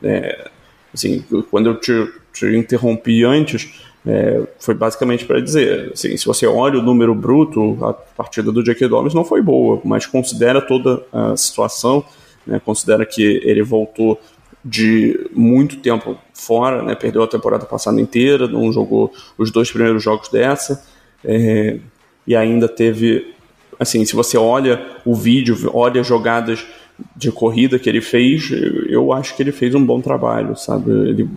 É, 0.01 0.49
assim, 0.93 1.23
quando 1.51 1.69
eu 1.69 1.79
te, 1.79 2.11
te 2.33 2.47
interrompi 2.47 3.23
antes, 3.23 3.79
é, 4.05 4.43
foi 4.59 4.73
basicamente 4.73 5.25
para 5.25 5.39
dizer, 5.39 5.91
assim, 5.93 6.17
se 6.17 6.25
você 6.25 6.47
olha 6.47 6.79
o 6.79 6.81
número 6.81 7.13
bruto, 7.13 7.77
a 7.83 7.93
partida 7.93 8.51
do 8.51 8.63
J.K. 8.63 8.87
Dobbins 8.87 9.13
não 9.13 9.23
foi 9.23 9.41
boa, 9.41 9.79
mas 9.85 10.05
considera 10.07 10.61
toda 10.61 11.03
a 11.13 11.37
situação, 11.37 12.03
né, 12.45 12.59
considera 12.63 13.05
que 13.05 13.41
ele 13.43 13.63
voltou 13.63 14.19
de 14.63 15.29
muito 15.31 15.77
tempo 15.77 16.17
fora, 16.33 16.81
né, 16.81 16.95
perdeu 16.95 17.21
a 17.21 17.27
temporada 17.27 17.65
passada 17.65 18.01
inteira, 18.01 18.47
não 18.47 18.71
jogou 18.71 19.11
os 19.37 19.51
dois 19.51 19.71
primeiros 19.71 20.03
jogos 20.03 20.29
dessa, 20.29 20.83
é, 21.25 21.79
e 22.27 22.35
ainda 22.35 22.67
teve, 22.67 23.33
assim, 23.79 24.05
se 24.05 24.15
você 24.15 24.37
olha 24.37 24.85
o 25.05 25.13
vídeo, 25.13 25.57
olha 25.73 26.01
as 26.01 26.07
jogadas 26.07 26.65
de 27.15 27.31
corrida 27.31 27.77
que 27.77 27.89
ele 27.89 28.01
fez, 28.01 28.49
eu 28.87 29.11
acho 29.11 29.35
que 29.35 29.43
ele 29.43 29.51
fez 29.51 29.75
um 29.75 29.85
bom 29.85 30.01
trabalho, 30.01 30.55
sabe? 30.55 30.91
Ele 30.91 31.29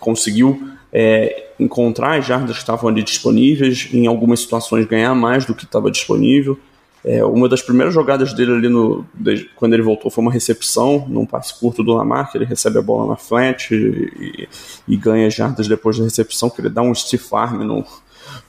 conseguiu 0.00 0.60
é, 0.92 1.50
encontrar 1.58 2.18
as 2.18 2.26
jardas 2.26 2.56
que 2.56 2.62
estavam 2.62 2.88
ali 2.88 3.02
disponíveis, 3.02 3.88
em 3.92 4.06
algumas 4.06 4.40
situações 4.40 4.86
ganhar 4.86 5.14
mais 5.14 5.44
do 5.44 5.54
que 5.54 5.64
estava 5.64 5.90
disponível. 5.90 6.58
É, 7.04 7.24
uma 7.24 7.48
das 7.48 7.60
primeiras 7.60 7.92
jogadas 7.92 8.32
dele 8.32 8.52
ali 8.52 8.68
no, 8.68 9.04
de, 9.12 9.50
quando 9.56 9.74
ele 9.74 9.82
voltou 9.82 10.08
foi 10.08 10.22
uma 10.22 10.30
recepção 10.30 11.04
num 11.08 11.26
passe 11.26 11.58
curto 11.58 11.82
do 11.82 11.92
Lamar, 11.92 12.30
que 12.30 12.38
ele 12.38 12.44
recebe 12.44 12.78
a 12.78 12.82
bola 12.82 13.08
na 13.08 13.16
flat 13.16 13.74
e, 13.74 13.76
e, 14.20 14.48
e 14.86 14.96
ganha 14.96 15.28
jardas 15.28 15.66
depois 15.66 15.98
da 15.98 16.04
recepção, 16.04 16.48
que 16.48 16.60
ele 16.60 16.68
dá 16.68 16.80
um 16.80 16.94
stiff 16.94 17.34
arm 17.34 17.64
no, 17.64 17.84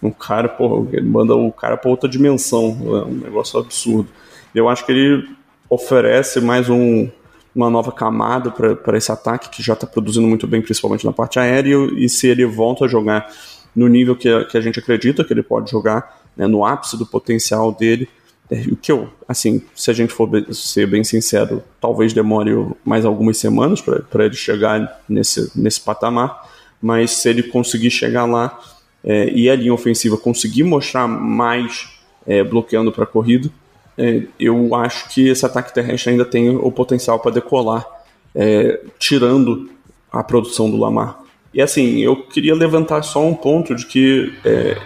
no 0.03 0.13
cara, 0.13 0.49
porra, 0.49 0.85
ele 0.91 1.07
manda 1.07 1.33
o 1.33 1.51
cara 1.51 1.77
para 1.77 1.89
outra 1.89 2.09
dimensão, 2.09 2.77
é 2.81 3.05
um 3.05 3.13
negócio 3.13 3.57
absurdo. 3.57 4.09
Eu 4.53 4.67
acho 4.67 4.85
que 4.85 4.91
ele 4.91 5.29
oferece 5.69 6.41
mais 6.41 6.69
um, 6.69 7.09
uma 7.55 7.69
nova 7.69 7.91
camada 7.91 8.51
para 8.51 8.97
esse 8.97 9.11
ataque 9.11 9.49
que 9.49 9.63
já 9.63 9.73
está 9.73 9.87
produzindo 9.87 10.27
muito 10.27 10.45
bem, 10.45 10.61
principalmente 10.61 11.05
na 11.05 11.13
parte 11.13 11.39
aérea, 11.39 11.77
e 11.97 12.09
se 12.09 12.27
ele 12.27 12.45
volta 12.45 12.83
a 12.83 12.87
jogar 12.87 13.31
no 13.73 13.87
nível 13.87 14.15
que 14.15 14.27
a, 14.27 14.43
que 14.43 14.57
a 14.57 14.61
gente 14.61 14.77
acredita 14.77 15.23
que 15.23 15.31
ele 15.31 15.41
pode 15.41 15.71
jogar, 15.71 16.21
né, 16.35 16.45
no 16.47 16.65
ápice 16.65 16.97
do 16.97 17.05
potencial 17.05 17.71
dele, 17.71 18.09
é, 18.51 18.59
o 18.69 18.75
que 18.75 18.91
eu, 18.91 19.09
assim, 19.25 19.61
se 19.73 19.89
a 19.89 19.93
gente 19.93 20.11
for 20.11 20.29
ser 20.51 20.85
bem 20.85 21.03
sincero, 21.03 21.63
talvez 21.79 22.11
demore 22.11 22.51
mais 22.83 23.05
algumas 23.05 23.37
semanas 23.37 23.81
para 23.81 24.25
ele 24.25 24.35
chegar 24.35 25.01
nesse, 25.07 25.49
nesse 25.55 25.79
patamar, 25.79 26.51
mas 26.81 27.11
se 27.11 27.29
ele 27.29 27.43
conseguir 27.43 27.89
chegar 27.89 28.25
lá 28.25 28.59
é, 29.03 29.29
e 29.29 29.49
a 29.49 29.55
linha 29.55 29.73
ofensiva 29.73 30.17
conseguir 30.17 30.63
mostrar 30.63 31.07
mais 31.07 31.89
é, 32.25 32.43
bloqueando 32.43 32.91
para 32.91 33.03
a 33.03 33.07
corrida, 33.07 33.49
é, 33.97 34.23
eu 34.39 34.73
acho 34.75 35.09
que 35.09 35.27
esse 35.27 35.45
ataque 35.45 35.73
terrestre 35.73 36.11
ainda 36.11 36.25
tem 36.25 36.49
o 36.49 36.71
potencial 36.71 37.19
para 37.19 37.31
decolar, 37.31 37.85
é, 38.33 38.79
tirando 38.97 39.69
a 40.11 40.23
produção 40.23 40.69
do 40.69 40.77
Lamar. 40.77 41.19
E 41.53 41.61
assim, 41.61 41.99
eu 41.99 42.15
queria 42.15 42.55
levantar 42.55 43.03
só 43.03 43.23
um 43.23 43.35
ponto 43.35 43.75
de 43.75 43.85
que 43.85 44.33
é, 44.43 44.77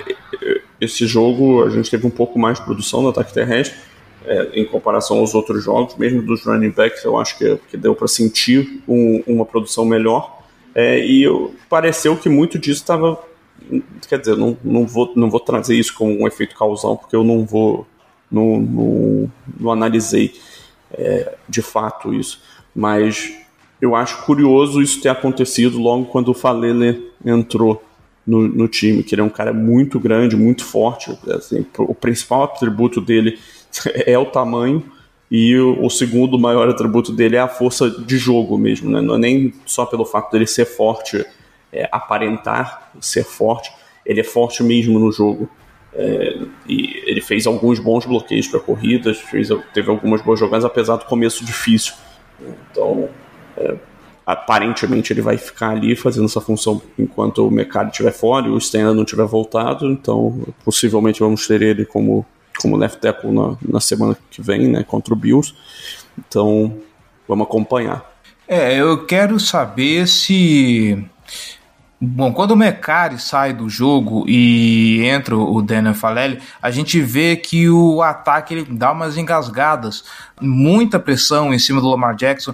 esse 0.82 1.06
jogo 1.06 1.64
a 1.64 1.70
gente 1.70 1.90
teve 1.90 2.06
um 2.06 2.10
pouco 2.10 2.38
mais 2.38 2.60
de 2.60 2.66
produção 2.66 3.02
no 3.02 3.10
ataque 3.10 3.34
terrestre 3.34 3.78
é, 4.28 4.50
em 4.54 4.66
comparação 4.66 5.20
aos 5.20 5.34
outros 5.34 5.64
jogos, 5.64 5.96
mesmo 5.96 6.22
dos 6.22 6.44
running 6.44 6.72
backs, 6.72 7.04
eu 7.04 7.18
acho 7.18 7.38
que, 7.38 7.58
que 7.70 7.78
deu 7.78 7.96
para 7.96 8.08
sentir 8.08 8.82
um, 8.88 9.24
uma 9.26 9.46
produção 9.46 9.86
melhor. 9.86 10.42
É, 10.76 11.00
e 11.00 11.24
eu, 11.24 11.56
pareceu 11.70 12.16
que 12.18 12.28
muito 12.28 12.60
disso 12.60 12.82
estava. 12.82 13.18
Quer 14.08 14.20
dizer, 14.20 14.38
não, 14.38 14.58
não, 14.64 14.86
vou, 14.86 15.12
não 15.16 15.30
vou 15.30 15.40
trazer 15.40 15.76
isso 15.76 15.94
como 15.94 16.22
um 16.22 16.28
efeito 16.28 16.56
causal, 16.56 16.98
porque 16.98 17.16
eu 17.16 17.24
não 17.24 17.46
vou 17.46 17.86
não, 18.32 18.60
não, 18.60 19.32
não 19.60 19.72
analisei 19.72 20.34
é, 20.92 21.36
de 21.48 21.62
fato 21.62 22.14
isso. 22.14 22.42
Mas 22.76 23.34
eu 23.82 23.96
acho 23.96 24.24
curioso 24.24 24.82
isso 24.82 25.02
ter 25.02 25.10
acontecido 25.10 25.80
logo 25.80 26.06
quando 26.06 26.30
o 26.30 26.34
Falele 26.34 27.12
entrou 27.26 27.84
no, 28.26 28.48
no, 28.48 28.68
time, 28.68 29.04
que 29.04 29.16
ele 29.16 29.22
é 29.22 29.24
um 29.24 29.30
cara 29.30 29.54
muito 29.54 30.00
grande, 30.00 30.36
muito 30.36 30.66
forte. 30.66 31.18
Assim, 31.30 31.66
o 31.78 31.96
principal 31.96 32.44
atributo 32.44 33.00
dele 33.00 33.40
é 34.06 34.18
o 34.18 34.26
tamanho, 34.26 34.84
e 35.30 35.58
o, 35.58 35.90
segundo 35.90 36.40
maior 36.40 36.70
atributo 36.70 37.12
dele 37.12 37.36
é 37.36 37.40
a 37.40 37.50
força 37.50 37.90
de 37.90 38.18
jogo 38.18 38.58
mesmo. 38.58 38.90
Né? 38.90 39.02
Não 39.02 39.16
é 39.16 39.18
nem 39.18 39.54
só 39.66 39.86
pelo 39.86 40.06
fato 40.06 40.32
dele 40.32 40.48
ser 40.48 40.66
forte, 40.66 41.26
é, 41.72 41.88
aparentar 41.92 42.92
ser 43.02 43.26
forte, 43.26 43.70
ele 44.08 44.22
é 44.22 44.24
forte 44.24 44.64
mesmo 44.64 44.98
no 44.98 45.12
jogo. 45.12 45.50
É, 45.94 46.40
e 46.68 47.04
ele 47.06 47.22
fez 47.22 47.46
alguns 47.46 47.80
bons 47.80 48.06
bloqueios 48.06 48.48
para 48.48 48.60
corridas, 48.60 49.18
fez, 49.20 49.50
teve 49.74 49.90
algumas 49.90 50.22
boas 50.22 50.40
jogadas, 50.40 50.64
apesar 50.64 50.96
do 50.96 51.06
começo 51.06 51.44
difícil. 51.44 51.94
Então, 52.72 53.10
é, 53.58 53.76
aparentemente 54.26 55.12
ele 55.12 55.22
vai 55.22 55.38
ficar 55.38 55.72
ali 55.72 55.96
fazendo 55.96 56.26
essa 56.26 56.40
função 56.40 56.82
enquanto 56.98 57.46
o 57.46 57.52
Mercado 57.52 57.90
estiver 57.90 58.12
fora 58.12 58.48
e 58.48 58.50
o 58.50 58.58
Stanley 58.58 58.96
não 58.96 59.04
tiver 59.04 59.26
voltado. 59.26 59.88
Então, 59.88 60.48
possivelmente 60.64 61.20
vamos 61.20 61.46
ter 61.46 61.62
ele 61.62 61.86
como, 61.86 62.26
como 62.62 62.78
left 62.78 63.02
tackle 63.02 63.32
na, 63.32 63.58
na 63.68 63.80
semana 63.82 64.18
que 64.30 64.42
vem, 64.42 64.68
né, 64.68 64.84
contra 64.84 65.14
o 65.14 65.18
Bills. 65.18 65.54
Então, 66.18 66.78
vamos 67.28 67.46
acompanhar. 67.46 68.16
É, 68.48 68.80
eu 68.80 69.06
quero 69.06 69.40
saber 69.40 70.08
se 70.08 71.06
Bom, 72.00 72.32
quando 72.32 72.52
o 72.52 72.56
Mecari 72.56 73.18
sai 73.18 73.54
do 73.54 73.68
jogo 73.68 74.24
e 74.28 75.04
entra 75.04 75.36
o 75.36 75.62
Daniel 75.64 75.96
Falelli, 75.96 76.40
a 76.62 76.70
gente 76.70 77.02
vê 77.02 77.36
que 77.36 77.68
o 77.70 78.04
ataque 78.04 78.54
ele 78.54 78.66
dá 78.70 78.92
umas 78.92 79.18
engasgadas, 79.18 80.04
muita 80.40 81.00
pressão 81.00 81.52
em 81.52 81.58
cima 81.58 81.82
do 81.82 81.90
Lamar 81.90 82.16
Jackson. 82.16 82.54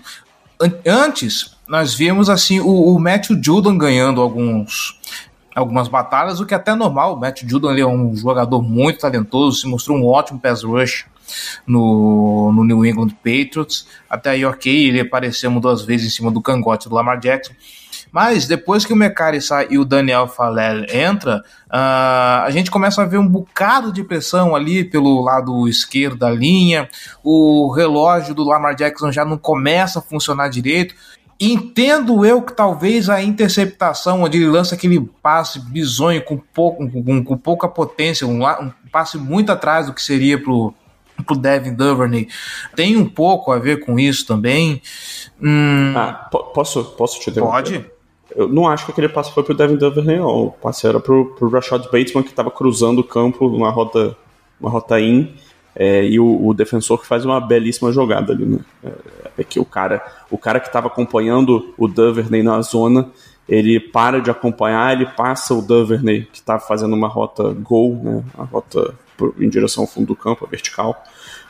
Antes, 0.88 1.58
nós 1.68 1.94
vimos 1.94 2.30
assim 2.30 2.62
o, 2.62 2.96
o 2.96 2.98
Matthew 2.98 3.44
Judon 3.44 3.78
ganhando 3.78 4.22
alguns 4.22 4.98
algumas 5.54 5.88
batalhas, 5.88 6.40
o 6.40 6.46
que 6.46 6.54
é 6.54 6.58
até 6.58 6.74
normal. 6.74 7.16
O 7.16 7.20
Matthew 7.20 7.50
Judon 7.50 7.72
ele 7.72 7.82
é 7.82 7.86
um 7.86 8.16
jogador 8.16 8.62
muito 8.62 9.00
talentoso, 9.00 9.60
se 9.60 9.68
mostrou 9.68 9.98
um 9.98 10.06
ótimo 10.06 10.40
pass 10.40 10.64
rush 10.64 11.06
no, 11.68 12.52
no 12.54 12.64
New 12.64 12.86
England 12.86 13.10
Patriots. 13.10 13.88
Até 14.10 14.32
aí, 14.32 14.46
ok, 14.46 14.88
ele 14.88 15.02
apareceu 15.02 15.52
duas 15.60 15.84
vezes 15.84 16.08
em 16.08 16.10
cima 16.10 16.32
do 16.32 16.42
cangote 16.42 16.88
do 16.88 16.96
Lamar 16.96 17.20
Jackson. 17.20 17.54
Mas 18.14 18.46
depois 18.46 18.86
que 18.86 18.94
o 18.94 18.96
Mecari 18.96 19.42
sai 19.42 19.66
e 19.72 19.80
o 19.80 19.84
Daniel 19.84 20.28
Falel 20.28 20.86
entra, 20.88 21.44
uh, 21.66 22.46
a 22.46 22.48
gente 22.52 22.70
começa 22.70 23.02
a 23.02 23.06
ver 23.06 23.18
um 23.18 23.28
bocado 23.28 23.92
de 23.92 24.04
pressão 24.04 24.56
ali 24.56 24.84
pelo 24.84 25.20
lado 25.24 25.68
esquerdo 25.68 26.18
da 26.18 26.30
linha. 26.30 26.88
O 27.24 27.72
relógio 27.72 28.36
do 28.36 28.44
Lamar 28.44 28.76
Jackson 28.76 29.12
já 29.12 29.26
não 29.26 29.36
começa 29.36 29.98
a 29.98 30.02
funcionar 30.02 30.48
direito. 30.50 30.94
Entendo 31.42 32.24
eu 32.24 32.44
que 32.44 32.54
talvez 32.54 33.10
a 33.10 33.20
interceptação, 33.24 34.22
onde 34.22 34.38
ele 34.38 34.46
lança 34.46 34.76
aquele 34.76 35.02
passe 35.24 35.60
bizonho 35.60 36.24
com, 36.24 36.38
pouco, 36.38 36.88
com, 36.88 37.24
com 37.24 37.36
pouca 37.36 37.68
potência, 37.68 38.28
um, 38.28 38.46
um, 38.46 38.72
passe 38.92 39.18
muito 39.18 39.52
atrás 39.52 39.88
do 39.88 39.94
que 39.94 40.04
seria 40.04 40.40
pro, 40.40 40.72
pro 41.26 41.36
Devin 41.36 41.74
Duvernay, 41.74 42.28
tem 42.76 42.96
um 42.96 43.10
pouco 43.10 43.52
a 43.52 43.58
ver 43.58 43.84
com 43.84 44.00
isso 44.00 44.28
também. 44.28 44.84
Hum, 45.42 45.94
ah, 45.98 46.30
posso, 46.54 46.84
posso 46.96 47.20
te 47.20 47.32
interromper? 47.32 47.52
Pode. 47.52 47.93
Eu 48.36 48.48
não 48.48 48.68
acho 48.68 48.86
que 48.86 48.92
aquele 48.92 49.10
passe 49.10 49.32
foi 49.34 49.44
pro 49.44 49.54
Devin 49.54 49.76
Duvernay. 49.76 50.20
O 50.20 50.52
passe 50.52 50.88
era 50.88 51.00
pro, 51.00 51.34
pro 51.36 51.50
Rashad 51.50 51.84
Bateman, 51.84 52.24
que 52.24 52.30
estava 52.30 52.50
cruzando 52.52 53.00
o 53.00 53.04
campo 53.04 53.50
numa 53.50 53.70
rota, 53.70 54.16
uma 54.60 54.70
rota 54.70 55.00
in, 55.00 55.34
é, 55.76 56.06
e 56.06 56.20
o, 56.20 56.48
o, 56.48 56.54
defensor 56.54 57.00
que 57.00 57.08
faz 57.08 57.26
uma 57.26 57.40
belíssima 57.40 57.92
jogada 57.92 58.34
ali, 58.34 58.46
né? 58.46 58.60
É, 58.84 58.92
é 59.40 59.44
que 59.44 59.60
o 59.60 59.66
cara, 59.66 60.06
o 60.30 60.38
cara 60.38 60.60
que 60.60 60.68
estava 60.68 60.88
acompanhando 60.88 61.74
o 61.78 61.88
Duvernay 61.88 62.44
na 62.44 62.62
zona, 62.62 63.10
ele 63.50 63.80
para 63.80 64.22
de 64.22 64.30
acompanhar, 64.30 64.94
ele 64.94 65.06
passa 65.06 65.54
o 65.54 65.62
Duvernay, 65.62 66.28
que 66.32 66.38
estava 66.38 66.60
fazendo 66.60 66.96
uma 66.96 67.08
rota 67.08 67.52
goal, 67.54 67.96
né? 67.96 68.24
A 68.38 68.44
rota 68.44 68.94
em 69.40 69.50
direção 69.50 69.84
ao 69.84 69.88
fundo 69.88 70.08
do 70.08 70.16
campo, 70.16 70.46
a 70.46 70.50
vertical. 70.50 71.04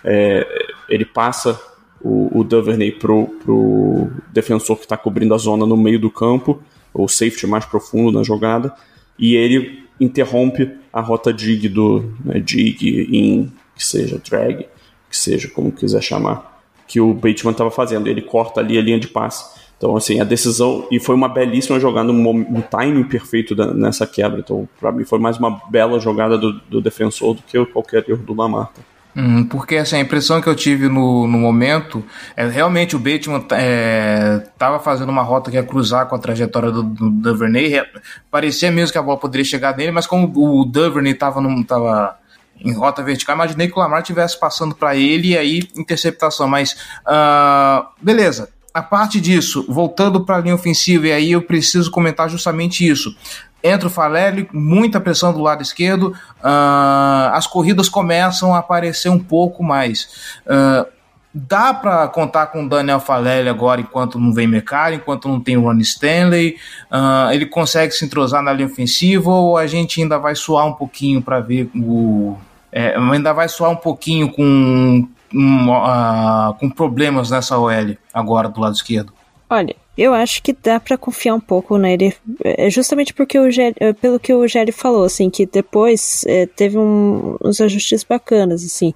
É, 0.03 0.45
ele 0.89 1.05
passa 1.05 1.59
o, 2.03 2.39
o 2.39 2.43
Duvernay 2.43 2.91
pro, 2.91 3.27
pro 3.43 4.11
defensor 4.31 4.77
que 4.77 4.83
está 4.83 4.97
cobrindo 4.97 5.33
a 5.33 5.37
zona 5.37 5.65
no 5.65 5.77
meio 5.77 5.99
do 5.99 6.11
campo, 6.11 6.61
o 6.93 7.07
safety 7.07 7.47
mais 7.47 7.65
profundo 7.65 8.11
na 8.11 8.23
jogada, 8.23 8.73
e 9.17 9.35
ele 9.35 9.83
interrompe 9.99 10.69
a 10.91 10.99
rota 11.01 11.33
dig 11.33 11.69
do 11.69 12.13
né, 12.23 12.39
dig, 12.39 13.07
in, 13.11 13.51
que 13.75 13.85
seja 13.85 14.19
drag, 14.19 14.67
que 15.09 15.17
seja 15.17 15.47
como 15.47 15.71
quiser 15.71 16.01
chamar, 16.01 16.61
que 16.87 16.99
o 16.99 17.13
Bateman 17.13 17.51
estava 17.51 17.71
fazendo. 17.71 18.07
Ele 18.07 18.21
corta 18.21 18.59
ali 18.59 18.77
a 18.77 18.81
linha 18.81 18.99
de 18.99 19.07
passe. 19.07 19.61
Então, 19.77 19.95
assim, 19.95 20.19
a 20.19 20.23
decisão. 20.23 20.87
E 20.91 20.99
foi 20.99 21.15
uma 21.15 21.27
belíssima 21.27 21.79
jogada, 21.79 22.11
um, 22.11 22.29
um 22.29 22.61
timing 22.61 23.03
perfeito 23.03 23.55
da, 23.55 23.73
nessa 23.73 24.05
quebra. 24.05 24.39
Então, 24.39 24.67
para 24.79 24.91
mim, 24.91 25.03
foi 25.03 25.19
mais 25.19 25.37
uma 25.37 25.61
bela 25.69 25.99
jogada 25.99 26.37
do, 26.37 26.53
do 26.53 26.81
defensor 26.81 27.35
do 27.35 27.41
que 27.43 27.63
qualquer 27.67 28.05
erro 28.07 28.23
do 28.23 28.33
Lamar. 28.33 28.71
Tá? 29.13 29.21
Hum, 29.21 29.45
porque 29.45 29.77
assim, 29.77 29.97
a 29.97 29.99
impressão 29.99 30.41
que 30.41 30.47
eu 30.47 30.55
tive 30.55 30.87
no, 30.87 31.27
no 31.27 31.37
momento 31.37 32.03
é 32.35 32.47
realmente 32.47 32.95
o 32.95 32.99
Bateman 32.99 33.37
estava 33.37 34.77
é, 34.77 34.79
fazendo 34.79 35.09
uma 35.09 35.21
rota 35.21 35.51
que 35.51 35.57
ia 35.57 35.63
cruzar 35.63 36.07
com 36.07 36.15
a 36.15 36.19
trajetória 36.19 36.71
do, 36.71 36.83
do 36.83 37.09
Duvernay. 37.09 37.77
É, 37.77 37.85
parecia 38.31 38.71
mesmo 38.71 38.91
que 38.91 38.97
a 38.97 39.03
bola 39.03 39.19
poderia 39.19 39.45
chegar 39.45 39.77
nele, 39.77 39.91
mas 39.91 40.07
como 40.07 40.31
o 40.35 40.65
Duvernay 40.65 41.13
estava 41.13 41.41
tava 41.65 42.17
em 42.59 42.73
rota 42.73 43.03
vertical, 43.03 43.35
imaginei 43.35 43.67
que 43.67 43.77
o 43.77 43.79
Lamar 43.79 44.01
estivesse 44.01 44.39
passando 44.39 44.73
para 44.73 44.95
ele 44.95 45.29
e 45.29 45.37
aí 45.37 45.69
interceptação. 45.75 46.47
Mas 46.47 46.73
uh, 47.01 47.85
beleza, 48.01 48.49
a 48.73 48.81
parte 48.81 49.21
disso, 49.21 49.65
voltando 49.69 50.25
para 50.25 50.37
a 50.37 50.39
linha 50.39 50.55
ofensiva, 50.55 51.07
e 51.07 51.11
aí 51.11 51.31
eu 51.31 51.41
preciso 51.43 51.91
comentar 51.91 52.27
justamente 52.27 52.87
isso. 52.87 53.15
Entra 53.63 53.87
o 53.87 53.91
Falelli, 53.91 54.49
muita 54.51 54.99
pressão 54.99 55.31
do 55.31 55.39
lado 55.39 55.61
esquerdo, 55.61 56.07
uh, 56.39 57.33
as 57.33 57.45
corridas 57.45 57.87
começam 57.87 58.53
a 58.53 58.57
aparecer 58.57 59.09
um 59.09 59.19
pouco 59.19 59.63
mais. 59.63 60.33
Uh, 60.45 60.85
dá 61.33 61.73
para 61.73 62.07
contar 62.07 62.47
com 62.47 62.65
o 62.65 62.69
Daniel 62.69 62.99
Falelli 62.99 63.47
agora 63.47 63.79
enquanto 63.79 64.19
não 64.19 64.33
vem 64.33 64.47
Mecari, 64.47 64.95
enquanto 64.95 65.27
não 65.27 65.39
tem 65.39 65.55
o 65.55 65.61
Ron 65.61 65.77
Stanley? 65.77 66.57
Uh, 66.91 67.31
ele 67.31 67.45
consegue 67.45 67.93
se 67.93 68.03
entrosar 68.03 68.41
na 68.41 68.51
linha 68.51 68.67
ofensiva 68.67 69.29
ou 69.29 69.55
a 69.55 69.67
gente 69.67 70.01
ainda 70.01 70.17
vai 70.17 70.35
suar 70.35 70.65
um 70.65 70.73
pouquinho 70.73 71.21
para 71.21 71.39
ver 71.39 71.69
o. 71.75 72.35
É, 72.71 72.97
ainda 72.97 73.31
vai 73.33 73.47
suar 73.47 73.69
um 73.69 73.75
pouquinho 73.75 74.31
com 74.31 75.07
um, 75.33 75.69
uh, 75.69 76.53
com 76.59 76.69
problemas 76.69 77.31
nessa 77.31 77.57
OL 77.57 77.97
agora 78.13 78.49
do 78.49 78.61
lado 78.61 78.75
esquerdo? 78.75 79.13
Olha, 79.49 79.75
eu 79.97 80.13
acho 80.13 80.41
que 80.41 80.53
dá 80.53 80.79
para 80.79 80.97
confiar 80.97 81.35
um 81.35 81.39
pouco 81.39 81.77
nele, 81.77 82.15
é 82.43 82.69
justamente 82.69 83.13
porque 83.13 83.37
o 83.37 83.47
é, 83.79 83.93
pelo 83.93 84.19
que 84.19 84.33
o 84.33 84.47
Gelli 84.47 84.71
falou, 84.71 85.03
assim, 85.03 85.29
que 85.29 85.45
depois 85.45 86.23
é, 86.25 86.47
teve 86.47 86.77
um, 86.77 87.37
uns 87.43 87.61
ajustes 87.61 88.03
bacanas, 88.03 88.63
assim, 88.63 88.93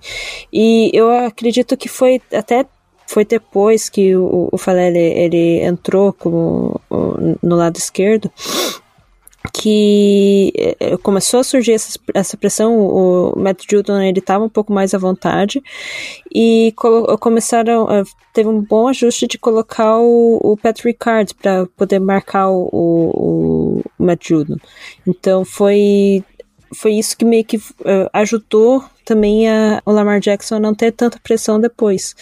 e 0.52 0.89
eu 0.93 1.12
acredito 1.26 1.78
que 1.78 1.88
foi 1.88 2.21
até 2.34 2.65
foi 3.06 3.23
depois 3.23 3.88
que 3.88 4.15
o, 4.17 4.50
o 4.52 4.58
Falele 4.58 5.00
ele 5.00 5.62
entrou 5.63 6.12
como 6.12 6.82
no 7.41 7.56
lado 7.56 7.78
esquerdo 7.78 8.30
que 9.54 10.52
eh, 10.56 10.98
começou 11.04 11.40
a 11.40 11.44
surgir 11.44 11.74
essa, 11.74 12.00
essa 12.14 12.38
pressão, 12.38 12.78
o 12.78 13.34
Matt 13.38 13.64
Judon 13.70 14.00
ele 14.02 14.20
estava 14.20 14.44
um 14.44 14.50
pouco 14.50 14.74
mais 14.74 14.94
à 14.94 14.98
vontade 14.98 15.62
e 16.34 16.74
começaram, 17.20 17.90
eh, 17.90 18.04
teve 18.34 18.50
um 18.50 18.62
bom 18.62 18.88
ajuste 18.88 19.28
de 19.28 19.38
colocar 19.38 19.98
o, 19.98 20.40
o 20.42 20.58
Patrick 20.58 21.00
Card 21.00 21.34
para 21.36 21.66
poder 21.78 22.00
marcar 22.00 22.50
o, 22.50 22.70
o, 22.72 23.82
o 23.98 24.04
Matt 24.04 24.28
Judon. 24.28 24.58
Então 25.06 25.44
foi 25.46 26.24
foi 26.74 26.94
isso 26.94 27.18
que 27.18 27.24
meio 27.24 27.46
que 27.46 27.58
uh, 27.58 28.10
ajudou 28.14 28.84
também 29.06 29.50
a, 29.50 29.82
o 29.86 29.92
Lamar 29.92 30.20
Jackson 30.20 30.56
a 30.56 30.60
não 30.60 30.76
ter 30.76 30.92
tanta 30.92 31.20
pressão 31.20 31.60
depois. 31.60 32.14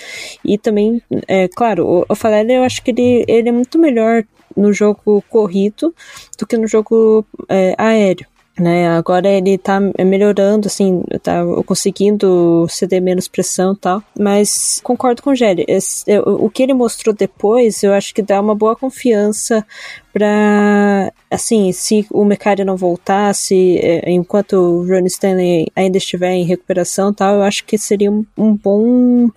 E 0.44 0.58
também, 0.58 1.02
é 1.28 1.48
claro, 1.48 1.86
o, 1.86 2.06
o 2.08 2.16
Falele, 2.16 2.54
eu 2.54 2.64
acho 2.64 2.84
que 2.84 2.92
ele, 2.92 3.26
ele 3.28 3.50
é 3.50 3.52
muito 3.52 3.80
melhor 3.80 4.24
no 4.56 4.74
jogo 4.74 5.24
corrido 5.30 5.94
do 6.38 6.46
que 6.46 6.58
no 6.58 6.68
jogo 6.68 7.26
é, 7.50 7.76
aéreo. 7.78 8.28
Né, 8.58 8.88
agora 8.88 9.28
ele 9.28 9.58
tá 9.58 9.82
melhorando, 9.82 10.68
assim, 10.68 11.04
tá 11.22 11.42
conseguindo 11.66 12.66
ceder 12.70 13.02
menos 13.02 13.28
pressão 13.28 13.74
e 13.74 13.76
tal, 13.76 14.02
mas 14.18 14.80
concordo 14.82 15.22
com 15.22 15.32
o 15.32 15.36
Gelli, 15.36 15.66
o 16.26 16.50
que 16.50 16.64
ele 16.64 16.74
mostrou 16.74 17.14
depois, 17.14 17.84
eu 17.84 17.92
acho 17.92 18.14
que 18.14 18.22
dá 18.22 18.40
uma 18.40 18.56
boa 18.56 18.74
confiança 18.74 19.66
para 20.14 21.12
assim, 21.30 21.74
se 21.74 22.08
o 22.10 22.24
Mercado 22.24 22.64
não 22.64 22.78
voltar, 22.78 23.36
se 23.36 23.78
é, 23.78 24.10
enquanto 24.10 24.54
o 24.54 24.88
Ron 24.88 25.06
Stanley 25.06 25.68
ainda 25.76 25.98
estiver 25.98 26.32
em 26.32 26.46
recuperação 26.46 27.14
tal, 27.14 27.36
eu 27.36 27.44
acho 27.44 27.66
que 27.66 27.78
seria 27.78 28.10
um, 28.10 28.26
um 28.38 28.56
bom 28.56 29.30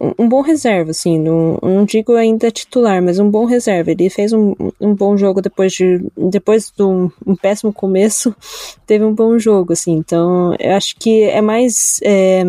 um 0.00 0.28
bom 0.28 0.42
reserva, 0.42 0.90
assim, 0.90 1.18
não, 1.18 1.58
não 1.62 1.84
digo 1.84 2.14
ainda 2.14 2.50
titular, 2.50 3.02
mas 3.02 3.18
um 3.18 3.30
bom 3.30 3.46
reserva. 3.46 3.90
Ele 3.90 4.10
fez 4.10 4.32
um, 4.32 4.54
um 4.80 4.94
bom 4.94 5.16
jogo 5.16 5.40
depois 5.40 5.72
de 5.72 6.00
depois 6.16 6.70
de 6.76 6.82
um, 6.82 7.10
um, 7.26 7.34
péssimo 7.34 7.72
começo, 7.72 8.34
teve 8.86 9.04
um 9.04 9.14
bom 9.14 9.38
jogo, 9.38 9.72
assim. 9.72 9.92
Então, 9.92 10.54
eu 10.58 10.74
acho 10.74 10.96
que 10.98 11.22
é 11.22 11.40
mais 11.40 11.98
é, 12.02 12.44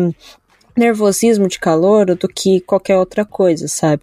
nervosismo 0.76 1.48
de 1.48 1.58
calor 1.58 2.14
do 2.14 2.28
que 2.28 2.60
qualquer 2.60 2.96
outra 2.96 3.24
coisa, 3.24 3.66
sabe? 3.66 4.02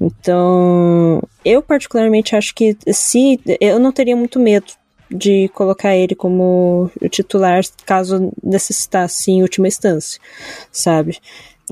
Então, 0.00 1.22
eu 1.44 1.60
particularmente 1.62 2.36
acho 2.36 2.54
que 2.54 2.76
se 2.92 3.40
eu 3.60 3.78
não 3.78 3.92
teria 3.92 4.16
muito 4.16 4.38
medo 4.38 4.72
de 5.10 5.48
colocar 5.54 5.96
ele 5.96 6.14
como 6.14 6.90
titular 7.10 7.62
caso 7.86 8.30
necessitasse 8.42 9.30
em 9.30 9.42
última 9.42 9.66
instância, 9.66 10.20
sabe? 10.70 11.18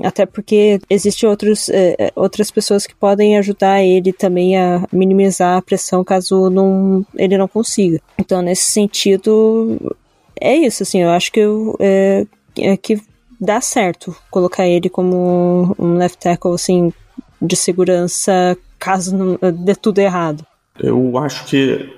Até 0.03 0.25
porque 0.25 0.79
existem 0.89 1.27
outros, 1.27 1.69
é, 1.69 1.95
é, 1.97 2.11
outras 2.15 2.51
pessoas 2.51 2.85
que 2.85 2.95
podem 2.95 3.37
ajudar 3.37 3.83
ele 3.83 4.13
também 4.13 4.57
a 4.57 4.85
minimizar 4.91 5.57
a 5.57 5.61
pressão 5.61 6.03
caso 6.03 6.49
não, 6.49 7.05
ele 7.15 7.37
não 7.37 7.47
consiga. 7.47 7.99
Então, 8.17 8.41
nesse 8.41 8.71
sentido, 8.71 9.95
é 10.39 10.55
isso, 10.55 10.83
assim, 10.83 11.01
eu 11.01 11.09
acho 11.09 11.31
que, 11.31 11.39
eu, 11.39 11.75
é, 11.79 12.25
é 12.57 12.77
que 12.77 13.01
dá 13.39 13.59
certo 13.61 14.15
colocar 14.29 14.67
ele 14.67 14.89
como 14.89 15.75
um 15.79 15.95
left 15.95 16.19
tackle, 16.19 16.53
assim, 16.53 16.93
de 17.41 17.55
segurança 17.55 18.57
caso 18.79 19.15
não 19.15 19.39
dê 19.51 19.75
tudo 19.75 19.99
errado. 19.99 20.45
Eu 20.79 21.17
acho 21.17 21.45
que 21.45 21.89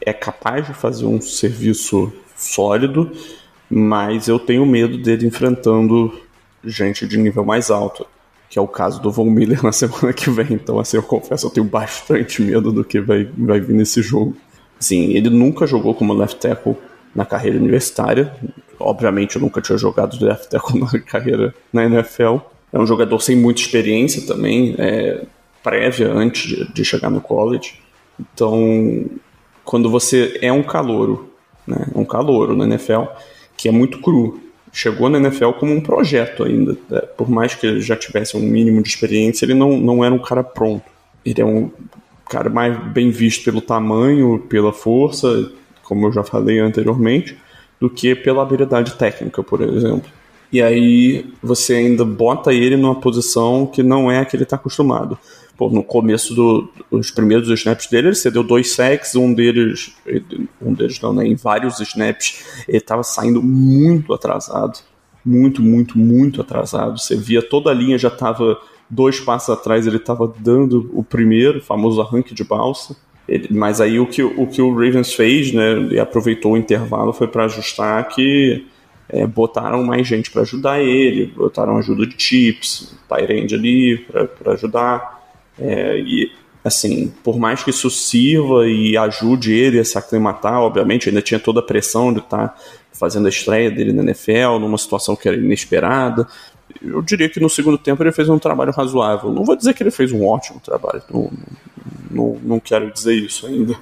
é 0.00 0.12
capaz 0.12 0.66
de 0.66 0.74
fazer 0.74 1.06
um 1.06 1.20
serviço 1.20 2.12
sólido, 2.36 3.10
mas 3.68 4.28
eu 4.28 4.38
tenho 4.38 4.64
medo 4.64 4.96
dele 4.96 5.26
enfrentando 5.26 6.12
gente 6.64 7.06
de 7.06 7.16
nível 7.18 7.44
mais 7.44 7.70
alto, 7.70 8.06
que 8.48 8.58
é 8.58 8.62
o 8.62 8.68
caso 8.68 9.00
do 9.00 9.10
Von 9.10 9.30
Miller 9.30 9.62
na 9.64 9.72
semana 9.72 10.12
que 10.12 10.30
vem. 10.30 10.52
Então, 10.52 10.78
assim, 10.78 10.96
eu 10.96 11.02
confesso, 11.02 11.46
eu 11.46 11.50
tenho 11.50 11.66
bastante 11.66 12.42
medo 12.42 12.72
do 12.72 12.84
que 12.84 13.00
vai, 13.00 13.28
vai 13.36 13.60
vir 13.60 13.74
nesse 13.74 14.02
jogo. 14.02 14.36
Sim, 14.78 15.12
ele 15.12 15.30
nunca 15.30 15.66
jogou 15.66 15.94
como 15.94 16.12
left 16.12 16.40
tackle 16.40 16.76
na 17.14 17.24
carreira 17.24 17.58
universitária. 17.58 18.34
Obviamente, 18.78 19.36
eu 19.36 19.42
nunca 19.42 19.60
tinha 19.60 19.78
jogado 19.78 20.22
left 20.24 20.48
tackle 20.48 20.80
na 20.80 21.00
carreira 21.00 21.54
na 21.72 21.84
NFL. 21.84 22.38
É 22.72 22.78
um 22.78 22.86
jogador 22.86 23.20
sem 23.20 23.36
muita 23.36 23.60
experiência 23.60 24.26
também, 24.26 24.74
é, 24.78 25.24
prévia 25.62 26.10
antes 26.10 26.48
de, 26.48 26.72
de 26.72 26.84
chegar 26.84 27.10
no 27.10 27.20
college. 27.20 27.74
Então, 28.18 29.06
quando 29.64 29.90
você 29.90 30.38
é 30.40 30.52
um 30.52 30.62
calouro, 30.62 31.30
né, 31.66 31.86
um 31.94 32.04
calouro 32.04 32.56
na 32.56 32.64
NFL, 32.64 33.04
que 33.56 33.68
é 33.68 33.72
muito 33.72 34.00
cru, 34.00 34.40
chegou 34.72 35.10
na 35.10 35.18
NFL 35.18 35.50
como 35.52 35.72
um 35.72 35.80
projeto 35.80 36.42
ainda. 36.42 36.76
Né? 36.88 37.00
Por 37.16 37.30
mais 37.30 37.54
que 37.54 37.66
ele 37.66 37.80
já 37.80 37.94
tivesse 37.94 38.36
um 38.36 38.40
mínimo 38.40 38.82
de 38.82 38.88
experiência, 38.88 39.44
ele 39.44 39.54
não, 39.54 39.76
não 39.76 40.04
era 40.04 40.14
um 40.14 40.18
cara 40.18 40.42
pronto. 40.42 40.84
Ele 41.24 41.40
é 41.40 41.44
um 41.44 41.70
cara 42.28 42.48
mais 42.48 42.76
bem 42.88 43.10
visto 43.10 43.44
pelo 43.44 43.60
tamanho, 43.60 44.38
pela 44.48 44.72
força, 44.72 45.52
como 45.82 46.06
eu 46.06 46.12
já 46.12 46.24
falei 46.24 46.58
anteriormente, 46.58 47.36
do 47.78 47.90
que 47.90 48.14
pela 48.14 48.42
habilidade 48.42 48.94
técnica, 48.94 49.42
por 49.42 49.60
exemplo. 49.60 50.10
E 50.50 50.62
aí 50.62 51.26
você 51.42 51.74
ainda 51.74 52.04
bota 52.04 52.52
ele 52.52 52.76
numa 52.76 52.94
posição 52.94 53.66
que 53.66 53.82
não 53.82 54.10
é 54.10 54.20
a 54.20 54.24
que 54.24 54.36
ele 54.36 54.44
está 54.44 54.56
acostumado. 54.56 55.18
Pô, 55.56 55.68
no 55.68 55.82
começo 55.82 56.34
do, 56.34 56.68
dos 56.90 57.10
primeiros 57.10 57.48
snaps 57.48 57.86
dele, 57.86 58.08
ele 58.08 58.14
cedeu 58.14 58.42
dois 58.42 58.74
sacks, 58.74 59.14
um 59.14 59.32
deles, 59.32 59.94
um 60.60 60.72
deles 60.72 61.00
não, 61.00 61.12
né, 61.12 61.26
em 61.26 61.34
vários 61.34 61.78
snaps, 61.80 62.64
ele 62.66 62.78
estava 62.78 63.02
saindo 63.02 63.42
muito 63.42 64.14
atrasado, 64.14 64.78
muito, 65.24 65.62
muito, 65.62 65.98
muito 65.98 66.40
atrasado. 66.40 66.98
Você 66.98 67.16
via 67.16 67.42
toda 67.42 67.70
a 67.70 67.74
linha 67.74 67.98
já 67.98 68.08
estava 68.08 68.58
dois 68.88 69.20
passos 69.20 69.50
atrás, 69.50 69.86
ele 69.86 69.96
estava 69.96 70.32
dando 70.38 70.90
o 70.92 71.04
primeiro, 71.04 71.60
famoso 71.60 72.00
arranque 72.00 72.34
de 72.34 72.44
balsa. 72.44 72.96
Ele, 73.28 73.48
mas 73.50 73.80
aí 73.80 74.00
o 74.00 74.06
que, 74.06 74.22
o 74.22 74.46
que 74.46 74.60
o 74.60 74.74
Ravens 74.74 75.14
fez, 75.14 75.52
né, 75.52 75.78
e 75.90 75.98
aproveitou 75.98 76.52
o 76.52 76.56
intervalo, 76.56 77.12
foi 77.12 77.28
para 77.28 77.44
ajustar 77.44 78.08
que 78.08 78.66
é, 79.08 79.26
botaram 79.26 79.84
mais 79.84 80.06
gente 80.06 80.30
para 80.30 80.42
ajudar 80.42 80.80
ele, 80.80 81.26
botaram 81.26 81.76
ajuda 81.76 82.06
de 82.06 82.14
chips, 82.20 82.94
Tyrande 83.08 83.54
ali 83.54 83.98
para 84.42 84.52
ajudar. 84.52 85.21
É, 85.58 85.98
e, 85.98 86.32
assim, 86.64 87.12
por 87.22 87.38
mais 87.38 87.62
que 87.62 87.70
isso 87.70 87.90
sirva 87.90 88.66
e 88.66 88.96
ajude 88.96 89.52
ele 89.52 89.78
a 89.78 89.84
se 89.84 89.98
aclimatar, 89.98 90.60
obviamente, 90.60 91.08
ainda 91.08 91.22
tinha 91.22 91.40
toda 91.40 91.60
a 91.60 91.62
pressão 91.62 92.12
de 92.12 92.20
estar 92.20 92.48
tá 92.48 92.56
fazendo 92.92 93.26
a 93.26 93.30
estreia 93.30 93.70
dele 93.70 93.92
na 93.92 94.02
NFL, 94.02 94.58
numa 94.60 94.78
situação 94.78 95.16
que 95.16 95.28
era 95.28 95.36
inesperada. 95.36 96.26
eu 96.80 97.02
diria 97.02 97.28
que 97.28 97.40
no 97.40 97.50
segundo 97.50 97.78
tempo 97.78 98.02
ele 98.02 98.12
fez 98.12 98.28
um 98.28 98.38
trabalho 98.38 98.72
razoável. 98.72 99.32
Não 99.32 99.44
vou 99.44 99.56
dizer 99.56 99.74
que 99.74 99.82
ele 99.82 99.90
fez 99.90 100.12
um 100.12 100.24
ótimo 100.26 100.60
trabalho, 100.60 101.02
não, 101.10 101.30
não, 102.10 102.40
não 102.42 102.60
quero 102.60 102.90
dizer 102.92 103.14
isso 103.14 103.46
ainda. 103.46 103.76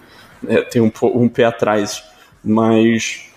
É, 0.48 0.62
tem 0.62 0.80
um, 0.80 0.90
um 1.02 1.28
pé 1.28 1.44
atrás, 1.44 2.02
mas 2.42 3.30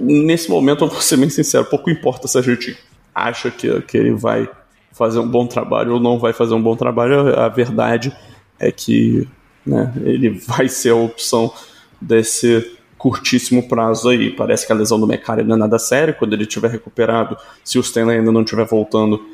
nesse 0.00 0.50
momento, 0.50 0.84
eu 0.84 0.88
vou 0.88 1.00
ser 1.00 1.16
bem 1.16 1.30
sincero, 1.30 1.64
pouco 1.64 1.90
importa 1.90 2.28
se 2.28 2.36
a 2.36 2.42
gente 2.42 2.76
acha 3.14 3.50
que, 3.50 3.80
que 3.82 3.96
ele 3.96 4.12
vai 4.12 4.48
fazer 4.92 5.18
um 5.18 5.28
bom 5.28 5.46
trabalho 5.46 5.94
ou 5.94 6.00
não 6.00 6.18
vai 6.18 6.32
fazer 6.32 6.54
um 6.54 6.62
bom 6.62 6.76
trabalho, 6.76 7.38
a 7.38 7.48
verdade 7.48 8.14
é 8.58 8.70
que 8.70 9.26
né, 9.64 9.92
ele 10.02 10.30
vai 10.30 10.68
ser 10.68 10.90
a 10.90 10.96
opção 10.96 11.52
desse 12.00 12.78
curtíssimo 12.98 13.66
prazo 13.66 14.10
aí. 14.10 14.30
Parece 14.30 14.66
que 14.66 14.72
a 14.72 14.76
lesão 14.76 15.00
do 15.00 15.06
Mecari 15.06 15.42
não 15.42 15.56
é 15.56 15.58
nada 15.58 15.78
séria. 15.78 16.12
Quando 16.12 16.34
ele 16.34 16.44
tiver 16.44 16.70
recuperado, 16.70 17.36
se 17.64 17.78
o 17.78 17.80
Stanley 17.80 18.18
ainda 18.18 18.30
não 18.30 18.42
estiver 18.42 18.66
voltando, 18.66 19.24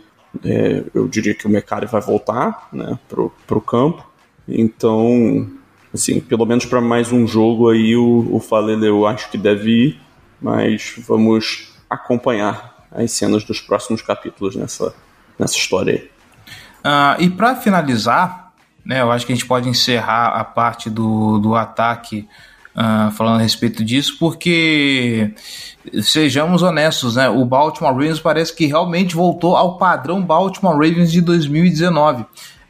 é, 0.45 0.85
eu 0.95 1.09
diria 1.09 1.35
que 1.35 1.47
o 1.47 1.51
Mecari 1.51 1.87
vai 1.87 2.01
voltar 2.01 2.69
né, 2.73 2.99
pro, 3.09 3.33
pro 3.47 3.61
campo. 3.61 4.07
Então, 4.49 5.51
assim, 5.93 6.21
pelo 6.21 6.47
menos 6.47 6.65
para 6.65 6.81
mais 6.81 7.11
um 7.11 7.27
jogo 7.27 7.69
aí, 7.69 7.97
o, 7.97 8.29
o 8.31 8.39
Falele 8.39 8.87
eu 8.87 9.05
acho 9.05 9.31
que 9.31 9.39
deve 9.39 9.71
ir, 9.71 10.01
mas 10.41 10.95
vamos 10.99 11.73
acompanhar 11.91 12.87
as 12.93 13.11
cenas 13.11 13.43
dos 13.43 13.61
próximos 13.61 14.01
capítulos 14.01 14.55
nessa, 14.55 14.95
nessa 15.39 15.57
história 15.57 15.95
aí. 15.95 16.17
Uh, 16.87 17.23
e 17.23 17.31
para 17.31 17.57
finalizar, 17.57 18.53
né, 18.85 19.01
eu 19.01 19.11
acho 19.11 19.27
que 19.27 19.33
a 19.33 19.35
gente 19.35 19.47
pode 19.47 19.69
encerrar 19.69 20.29
a 20.29 20.45
parte 20.45 20.89
do, 20.89 21.39
do 21.39 21.55
ataque 21.57 22.29
uh, 22.77 23.11
falando 23.11 23.41
a 23.41 23.43
respeito 23.43 23.85
disso, 23.85 24.17
porque 24.21 25.33
sejamos 26.03 26.63
honestos, 26.63 27.17
né, 27.17 27.29
o 27.29 27.45
Baltimore 27.45 27.93
Ravens 27.93 28.21
parece 28.21 28.55
que 28.55 28.67
realmente 28.67 29.17
voltou 29.17 29.57
ao 29.57 29.79
padrão 29.79 30.23
Baltimore 30.23 30.75
Ravens 30.75 31.11
de 31.11 31.21
2019. 31.21 32.23
Uh, 32.23 32.27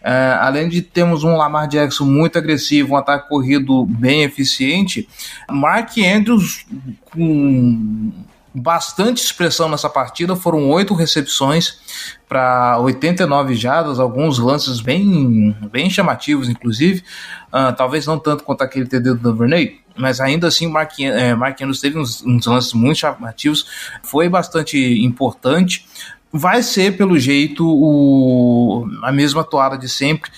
ah, 0.09 0.47
além 0.47 0.69
de 0.69 0.83
termos 0.83 1.25
um 1.25 1.37
Lamar 1.37 1.67
Jackson 1.67 2.05
muito 2.05 2.39
agressivo, 2.39 2.95
um 2.95 2.97
ataque 2.97 3.29
corrido 3.29 3.85
bem 3.85 4.23
eficiente, 4.23 5.09
Mark 5.51 5.99
Andrews 5.99 6.65
com 7.11 8.13
bastante 8.57 9.23
expressão 9.23 9.69
nessa 9.69 9.89
partida. 9.89 10.35
Foram 10.35 10.71
oito 10.71 10.95
recepções 10.95 11.79
para 12.27 12.79
89 12.81 13.55
jardas, 13.55 14.01
alguns 14.01 14.39
lances 14.39 14.81
bem, 14.81 15.55
bem 15.71 15.91
chamativos, 15.91 16.49
inclusive. 16.49 17.05
Uh, 17.49 17.77
talvez 17.77 18.07
não 18.07 18.19
tanto 18.19 18.45
quanto 18.45 18.63
aquele 18.63 18.87
TD 18.87 19.11
do 19.11 19.17
Duvernay, 19.17 19.81
mas 19.95 20.21
ainda 20.21 20.49
assim 20.49 20.67
Mark, 20.69 20.99
é, 21.01 21.35
Mark 21.35 21.61
Andrews 21.61 21.81
teve 21.81 21.99
uns, 21.99 22.25
uns 22.25 22.47
lances 22.47 22.73
muito 22.73 22.99
chamativos. 22.99 23.67
Foi 24.03 24.27
bastante 24.27 24.79
importante. 25.05 25.87
Vai 26.33 26.63
ser, 26.63 26.97
pelo 26.97 27.19
jeito, 27.19 27.63
o, 27.67 28.89
a 29.03 29.13
mesma 29.13 29.45
toada 29.45 29.77
de 29.77 29.89
sempre. 29.89 30.31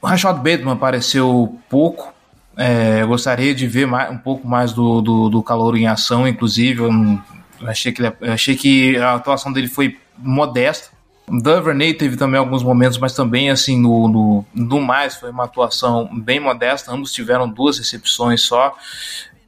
O 0.00 0.06
Rashad 0.06 0.36
Bateman 0.36 0.72
apareceu 0.72 1.58
pouco, 1.70 2.12
é, 2.60 3.02
gostaria 3.06 3.54
de 3.54 3.66
ver 3.66 3.86
mais, 3.86 4.10
um 4.10 4.18
pouco 4.18 4.46
mais 4.46 4.74
do, 4.74 5.00
do, 5.00 5.30
do 5.30 5.42
calor 5.42 5.74
em 5.78 5.86
ação, 5.86 6.28
inclusive. 6.28 6.82
Eu, 6.82 6.90
eu 7.58 7.68
achei, 7.68 7.90
que, 7.90 8.02
eu 8.02 8.32
achei 8.32 8.54
que 8.54 8.98
a 8.98 9.14
atuação 9.14 9.50
dele 9.50 9.66
foi 9.66 9.96
modesta. 10.18 10.90
Duvernay 11.26 11.94
teve 11.94 12.18
também 12.18 12.38
alguns 12.38 12.62
momentos, 12.62 12.98
mas 12.98 13.14
também, 13.14 13.48
assim, 13.48 13.80
no, 13.80 14.08
no, 14.08 14.44
no 14.54 14.80
mais, 14.80 15.14
foi 15.14 15.30
uma 15.30 15.44
atuação 15.44 16.10
bem 16.12 16.38
modesta. 16.38 16.92
Ambos 16.92 17.12
tiveram 17.12 17.48
duas 17.48 17.78
recepções 17.78 18.42
só. 18.42 18.76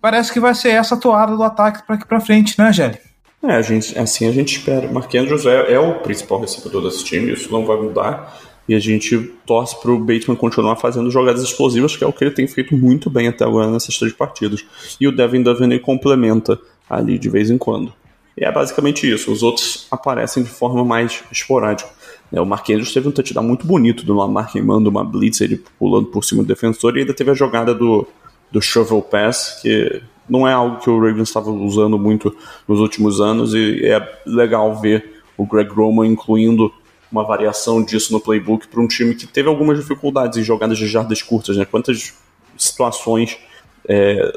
Parece 0.00 0.32
que 0.32 0.40
vai 0.40 0.54
ser 0.54 0.70
essa 0.70 0.96
toada 0.96 1.36
do 1.36 1.42
ataque 1.42 1.86
para 1.86 1.96
aqui 1.96 2.06
para 2.06 2.18
frente, 2.18 2.58
né, 2.58 2.72
Gelli? 2.72 2.98
É, 3.44 3.56
a 3.56 3.62
gente, 3.62 3.98
assim 3.98 4.26
a 4.26 4.32
gente 4.32 4.56
espera. 4.56 4.90
Mark 4.90 5.14
Andrews 5.14 5.44
é, 5.44 5.74
é 5.74 5.78
o 5.78 5.98
principal 6.00 6.40
recebedor 6.40 6.82
desse 6.84 7.04
time, 7.04 7.32
isso 7.32 7.52
não 7.52 7.66
vai 7.66 7.76
mudar. 7.76 8.32
E 8.68 8.74
a 8.74 8.78
gente 8.78 9.32
torce 9.44 9.80
para 9.80 9.90
o 9.90 9.98
Bateman 9.98 10.36
continuar 10.36 10.76
fazendo 10.76 11.10
jogadas 11.10 11.42
explosivas, 11.42 11.96
que 11.96 12.04
é 12.04 12.06
o 12.06 12.12
que 12.12 12.24
ele 12.24 12.30
tem 12.30 12.46
feito 12.46 12.76
muito 12.76 13.10
bem 13.10 13.28
até 13.28 13.44
agora 13.44 13.70
nessas 13.70 13.98
três 13.98 14.12
partidas. 14.12 14.64
E 15.00 15.08
o 15.08 15.12
Devin 15.12 15.42
Duvernay 15.42 15.80
complementa 15.80 16.58
ali 16.88 17.18
de 17.18 17.28
vez 17.28 17.50
em 17.50 17.58
quando. 17.58 17.92
E 18.36 18.44
é 18.44 18.52
basicamente 18.52 19.10
isso. 19.10 19.30
Os 19.32 19.42
outros 19.42 19.86
aparecem 19.90 20.42
de 20.42 20.48
forma 20.48 20.84
mais 20.84 21.22
esporádica. 21.30 21.90
É, 22.32 22.40
o 22.40 22.46
Mark 22.46 22.68
Andrews 22.70 22.92
teve 22.92 23.08
um 23.08 23.12
touchdown 23.12 23.44
muito 23.44 23.66
bonito 23.66 24.06
do 24.06 24.14
Lamar 24.14 24.50
queimando 24.50 24.88
uma 24.88 25.04
blitz, 25.04 25.40
ele 25.40 25.62
pulando 25.78 26.06
por 26.06 26.24
cima 26.24 26.42
do 26.42 26.46
defensor, 26.46 26.96
e 26.96 27.00
ainda 27.00 27.12
teve 27.12 27.30
a 27.30 27.34
jogada 27.34 27.74
do, 27.74 28.06
do 28.50 28.60
shovel 28.62 29.02
pass, 29.02 29.58
que 29.60 30.00
não 30.28 30.48
é 30.48 30.52
algo 30.52 30.78
que 30.78 30.88
o 30.88 30.98
Ravens 30.98 31.28
estava 31.28 31.50
usando 31.50 31.98
muito 31.98 32.34
nos 32.66 32.80
últimos 32.80 33.20
anos, 33.20 33.52
e 33.52 33.84
é 33.84 34.20
legal 34.24 34.80
ver 34.80 35.22
o 35.36 35.44
Greg 35.44 35.70
Roman 35.70 36.06
incluindo 36.06 36.72
uma 37.12 37.22
variação 37.22 37.84
disso 37.84 38.12
no 38.12 38.18
playbook 38.18 38.66
para 38.66 38.80
um 38.80 38.88
time 38.88 39.14
que 39.14 39.26
teve 39.26 39.48
algumas 39.48 39.78
dificuldades 39.78 40.38
em 40.38 40.42
jogadas 40.42 40.78
de 40.78 40.86
jardas 40.88 41.22
curtas, 41.22 41.56
né? 41.56 41.66
Quantas 41.66 42.14
situações 42.56 43.38
é, 43.86 44.32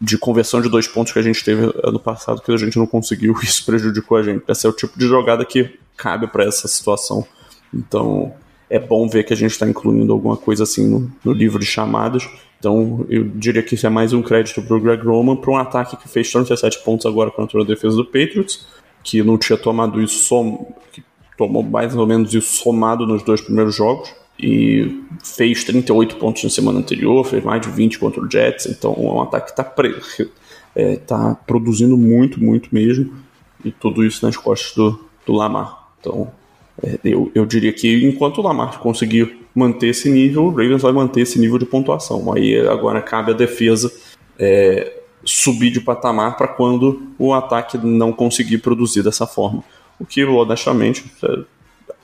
de 0.00 0.18
conversão 0.18 0.60
de 0.60 0.68
dois 0.68 0.86
pontos 0.86 1.12
que 1.12 1.18
a 1.18 1.22
gente 1.22 1.42
teve 1.42 1.72
ano 1.82 1.98
passado 1.98 2.42
que 2.42 2.52
a 2.52 2.56
gente 2.56 2.78
não 2.78 2.86
conseguiu, 2.86 3.34
isso 3.42 3.64
prejudicou 3.64 4.18
a 4.18 4.22
gente. 4.22 4.44
Esse 4.46 4.66
é 4.66 4.68
o 4.68 4.72
tipo 4.72 4.98
de 4.98 5.06
jogada 5.06 5.44
que 5.44 5.78
cabe 5.96 6.26
para 6.26 6.44
essa 6.44 6.68
situação. 6.68 7.26
Então 7.72 8.32
é 8.70 8.78
bom 8.78 9.08
ver 9.08 9.24
que 9.24 9.32
a 9.32 9.36
gente 9.36 9.52
está 9.52 9.66
incluindo 9.66 10.12
alguma 10.12 10.36
coisa 10.36 10.64
assim 10.64 10.86
no, 10.86 11.10
no, 11.24 11.32
livro 11.32 11.58
de 11.58 11.66
chamadas. 11.66 12.28
Então 12.58 13.06
eu 13.08 13.24
diria 13.24 13.62
que 13.62 13.74
isso 13.74 13.86
é 13.86 13.90
mais 13.90 14.12
um 14.12 14.22
crédito 14.22 14.60
para 14.62 14.76
o 14.76 14.80
Greg 14.80 15.02
Roman 15.02 15.36
para 15.36 15.50
um 15.50 15.56
ataque 15.56 15.96
que 15.96 16.08
fez 16.08 16.30
37 16.30 16.84
pontos 16.84 17.06
agora 17.06 17.30
contra 17.30 17.62
a 17.62 17.64
defesa 17.64 17.96
do 17.96 18.04
Patriots, 18.04 18.66
que 19.02 19.22
não 19.22 19.38
tinha 19.38 19.56
tomado 19.56 20.02
isso 20.02 20.68
que 20.92 21.02
tomou 21.38 21.62
mais 21.62 21.94
ou 21.96 22.06
menos 22.06 22.34
isso 22.34 22.56
somado 22.56 23.06
nos 23.06 23.22
dois 23.22 23.40
primeiros 23.40 23.74
jogos 23.74 24.12
e 24.38 25.02
fez 25.22 25.64
38 25.64 26.16
pontos 26.16 26.44
na 26.44 26.50
semana 26.50 26.80
anterior, 26.80 27.24
fez 27.24 27.42
mais 27.42 27.62
de 27.62 27.70
20 27.70 27.98
contra 27.98 28.20
o 28.20 28.30
Jets, 28.30 28.66
então 28.66 28.92
é 28.92 29.00
um 29.00 29.22
ataque 29.22 29.46
que 29.46 29.60
está 29.60 29.74
é, 30.74 30.96
tá 30.96 31.36
produzindo 31.46 31.96
muito, 31.96 32.42
muito 32.42 32.68
mesmo, 32.72 33.12
e 33.64 33.70
tudo 33.70 34.04
isso 34.04 34.24
nas 34.26 34.36
costas 34.36 34.74
do, 34.74 35.00
do 35.24 35.32
Lamar. 35.32 35.88
Então 36.00 36.30
é, 36.82 36.98
eu, 37.04 37.30
eu 37.34 37.46
diria 37.46 37.72
que 37.72 38.04
enquanto 38.04 38.38
o 38.38 38.42
Lamar 38.42 38.78
conseguir 38.78 39.38
manter 39.54 39.88
esse 39.88 40.10
nível, 40.10 40.44
o 40.44 40.50
Ravens 40.50 40.82
vai 40.82 40.92
manter 40.92 41.22
esse 41.22 41.38
nível 41.38 41.58
de 41.58 41.66
pontuação. 41.66 42.32
Aí 42.32 42.56
agora 42.68 43.00
cabe 43.00 43.32
a 43.32 43.34
defesa 43.34 43.92
é, 44.38 44.98
subir 45.24 45.70
de 45.70 45.80
patamar 45.80 46.36
para 46.36 46.48
quando 46.48 47.02
o 47.18 47.32
ataque 47.32 47.76
não 47.78 48.12
conseguir 48.12 48.58
produzir 48.58 49.02
dessa 49.02 49.26
forma. 49.26 49.64
O 50.00 50.06
que, 50.06 50.24
honestamente, 50.24 51.10
é, 51.22 51.38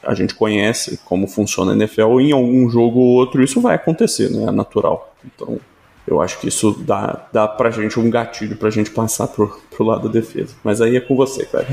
a 0.03 0.15
gente 0.15 0.35
conhece 0.35 0.99
como 1.05 1.27
funciona 1.27 1.73
a 1.73 1.77
NFL, 1.77 2.21
em 2.21 2.33
algum 2.33 2.69
jogo 2.69 3.01
ou 3.01 3.17
outro 3.17 3.43
isso 3.43 3.61
vai 3.61 3.75
acontecer, 3.75 4.31
né? 4.31 4.45
É 4.45 4.51
natural. 4.51 5.15
Então, 5.25 5.59
eu 6.07 6.21
acho 6.21 6.39
que 6.39 6.49
isso 6.49 6.73
dá, 6.73 7.27
dá 7.33 7.49
pra 7.49 7.71
gente 7.71 7.99
um 7.99 8.11
gatilho 8.11 8.57
pra 8.57 8.71
gente 8.71 8.91
passar 8.91 9.29
pro, 9.29 9.61
pro 9.71 9.85
lado 9.85 10.09
da 10.09 10.13
defesa. 10.13 10.55
Mas 10.63 10.81
aí 10.81 10.97
é 10.97 11.01
com 11.01 11.17
você, 11.17 11.47
cara. 11.47 11.67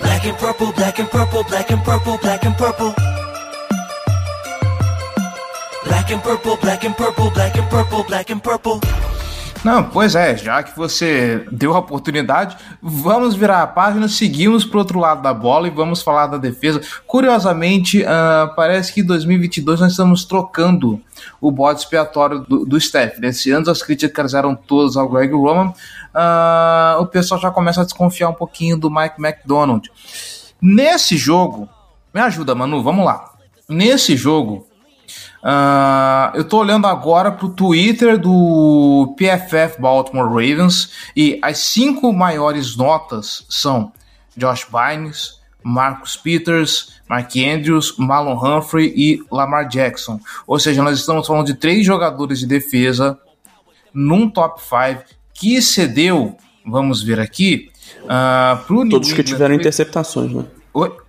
Black 0.00 0.28
and 0.28 0.36
purple, 0.36 0.72
black 0.72 1.00
and 1.00 1.06
purple, 1.06 1.44
black 1.44 1.72
and 1.72 1.82
purple, 1.82 2.18
black 2.18 2.46
and 2.46 2.52
purple. 2.52 2.91
And 6.12 6.20
purple, 6.20 6.58
black 6.58 6.86
and 6.86 6.92
purple, 6.92 7.30
black 7.30 7.58
and 7.58 7.66
purple, 7.68 8.04
black 8.04 8.30
and 8.30 8.38
purple. 8.40 8.80
Não, 9.64 9.84
pois 9.84 10.14
é, 10.14 10.36
já 10.36 10.62
que 10.62 10.76
você 10.76 11.46
deu 11.50 11.74
a 11.74 11.78
oportunidade, 11.78 12.54
vamos 12.82 13.34
virar 13.34 13.62
a 13.62 13.66
página, 13.66 14.06
seguimos 14.08 14.62
para 14.62 14.78
outro 14.78 14.98
lado 14.98 15.22
da 15.22 15.32
bola 15.32 15.68
e 15.68 15.70
vamos 15.70 16.02
falar 16.02 16.26
da 16.26 16.36
defesa. 16.36 16.82
Curiosamente, 17.06 18.02
uh, 18.02 18.54
parece 18.54 18.92
que 18.92 19.00
em 19.00 19.06
2022 19.06 19.80
nós 19.80 19.92
estamos 19.92 20.26
trocando 20.26 21.00
o 21.40 21.50
bode 21.50 21.80
expiatório 21.80 22.40
do, 22.40 22.66
do 22.66 22.78
Steph. 22.78 23.18
Nesse 23.18 23.50
ano 23.50 23.70
as 23.70 23.82
críticas 23.82 24.34
eram 24.34 24.54
todas 24.54 24.98
ao 24.98 25.08
Greg 25.08 25.32
Roman, 25.32 25.68
uh, 25.68 27.00
o 27.00 27.06
pessoal 27.06 27.40
já 27.40 27.50
começa 27.50 27.80
a 27.80 27.84
desconfiar 27.84 28.28
um 28.28 28.34
pouquinho 28.34 28.76
do 28.76 28.90
Mike 28.90 29.14
McDonald. 29.18 29.90
Nesse 30.60 31.16
jogo, 31.16 31.70
me 32.12 32.20
ajuda, 32.20 32.54
Manu, 32.54 32.82
vamos 32.82 33.06
lá. 33.06 33.32
Nesse 33.66 34.14
jogo, 34.14 34.66
Uh, 35.42 36.36
eu 36.36 36.44
tô 36.44 36.58
olhando 36.58 36.86
agora 36.86 37.32
pro 37.32 37.48
Twitter 37.48 38.16
do 38.16 39.12
PFF 39.16 39.80
Baltimore 39.80 40.28
Ravens 40.28 40.92
e 41.16 41.36
as 41.42 41.58
cinco 41.58 42.12
maiores 42.12 42.76
notas 42.76 43.44
são 43.50 43.92
Josh 44.36 44.66
Bynes, 44.70 45.40
Marcus 45.62 46.16
Peters, 46.16 47.00
Mark 47.08 47.32
Andrews, 47.36 47.96
Marlon 47.98 48.36
Humphrey 48.36 48.92
e 48.96 49.22
Lamar 49.30 49.68
Jackson. 49.68 50.20
Ou 50.46 50.60
seja, 50.60 50.82
nós 50.82 50.98
estamos 50.98 51.26
falando 51.26 51.46
de 51.46 51.54
três 51.54 51.84
jogadores 51.84 52.38
de 52.38 52.46
defesa 52.46 53.18
num 53.92 54.30
top 54.30 54.60
5 54.62 55.02
que 55.34 55.60
cedeu, 55.60 56.36
vamos 56.64 57.02
ver 57.02 57.18
aqui, 57.18 57.68
uh, 58.04 58.64
pro 58.64 58.88
Todos 58.88 59.12
que 59.12 59.24
tiveram 59.24 59.54
interceptações, 59.54 60.32
né? 60.32 60.44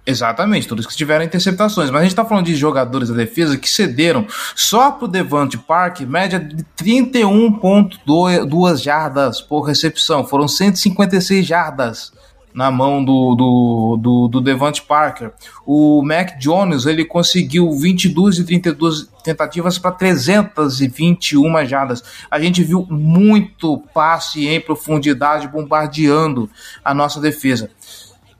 Exatamente, 0.06 0.68
todos 0.68 0.86
que 0.86 0.96
tiveram 0.96 1.24
interceptações. 1.24 1.90
Mas 1.90 2.02
a 2.02 2.04
gente 2.04 2.12
está 2.12 2.26
falando 2.26 2.46
de 2.46 2.56
jogadores 2.56 3.08
da 3.08 3.16
defesa 3.16 3.58
que 3.58 3.70
cederam 3.70 4.28
só 4.56 4.92
para 4.92 5.06
o 5.06 5.08
Devante 5.08 5.58
Park 5.58 6.02
média 6.02 6.38
de 6.40 6.66
31,2 6.78 8.84
jardas 8.84 9.42
por 9.42 9.62
recepção. 9.62 10.26
Foram 10.26 10.50
156 10.50 11.46
jardas 11.46 12.12
na 12.54 12.70
mão 12.70 13.04
do, 13.04 13.36
do, 13.36 13.98
do, 14.00 14.28
do 14.28 14.42
Devante 14.42 14.82
Parker. 14.82 15.32
O 15.66 16.02
Mac 16.04 16.38
Jones 16.38 16.86
ele 16.86 17.04
conseguiu 17.04 17.72
22 17.72 18.40
e 18.40 18.44
32 18.44 19.10
tentativas 19.24 19.80
para 19.80 19.92
321 19.92 21.66
jardas. 21.66 22.04
A 22.30 22.40
gente 22.40 22.64
viu 22.64 22.86
muito 22.90 23.78
passe 23.94 24.48
em 24.48 24.62
profundidade 24.62 25.48
bombardeando 25.48 26.50
a 26.84 26.94
nossa 26.94 27.20
defesa. 27.20 27.72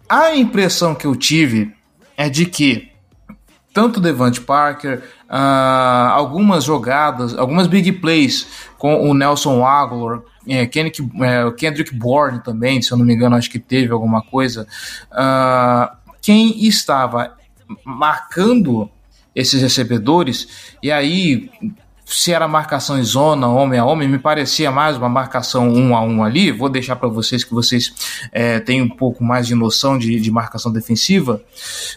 A 0.08 0.36
impressão 0.36 0.94
que 0.94 1.06
eu 1.06 1.16
tive 1.16 1.74
é 2.16 2.30
de 2.30 2.46
que 2.46 2.94
tanto 3.74 4.00
Devante 4.00 4.40
Parker, 4.40 5.04
uh, 5.28 6.12
algumas 6.12 6.64
jogadas, 6.64 7.36
algumas 7.36 7.66
big 7.66 7.92
plays 7.94 8.48
com 8.78 9.10
o 9.10 9.14
Nelson 9.16 9.66
Aguilar, 9.66 10.22
é, 10.48 10.68
Kendrick, 10.68 11.02
é, 11.22 11.52
Kendrick 11.52 11.96
Bourne 11.96 12.44
também, 12.44 12.82
se 12.82 12.92
eu 12.92 12.98
não 12.98 13.06
me 13.06 13.16
engano, 13.16 13.36
acho 13.36 13.50
que 13.50 13.58
teve 13.58 13.92
alguma 13.92 14.22
coisa. 14.22 14.68
Uh, 15.12 15.98
quem 16.22 16.66
estava 16.68 17.36
marcando 17.84 18.90
esses 19.36 19.62
recebedores, 19.62 20.76
e 20.84 20.92
aí 20.92 21.50
se 22.14 22.32
era 22.32 22.48
marcação 22.48 23.00
em 23.00 23.04
zona, 23.04 23.48
homem 23.48 23.80
a 23.80 23.86
homem, 23.86 24.08
me 24.08 24.20
parecia 24.20 24.72
mais 24.72 24.96
uma 24.98 25.10
marcação 25.10 25.68
um 25.68 25.96
a 25.96 26.02
um 26.02 26.24
ali. 26.24 26.52
Vou 26.52 26.70
deixar 26.70 26.96
para 26.96 27.10
vocês 27.10 27.44
que 27.44 27.54
vocês 27.54 27.94
é, 28.32 28.60
têm 28.60 28.82
um 28.82 28.90
pouco 28.90 29.24
mais 29.24 29.48
de 29.48 29.56
noção 29.56 29.98
de, 29.98 30.20
de, 30.20 30.32
marcação 30.32 30.72
defensiva. 30.72 31.42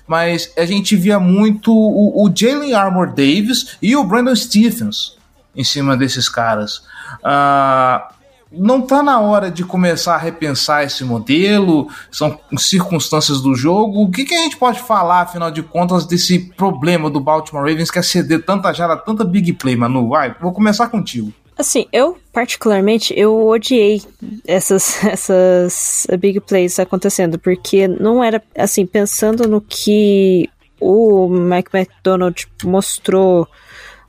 Mas 0.07 0.53
a 0.57 0.65
gente 0.65 0.97
via 0.97 1.21
muito 1.21 1.71
o, 1.73 2.25
o 2.25 2.33
Jalen 2.35 2.73
Armour 2.73 3.09
Davis 3.09 3.77
e 3.83 3.95
o 3.95 4.05
Brandon 4.05 4.35
Stephens 4.35 5.17
em 5.55 5.65
cima 5.65 5.97
desses 5.97 6.29
caras. 6.29 6.83
Uh, 7.23 8.16
não 8.51 8.81
está 8.81 9.03
na 9.03 9.21
hora 9.21 9.51
de 9.51 9.65
começar 9.65 10.15
a 10.15 10.19
repensar 10.19 10.85
esse 10.85 11.05
modelo? 11.05 11.89
São 12.11 12.39
circunstâncias 12.57 13.41
do 13.41 13.55
jogo. 13.55 14.03
O 14.03 14.11
que, 14.11 14.25
que 14.25 14.35
a 14.35 14.43
gente 14.43 14.57
pode 14.57 14.81
falar, 14.81 15.23
afinal 15.23 15.51
de 15.51 15.63
contas, 15.63 16.07
desse 16.07 16.39
problema 16.39 17.11
do 17.11 17.21
Baltimore 17.21 17.69
Ravens 17.69 17.91
que 17.91 17.99
é 17.99 18.03
ceder 18.03 18.45
tanta 18.45 18.73
jara, 18.73 18.97
tanta 18.97 19.25
big 19.25 19.53
play, 19.55 19.77
Manu? 19.77 20.09
Vai, 20.09 20.35
vou 20.41 20.53
começar 20.53 20.89
contigo. 20.89 21.33
Assim, 21.59 21.87
eu 21.91 22.19
particularmente 22.33 23.19
eu 23.19 23.47
odiei 23.47 24.03
essas 24.47 25.03
essas 25.05 26.07
big 26.19 26.39
plays 26.41 26.79
acontecendo 26.79 27.39
porque 27.39 27.89
não 27.89 28.23
era 28.23 28.43
assim 28.55 28.85
pensando 28.85 29.49
no 29.49 29.61
que 29.61 30.51
o 30.79 31.29
Mike 31.29 31.71
McDonald 31.75 32.47
mostrou 32.63 33.49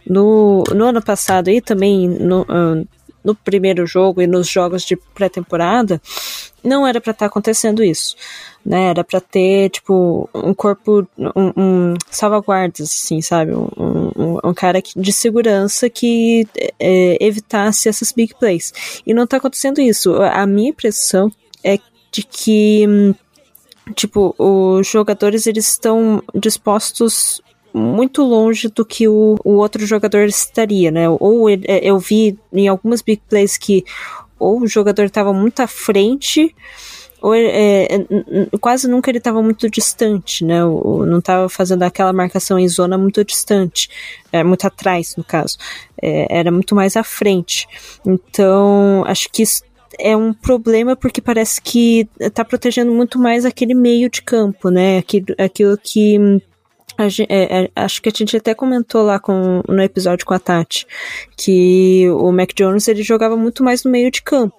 no, 0.06 0.64
no 0.76 0.86
ano 0.86 1.02
passado 1.02 1.50
e 1.50 1.62
também 1.62 2.08
no, 2.10 2.42
uh, 2.42 2.88
no 3.28 3.36
primeiro 3.36 3.86
jogo 3.86 4.22
e 4.22 4.28
nos 4.28 4.48
jogos 4.48 4.84
de 4.84 4.96
pré-temporada, 4.96 6.02
não 6.64 6.88
era 6.88 7.02
para 7.02 7.12
estar 7.12 7.26
tá 7.26 7.30
acontecendo 7.30 7.84
isso, 7.84 8.16
né? 8.66 8.90
Era 8.90 9.04
para 9.04 9.20
ter, 9.20 9.70
tipo, 9.70 10.30
um 10.34 10.54
corpo, 10.54 11.06
um, 11.18 11.52
um 11.58 11.94
assim, 12.82 13.22
sabe? 13.22 13.54
Um, 13.54 13.68
um, 14.16 14.40
um 14.42 14.54
cara 14.54 14.82
de 14.82 15.12
segurança 15.12 15.90
que 15.90 16.48
é, 16.80 17.18
evitasse 17.20 17.90
essas 17.90 18.14
big 18.14 18.34
plays. 18.40 19.02
E 19.06 19.14
não 19.14 19.28
tá 19.28 19.38
acontecendo 19.38 19.82
isso. 19.82 20.16
A 20.22 20.48
minha 20.48 20.70
impressão 20.70 21.30
é 21.62 21.78
de 22.10 22.24
que 22.24 23.14
tipo, 23.96 24.36
os 24.38 24.88
jogadores 24.88 25.48
eles 25.48 25.70
estão 25.70 26.22
dispostos 26.36 27.42
muito 27.74 28.24
longe 28.24 28.70
do 28.70 28.86
que 28.86 29.08
o, 29.08 29.36
o 29.44 29.54
outro 29.54 29.86
jogador 29.86 30.26
estaria, 30.26 30.92
né? 30.92 31.08
Ou 31.10 31.50
ele, 31.50 31.66
é, 31.68 31.80
eu 31.84 32.00
vi 32.00 32.38
em 32.52 32.68
algumas 32.68 33.02
big 33.02 33.22
plays 33.30 33.58
que 33.58 33.84
ou 34.40 34.62
o 34.62 34.68
jogador 34.68 35.06
estava 35.06 35.34
muito 35.34 35.62
à 35.62 35.68
frente, 35.68 36.56
ou 37.22 37.34
é, 37.34 37.86
é 37.86 38.58
quase 38.62 38.88
nunca 38.88 39.10
ele 39.10 39.18
estava 39.18 39.42
muito 39.42 39.70
distante, 39.70 40.46
né? 40.46 40.64
Ou, 40.64 41.06
não 41.06 41.20
estava 41.20 41.50
fazendo 41.50 41.84
aquela 41.84 42.14
marcação 42.14 42.60
em 42.60 42.68
zona 42.68 42.98
muito 42.98 43.24
distante, 43.24 43.90
é, 44.32 44.44
muito 44.44 44.66
atrás, 44.66 45.16
no 45.16 45.24
caso. 45.24 45.58
É, 46.02 46.28
era 46.40 46.52
muito 46.52 46.76
mais 46.76 46.96
à 46.96 47.04
frente. 47.04 47.68
Então, 48.06 49.04
acho 49.08 49.30
que 49.32 49.42
isso 49.42 49.64
é 50.00 50.16
um 50.16 50.32
problema 50.32 50.96
porque 50.96 51.22
parece 51.22 51.60
que 51.60 52.08
está 52.20 52.46
protegendo 52.46 52.92
muito 52.92 53.18
mais 53.18 53.46
aquele 53.46 53.74
meio 53.74 54.10
de 54.10 54.22
campo, 54.22 54.70
né? 54.70 55.00
Aquilo, 55.00 55.28
aquilo 55.40 55.78
que 55.78 56.40
É, 56.98 57.64
é, 57.64 57.72
acho 57.76 58.02
que 58.02 58.10
a 58.10 58.12
gente 58.16 58.36
até 58.36 58.54
comentou 58.54 59.04
lá 59.04 59.20
com, 59.20 59.62
no 59.68 59.82
episódio 59.82 60.26
com 60.26 60.34
a 60.34 60.40
Tati 60.40 60.88
que 61.36 62.10
o 62.10 62.32
Mac 62.32 62.54
Jones 62.56 62.88
ele 62.88 63.04
jogava 63.04 63.38
muito 63.38 63.64
mais 63.64 63.84
no 63.84 63.92
meio 63.92 64.10
de 64.10 64.22
campo. 64.22 64.56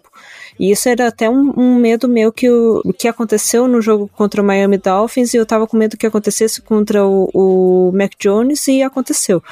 E 0.58 0.72
isso 0.72 0.88
era 0.88 1.06
até 1.06 1.30
um, 1.30 1.52
um 1.56 1.76
medo 1.76 2.08
meu 2.08 2.32
que 2.32 2.50
o, 2.50 2.82
que 2.98 3.06
aconteceu 3.06 3.68
no 3.68 3.80
jogo 3.80 4.08
contra 4.08 4.42
o 4.42 4.44
Miami 4.44 4.76
Dolphins 4.76 5.32
e 5.32 5.36
eu 5.36 5.46
tava 5.46 5.66
com 5.66 5.76
medo 5.76 5.96
que 5.96 6.06
acontecesse 6.06 6.60
contra 6.60 7.06
o, 7.06 7.30
o 7.32 7.92
Mac 7.92 8.12
Jones 8.18 8.66
e 8.66 8.82
aconteceu. 8.82 9.42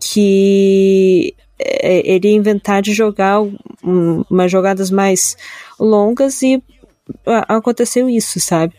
Que 0.00 1.34
é, 1.58 2.02
ele 2.10 2.28
ia 2.28 2.36
inventar 2.36 2.82
de 2.82 2.92
jogar 2.92 3.40
um, 3.40 4.24
umas 4.28 4.50
jogadas 4.50 4.90
mais 4.90 5.36
longas 5.78 6.42
e 6.42 6.62
aconteceu 7.48 8.08
isso, 8.08 8.40
sabe? 8.40 8.74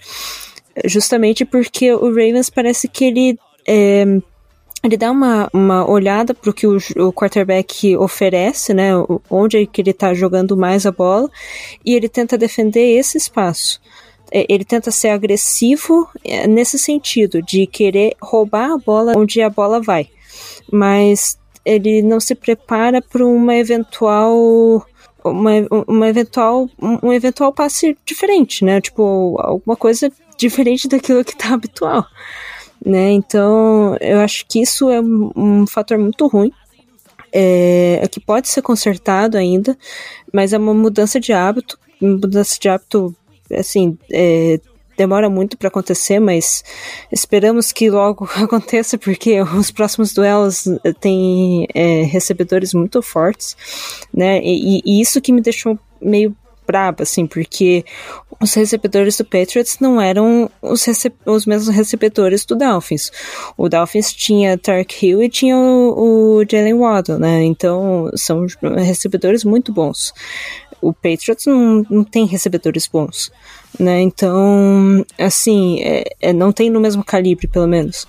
Justamente 0.85 1.45
porque 1.45 1.91
o 1.93 2.09
Ravens 2.09 2.49
parece 2.49 2.87
que 2.87 3.05
ele 3.05 3.39
é, 3.67 4.05
ele 4.83 4.95
dá 4.95 5.11
uma, 5.11 5.49
uma 5.51 5.89
olhada 5.89 6.33
para 6.33 6.49
o 6.49 6.53
que 6.53 6.65
o, 6.65 7.11
quarterback 7.11 7.97
oferece, 7.97 8.73
né? 8.73 8.91
Onde 9.29 9.57
é 9.57 9.65
que 9.65 9.81
ele 9.81 9.91
está 9.91 10.13
jogando 10.13 10.55
mais 10.55 10.85
a 10.85 10.91
bola, 10.91 11.29
e 11.85 11.93
ele 11.93 12.07
tenta 12.07 12.37
defender 12.37 12.97
esse 12.97 13.17
espaço. 13.17 13.81
É, 14.31 14.45
ele 14.47 14.63
tenta 14.63 14.91
ser 14.91 15.09
agressivo 15.09 16.07
é, 16.23 16.47
nesse 16.47 16.77
sentido, 16.77 17.41
de 17.41 17.65
querer 17.67 18.15
roubar 18.21 18.71
a 18.71 18.77
bola 18.77 19.13
onde 19.17 19.41
a 19.41 19.49
bola 19.49 19.81
vai. 19.81 20.07
Mas 20.71 21.37
ele 21.65 22.01
não 22.01 22.19
se 22.19 22.35
prepara 22.35 23.01
para 23.01 23.25
uma 23.25 23.55
eventual 23.55 24.85
uma, 25.23 25.51
uma 25.87 26.07
eventual 26.07 26.69
um 26.81 27.11
eventual 27.11 27.51
passe 27.51 27.97
diferente, 28.05 28.63
né? 28.63 28.79
Tipo, 28.79 29.35
alguma 29.39 29.75
coisa 29.75 30.11
diferente 30.37 30.87
daquilo 30.87 31.25
que 31.25 31.33
está 31.33 31.53
habitual 31.53 32.05
né? 32.85 33.11
Então, 33.11 33.95
eu 33.99 34.19
acho 34.19 34.45
que 34.47 34.61
isso 34.61 34.89
é 34.89 35.01
um, 35.01 35.65
fator 35.67 35.97
muito 35.97 36.27
ruim. 36.27 36.51
É, 37.31 38.07
que 38.09 38.21
pode 38.21 38.47
ser 38.47 38.61
consertado 38.61 39.37
ainda, 39.37 39.77
mas 40.33 40.53
é 40.53 40.57
uma 40.57 40.73
mudança 40.73 41.19
de 41.19 41.33
hábito. 41.33 41.77
Mudança 42.01 42.57
de 42.59 42.69
hábito, 42.69 43.13
assim, 43.51 43.97
é, 44.11 44.59
demora 44.97 45.29
muito 45.29 45.57
para 45.57 45.67
acontecer, 45.67 46.19
mas 46.19 46.63
esperamos 47.11 47.71
que 47.71 47.89
logo 47.89 48.27
aconteça, 48.35 48.97
porque 48.97 49.39
os 49.41 49.69
próximos 49.69 50.13
duelos 50.13 50.63
têm 50.99 51.67
é, 51.73 52.01
recebedores 52.03 52.73
muito 52.73 53.01
fortes, 53.01 53.55
né? 54.13 54.39
E, 54.41 54.81
e, 54.83 55.01
isso 55.01 55.21
que 55.21 55.31
me 55.31 55.41
deixou 55.41 55.77
meio 56.01 56.35
braba, 56.67 57.03
assim, 57.03 57.25
porque 57.25 57.85
os 58.39 58.53
recebedores 58.53 59.17
do 59.17 59.25
Patriots 59.25 59.79
não 59.79 59.99
eram 59.99 60.51
os, 60.61 60.85
os 61.25 61.45
mesmos 61.45 61.73
recebedores 61.73 62.45
do 62.45 62.55
Dolphins. 62.55 63.11
O 63.57 63.69
Dolphins 63.69 64.13
tinha 64.13 64.57
Tark 64.57 65.01
Hill 65.01 65.23
e 65.23 65.29
tinha 65.29 65.55
o, 65.55 66.39
o 66.39 66.45
Jalen 66.49 66.75
Waddle, 66.75 67.17
né? 67.17 67.43
Então, 67.43 68.11
são 68.15 68.45
recebedores 68.77 69.43
muito 69.43 69.71
bons. 69.71 70.13
O 70.81 70.93
Patriots 70.93 71.45
não, 71.45 71.83
não 71.89 72.03
tem 72.03 72.25
recebedores 72.25 72.85
bons, 72.85 73.31
né? 73.79 74.01
Então, 74.01 75.03
assim, 75.17 75.81
é, 75.81 76.03
é, 76.21 76.33
não 76.33 76.51
tem 76.51 76.69
no 76.69 76.79
mesmo 76.79 77.03
calibre, 77.03 77.47
pelo 77.47 77.67
menos. 77.67 78.07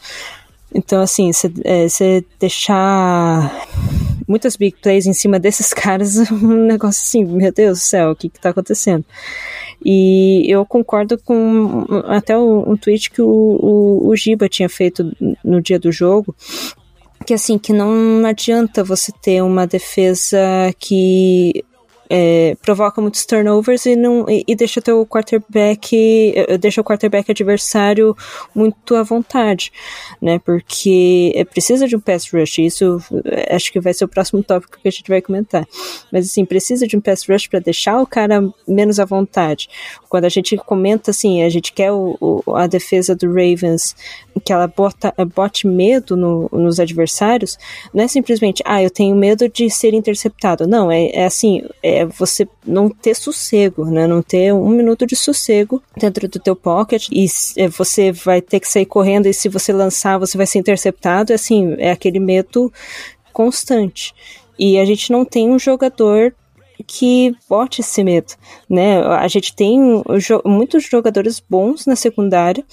Então, 0.74 1.00
assim, 1.00 1.32
você 1.32 1.50
é, 1.64 2.24
deixar 2.38 3.66
muitas 4.26 4.56
big 4.56 4.76
plays 4.82 5.06
em 5.06 5.14
cima 5.14 5.38
desses 5.38 5.72
caras, 5.74 6.30
um 6.30 6.66
negócio 6.66 7.02
assim, 7.02 7.24
meu 7.24 7.52
Deus 7.52 7.78
do 7.78 7.82
céu, 7.82 8.10
o 8.10 8.16
que 8.16 8.28
que 8.28 8.40
tá 8.40 8.50
acontecendo? 8.50 9.04
E 9.84 10.44
eu 10.52 10.66
concordo 10.66 11.16
com 11.18 11.86
até 12.06 12.36
um 12.36 12.76
tweet 12.76 13.10
que 13.10 13.22
o, 13.22 13.28
o, 13.28 14.08
o 14.08 14.16
Giba 14.16 14.48
tinha 14.48 14.68
feito 14.68 15.10
no 15.44 15.62
dia 15.62 15.78
do 15.78 15.92
jogo, 15.92 16.34
que 17.24 17.32
assim, 17.32 17.58
que 17.58 17.72
não 17.72 18.24
adianta 18.26 18.82
você 18.82 19.12
ter 19.12 19.42
uma 19.42 19.66
defesa 19.66 20.38
que 20.78 21.64
é, 22.10 22.56
provoca 22.62 23.00
muitos 23.00 23.24
turnovers 23.26 23.86
e, 23.86 23.96
não, 23.96 24.24
e, 24.28 24.44
e 24.46 24.54
deixa 24.54 24.80
teu 24.80 25.04
quarterback, 25.06 26.32
eh, 26.34 26.58
deixa 26.58 26.80
o 26.80 26.84
quarterback 26.84 27.30
adversário 27.30 28.16
muito 28.54 28.94
à 28.94 29.02
vontade, 29.02 29.72
né? 30.20 30.38
Porque 30.38 31.32
é, 31.34 31.44
precisa 31.44 31.86
de 31.86 31.96
um 31.96 32.00
pass 32.00 32.30
rush, 32.32 32.58
isso 32.58 33.00
acho 33.50 33.72
que 33.72 33.80
vai 33.80 33.92
ser 33.92 34.04
o 34.04 34.08
próximo 34.08 34.42
tópico 34.42 34.78
que 34.80 34.88
a 34.88 34.90
gente 34.90 35.08
vai 35.08 35.20
comentar. 35.20 35.66
Mas 36.12 36.26
assim, 36.26 36.44
precisa 36.44 36.86
de 36.86 36.96
um 36.96 37.00
pass 37.00 37.26
rush 37.28 37.46
para 37.46 37.60
deixar 37.60 38.00
o 38.00 38.06
cara 38.06 38.42
menos 38.66 38.98
à 38.98 39.04
vontade. 39.04 39.68
Quando 40.08 40.24
a 40.24 40.28
gente 40.28 40.56
comenta 40.56 41.10
assim, 41.10 41.42
a 41.42 41.48
gente 41.48 41.72
quer 41.72 41.92
o, 41.92 42.16
o, 42.20 42.56
a 42.56 42.66
defesa 42.66 43.14
do 43.14 43.26
Ravens 43.26 43.94
que 44.44 44.52
ela 44.52 44.66
bota, 44.68 45.12
bote 45.34 45.66
medo 45.66 46.16
no, 46.16 46.48
nos 46.52 46.78
adversários, 46.78 47.58
não 47.92 48.04
é 48.04 48.08
simplesmente, 48.08 48.62
ah, 48.64 48.82
eu 48.82 48.90
tenho 48.90 49.16
medo 49.16 49.48
de 49.48 49.68
ser 49.68 49.94
interceptado. 49.94 50.66
Não, 50.66 50.90
é, 50.90 51.10
é 51.10 51.24
assim, 51.24 51.62
é 51.82 51.97
você 52.04 52.46
não 52.66 52.88
ter 52.88 53.14
sossego, 53.14 53.84
né? 53.86 54.06
Não 54.06 54.22
ter 54.22 54.52
um 54.52 54.68
minuto 54.68 55.06
de 55.06 55.16
sossego 55.16 55.82
dentro 55.96 56.28
do 56.28 56.38
teu 56.38 56.56
pocket 56.56 57.08
e 57.10 57.26
é, 57.56 57.68
você 57.68 58.12
vai 58.12 58.40
ter 58.40 58.60
que 58.60 58.68
sair 58.68 58.86
correndo 58.86 59.26
e 59.26 59.34
se 59.34 59.48
você 59.48 59.72
lançar, 59.72 60.18
você 60.18 60.36
vai 60.36 60.46
ser 60.46 60.58
interceptado. 60.58 61.32
É 61.32 61.34
assim, 61.34 61.74
é 61.78 61.90
aquele 61.90 62.18
medo 62.18 62.72
constante. 63.32 64.14
E 64.58 64.78
a 64.78 64.84
gente 64.84 65.12
não 65.12 65.24
tem 65.24 65.50
um 65.50 65.58
jogador 65.58 66.34
que 66.86 67.34
bote 67.48 67.80
esse 67.80 68.02
medo, 68.04 68.34
né? 68.68 69.00
A 69.00 69.28
gente 69.28 69.54
tem 69.54 70.02
muitos 70.44 70.84
jogadores 70.84 71.40
bons 71.40 71.86
na 71.86 71.96
secundária 71.96 72.64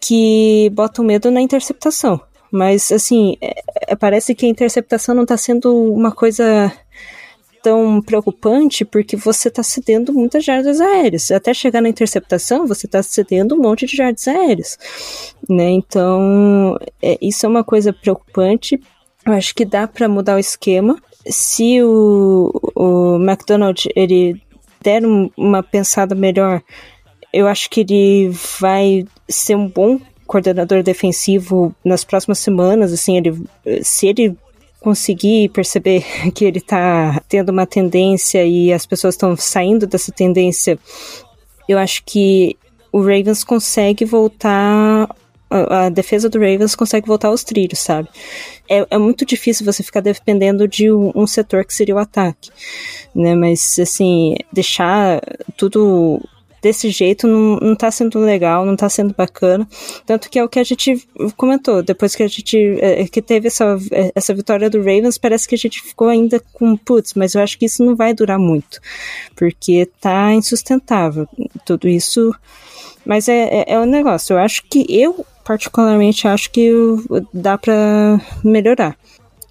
que 0.00 0.70
botam 0.74 1.04
medo 1.04 1.30
na 1.30 1.40
interceptação. 1.40 2.20
Mas, 2.50 2.92
assim, 2.92 3.36
é, 3.40 3.62
é, 3.88 3.96
parece 3.96 4.32
que 4.32 4.46
a 4.46 4.48
interceptação 4.48 5.12
não 5.12 5.24
está 5.24 5.36
sendo 5.36 5.74
uma 5.92 6.12
coisa 6.12 6.72
tão 7.64 8.02
preocupante 8.02 8.84
porque 8.84 9.16
você 9.16 9.48
está 9.48 9.62
cedendo 9.62 10.12
muitas 10.12 10.44
jardas 10.44 10.80
aéreas. 10.80 11.30
Até 11.30 11.54
chegar 11.54 11.80
na 11.80 11.88
interceptação, 11.88 12.66
você 12.66 12.86
está 12.86 13.02
cedendo 13.02 13.54
um 13.54 13.58
monte 13.58 13.86
de 13.86 13.96
jardas 13.96 14.28
aéreas. 14.28 14.78
Né? 15.48 15.70
Então, 15.70 16.78
é, 17.02 17.16
isso 17.22 17.46
é 17.46 17.48
uma 17.48 17.64
coisa 17.64 17.90
preocupante. 17.90 18.78
Eu 19.26 19.32
acho 19.32 19.54
que 19.54 19.64
dá 19.64 19.88
para 19.88 20.06
mudar 20.08 20.36
o 20.36 20.38
esquema. 20.38 21.00
Se 21.26 21.82
o, 21.82 22.52
o 22.74 23.16
McDonald 23.16 23.88
ele 23.96 24.38
der 24.82 25.02
uma 25.38 25.62
pensada 25.62 26.14
melhor 26.14 26.62
eu 27.34 27.48
acho 27.48 27.68
que 27.68 27.80
ele 27.80 28.30
vai 28.60 29.04
ser 29.28 29.56
um 29.56 29.66
bom 29.66 29.98
coordenador 30.24 30.84
defensivo 30.84 31.74
nas 31.84 32.04
próximas 32.04 32.38
semanas, 32.38 32.92
assim, 32.92 33.16
ele, 33.16 33.44
se 33.82 34.06
ele 34.06 34.36
conseguir 34.84 35.48
perceber 35.48 36.04
que 36.34 36.44
ele 36.44 36.58
está 36.58 37.20
tendo 37.26 37.48
uma 37.48 37.66
tendência 37.66 38.44
e 38.44 38.70
as 38.70 38.84
pessoas 38.84 39.14
estão 39.14 39.34
saindo 39.34 39.86
dessa 39.86 40.12
tendência, 40.12 40.78
eu 41.66 41.78
acho 41.78 42.04
que 42.04 42.56
o 42.92 43.00
Ravens 43.00 43.42
consegue 43.42 44.04
voltar 44.04 45.08
a, 45.50 45.88
defesa 45.88 46.28
do 46.28 46.38
Ravens 46.38 46.74
consegue 46.74 47.06
voltar 47.06 47.28
aos 47.28 47.44
trilhos, 47.44 47.78
sabe? 47.78 48.08
É, 48.68 48.86
é 48.90 48.98
muito 48.98 49.24
difícil 49.24 49.64
você 49.64 49.82
ficar 49.82 50.00
dependendo 50.00 50.66
de 50.66 50.90
um, 50.90 51.12
um, 51.14 51.26
setor 51.26 51.64
que 51.64 51.72
seria 51.72 51.94
o 51.94 51.98
ataque, 51.98 52.50
né? 53.14 53.34
Mas, 53.34 53.78
assim, 53.78 54.34
deixar 54.52 55.20
tudo 55.56 56.20
desse 56.64 56.88
jeito 56.88 57.28
não, 57.28 57.56
não 57.56 57.76
tá 57.76 57.90
sendo 57.90 58.18
legal, 58.18 58.64
não 58.64 58.74
tá 58.74 58.88
sendo 58.88 59.14
bacana. 59.14 59.68
Tanto 60.06 60.30
que 60.30 60.38
é 60.38 60.42
o 60.42 60.48
que 60.48 60.58
a 60.58 60.64
gente 60.64 61.06
comentou, 61.36 61.82
depois 61.82 62.16
que 62.16 62.22
a 62.22 62.26
gente 62.26 62.56
é, 62.80 63.06
que 63.06 63.20
teve 63.20 63.48
essa, 63.48 63.78
é, 63.92 64.10
essa 64.14 64.32
vitória 64.32 64.70
do 64.70 64.78
Ravens, 64.78 65.18
parece 65.18 65.46
que 65.46 65.54
a 65.54 65.58
gente 65.58 65.82
ficou 65.82 66.08
ainda 66.08 66.40
com 66.54 66.74
putz, 66.74 67.12
mas 67.12 67.34
eu 67.34 67.42
acho 67.42 67.58
que 67.58 67.66
isso 67.66 67.84
não 67.84 67.94
vai 67.94 68.14
durar 68.14 68.38
muito, 68.38 68.80
porque 69.36 69.86
tá 70.00 70.32
insustentável 70.32 71.28
tudo 71.66 71.86
isso. 71.86 72.34
Mas 73.04 73.28
é, 73.28 73.42
é, 73.42 73.74
é 73.74 73.78
um 73.78 73.84
negócio, 73.84 74.32
eu 74.32 74.38
acho 74.38 74.62
que 74.64 74.86
eu 74.88 75.26
particularmente 75.44 76.26
acho 76.26 76.50
que 76.50 76.72
dá 77.32 77.58
para 77.58 78.18
melhorar. 78.42 78.96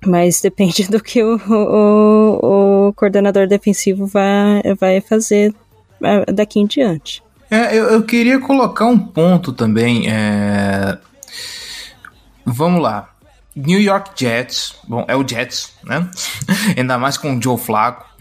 Mas 0.05 0.41
depende 0.41 0.87
do 0.89 1.01
que 1.01 1.23
o, 1.23 1.37
o, 1.47 2.87
o, 2.87 2.93
coordenador 2.93 3.47
defensivo 3.47 4.07
vai, 4.07 4.61
vai 4.79 4.99
fazer 4.99 5.53
é, 5.53 5.62
daqui 6.33 6.59
em 6.59 6.65
diante. 6.65 7.23
É, 7.49 7.77
eu, 7.77 7.85
eu, 7.85 8.03
queria 8.03 8.39
colocar 8.39 8.85
um 8.85 8.97
ponto 8.97 9.53
também. 9.53 10.09
É... 10.11 10.97
Vamos 12.45 12.81
lá. 12.81 13.09
New 13.55 13.79
York 13.79 14.11
Jets, 14.15 14.75
bom, 14.87 15.05
é 15.07 15.15
o 15.15 15.27
Jets, 15.27 15.73
né? 15.83 16.09
Ainda 16.75 16.97
mais 16.97 17.17
com 17.17 17.37
o 17.37 17.41
Joe 17.41 17.57
Flacco. 17.57 18.12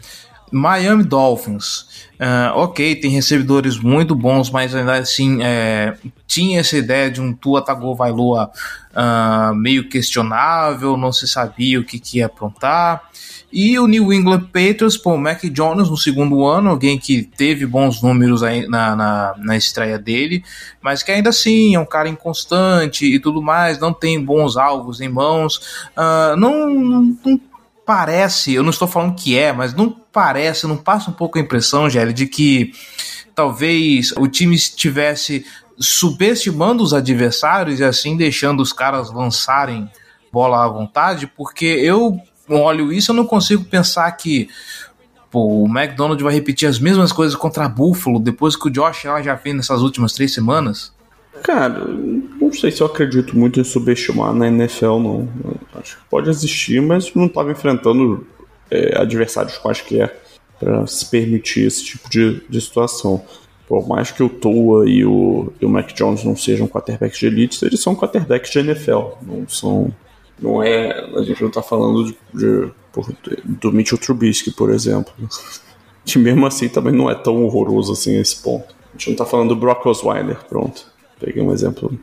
Miami 0.53 1.03
Dolphins, 1.03 1.87
uh, 2.21 2.57
ok, 2.57 2.95
tem 2.97 3.11
recebedores 3.11 3.79
muito 3.79 4.15
bons, 4.15 4.51
mas 4.51 4.75
ainda 4.75 4.97
assim 4.99 5.43
é, 5.43 5.97
tinha 6.27 6.61
essa 6.61 6.77
ideia 6.77 7.11
de 7.11 7.21
um 7.21 7.33
Tua 7.33 7.63
Tagovailoa 7.63 8.51
uh, 8.93 9.55
meio 9.55 9.89
questionável, 9.89 10.97
não 10.97 11.11
se 11.11 11.27
sabia 11.27 11.81
o 11.81 11.85
que, 11.85 11.99
que 11.99 12.19
ia 12.19 12.27
aprontar. 12.27 13.03
E 13.53 13.79
o 13.79 13.87
New 13.87 14.13
England 14.13 14.45
Patriots, 14.45 14.97
pô, 14.97 15.13
o 15.13 15.19
Mac 15.19 15.43
Jones 15.45 15.91
no 15.91 15.97
segundo 15.97 16.45
ano, 16.47 16.71
alguém 16.71 16.99
que 16.99 17.23
teve 17.23 17.67
bons 17.67 18.01
números 18.01 18.43
aí 18.43 18.67
na, 18.67 18.97
na, 18.97 19.35
na 19.37 19.57
estreia 19.57 19.99
dele, 19.99 20.43
mas 20.81 21.03
que 21.03 21.13
ainda 21.13 21.29
assim 21.29 21.75
é 21.75 21.79
um 21.79 21.85
cara 21.85 22.09
inconstante 22.09 23.05
e 23.05 23.19
tudo 23.19 23.43
mais, 23.43 23.79
não 23.79 23.93
tem 23.93 24.23
bons 24.23 24.57
alvos 24.57 25.03
em 25.03 25.09
mãos, 25.09 25.57
uh, 25.97 26.35
não, 26.37 26.71
não, 26.71 27.17
não 27.25 27.41
parece, 27.93 28.55
eu 28.55 28.63
não 28.63 28.71
estou 28.71 28.89
falando 28.89 29.15
que 29.15 29.39
é, 29.39 29.53
mas 29.53 29.75
não 29.75 29.91
parece, 29.91 30.67
não 30.67 30.79
passa 30.79 31.11
um 31.11 31.13
pouco 31.13 31.39
a 31.39 31.43
impressão, 31.43 31.91
Gelli, 31.91 32.15
de 32.15 32.27
que 32.27 32.73
talvez 33.35 34.13
o 34.13 34.27
time 34.27 34.57
estivesse 34.57 35.45
subestimando 35.79 36.83
os 36.83 36.95
adversários 36.95 37.81
e 37.81 37.85
assim 37.85 38.17
deixando 38.17 38.63
os 38.63 38.73
caras 38.73 39.13
lançarem 39.13 39.91
bola 40.33 40.65
à 40.65 40.69
vontade, 40.69 41.27
porque 41.27 41.67
eu 41.67 42.19
olho 42.49 42.91
isso, 42.91 43.11
eu 43.11 43.15
não 43.15 43.27
consigo 43.27 43.63
pensar 43.63 44.11
que 44.13 44.49
pô, 45.31 45.65
o 45.65 45.67
McDonald 45.67 46.23
vai 46.25 46.33
repetir 46.33 46.67
as 46.67 46.79
mesmas 46.79 47.13
coisas 47.13 47.37
contra 47.37 47.67
a 47.67 47.69
Buffalo 47.69 48.19
depois 48.19 48.57
que 48.57 48.69
o 48.69 48.71
Josh 48.71 49.05
Allen 49.05 49.23
já 49.23 49.37
fez 49.37 49.55
nessas 49.55 49.83
últimas 49.83 50.15
três 50.15 50.33
semanas. 50.33 50.95
Cara, 51.43 51.85
não 52.53 52.61
sei 52.61 52.71
se 52.71 52.83
eu 52.83 52.87
acredito 52.87 53.37
muito 53.37 53.59
em 53.59 53.65
subestimar 53.65 54.35
na 54.35 54.47
NFL, 54.47 54.99
não. 54.99 55.29
Acho 55.75 55.97
que 55.97 56.05
pode 56.11 56.29
existir, 56.29 56.83
mas 56.83 57.15
não 57.15 57.27
estava 57.27 57.51
enfrentando 57.51 58.27
é, 58.71 59.01
adversários 59.01 59.57
quaisquer 59.57 60.15
para 60.61 60.87
se 60.87 61.07
permitir 61.07 61.67
esse 61.67 61.83
tipo 61.83 62.11
de, 62.11 62.43
de 62.49 62.61
situação. 62.61 63.25
Por 63.67 63.89
mais 63.89 64.11
que 64.11 64.23
o 64.23 64.29
Tua 64.29 64.89
e 64.89 65.03
o, 65.05 65.51
e 65.61 65.65
o 65.65 65.69
Mac 65.69 65.93
Jones 65.95 66.25
não 66.25 66.37
sejam 66.37 66.69
quarterbacks 66.69 67.19
de 67.19 67.27
elite, 67.27 67.65
eles 67.65 67.81
são 67.81 67.97
quarterbacks 67.97 68.51
de 68.51 68.59
NFL, 68.59 69.01
não 69.23 69.49
são 69.49 69.91
não 70.39 70.63
é. 70.63 70.91
A 71.17 71.23
gente 71.23 71.43
não 71.43 71.51
tá 71.51 71.63
falando 71.63 72.05
de, 72.05 72.17
de, 72.35 72.71
do 73.45 73.73
Mitchell 73.73 73.99
Trubisky, 73.99 74.51
por 74.51 74.71
exemplo. 74.71 75.13
Que 76.05 76.19
mesmo 76.19 76.45
assim 76.45 76.69
também 76.69 76.93
não 76.93 77.09
é 77.09 77.15
tão 77.15 77.45
horroroso 77.45 77.93
assim 77.93 78.19
esse 78.19 78.43
ponto. 78.43 78.75
A 78.93 78.99
gente 78.99 79.11
não 79.11 79.17
tá 79.17 79.25
falando 79.25 79.51
do 79.51 79.57
Brock 79.57 79.87
Osweiler, 79.87 80.37
pronto. 80.49 80.85
Peguei 81.21 81.41
um 81.41 81.53
exemplo. 81.53 81.97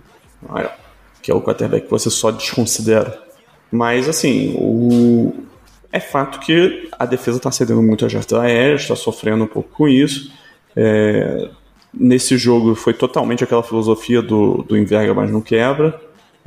Que 1.21 1.31
é 1.31 1.35
o 1.35 1.41
quarterback 1.41 1.85
que 1.85 1.91
você 1.91 2.09
só 2.09 2.31
desconsidera. 2.31 3.21
Mas 3.71 4.07
assim, 4.07 4.55
o... 4.57 5.33
é 5.91 5.99
fato 5.99 6.39
que 6.39 6.89
a 6.97 7.05
defesa 7.05 7.37
está 7.37 7.51
cedendo 7.51 7.81
muito 7.81 8.05
a 8.05 8.09
jardas 8.09 8.33
aéreas, 8.33 8.81
está 8.81 8.95
sofrendo 8.95 9.43
um 9.43 9.47
pouco 9.47 9.69
com 9.69 9.87
isso. 9.87 10.31
É... 10.75 11.49
Nesse 11.93 12.37
jogo 12.37 12.75
foi 12.75 12.93
totalmente 12.93 13.43
aquela 13.43 13.63
filosofia 13.63 14.21
do, 14.21 14.63
do 14.63 14.77
enverga, 14.77 15.13
mas 15.13 15.31
não 15.31 15.41
quebra 15.41 15.99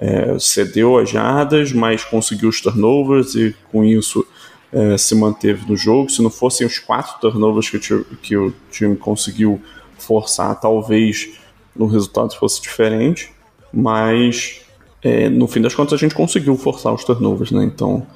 é, 0.02 0.36
cedeu 0.38 0.98
as 0.98 1.10
jardas, 1.10 1.72
mas 1.72 2.04
conseguiu 2.04 2.48
os 2.48 2.60
turnovers 2.60 3.36
e 3.36 3.54
com 3.70 3.84
isso 3.84 4.26
é, 4.72 4.98
se 4.98 5.14
manteve 5.14 5.64
no 5.68 5.76
jogo. 5.76 6.10
Se 6.10 6.20
não 6.20 6.30
fossem 6.30 6.66
os 6.66 6.78
quatro 6.80 7.20
turnovers 7.20 7.70
que, 7.70 7.78
que 8.20 8.36
o 8.36 8.52
time 8.68 8.96
conseguiu 8.96 9.60
forçar, 9.98 10.58
talvez 10.58 11.30
o 11.76 11.86
resultado 11.86 12.34
fosse 12.34 12.60
diferente, 12.60 13.32
mas 13.72 14.60
é, 15.02 15.28
no 15.28 15.46
fim 15.46 15.60
das 15.60 15.74
contas 15.74 15.94
a 15.94 15.96
gente 15.96 16.14
conseguiu 16.14 16.56
forçar 16.56 16.92
os 16.92 17.04
turnovers, 17.04 17.50
né? 17.50 17.64
Então 17.64 18.06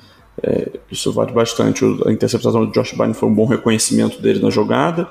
é, 0.43 0.71
isso 0.91 1.13
vale 1.13 1.33
bastante. 1.33 1.85
A 2.07 2.13
interceptação 2.13 2.65
do 2.65 2.73
Josh 2.73 2.93
Biden 2.93 3.15
foi 3.15 3.29
um 3.29 3.35
bom 3.35 3.47
reconhecimento 3.47 4.21
dele 4.21 4.41
na 4.41 4.51
jogada. 4.51 5.09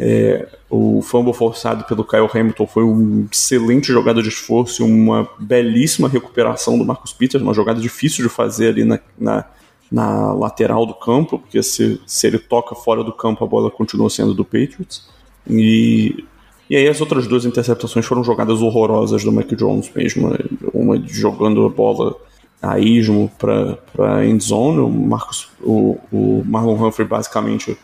É, 0.00 0.46
o 0.70 1.02
fumble 1.02 1.32
forçado 1.32 1.84
pelo 1.84 2.04
Kyle 2.04 2.28
Hamilton 2.32 2.66
foi 2.68 2.84
um 2.84 3.26
excelente 3.32 3.88
jogada 3.88 4.22
de 4.22 4.28
esforço 4.28 4.86
uma 4.86 5.28
belíssima 5.40 6.08
recuperação 6.08 6.78
do 6.78 6.84
Marcus 6.84 7.12
Peters, 7.12 7.42
uma 7.42 7.52
jogada 7.52 7.80
difícil 7.80 8.22
de 8.22 8.32
fazer 8.32 8.68
ali 8.68 8.84
na, 8.84 9.00
na, 9.18 9.44
na, 9.90 10.32
lateral 10.34 10.86
do 10.86 10.94
campo, 10.94 11.40
porque 11.40 11.60
se, 11.64 12.00
se 12.06 12.26
ele 12.28 12.38
toca 12.38 12.76
fora 12.76 13.02
do 13.02 13.12
campo 13.12 13.44
a 13.44 13.46
bola 13.48 13.72
continua 13.72 14.08
sendo 14.08 14.32
do 14.32 14.44
Patriots. 14.44 15.08
E, 15.50 16.24
e 16.68 16.76
aí 16.76 16.88
as 16.88 17.00
outras 17.00 17.26
duas 17.26 17.44
interceptações 17.44 18.04
foram 18.04 18.22
jogadas 18.22 18.60
horrorosas 18.60 19.24
do 19.24 19.32
Mac 19.32 19.48
Jones 19.54 19.90
mesmo, 19.94 20.36
uma 20.72 21.00
jogando 21.06 21.64
a 21.64 21.68
bola 21.68 22.16
a 22.60 22.78
ismo 22.78 23.30
para 23.38 24.26
end 24.26 24.42
zone, 24.42 24.80
o, 24.80 24.88
Marcos, 24.88 25.48
o, 25.62 25.98
o 26.12 26.42
Marlon 26.44 26.74
Humphrey 26.74 27.06
basicamente 27.06 27.78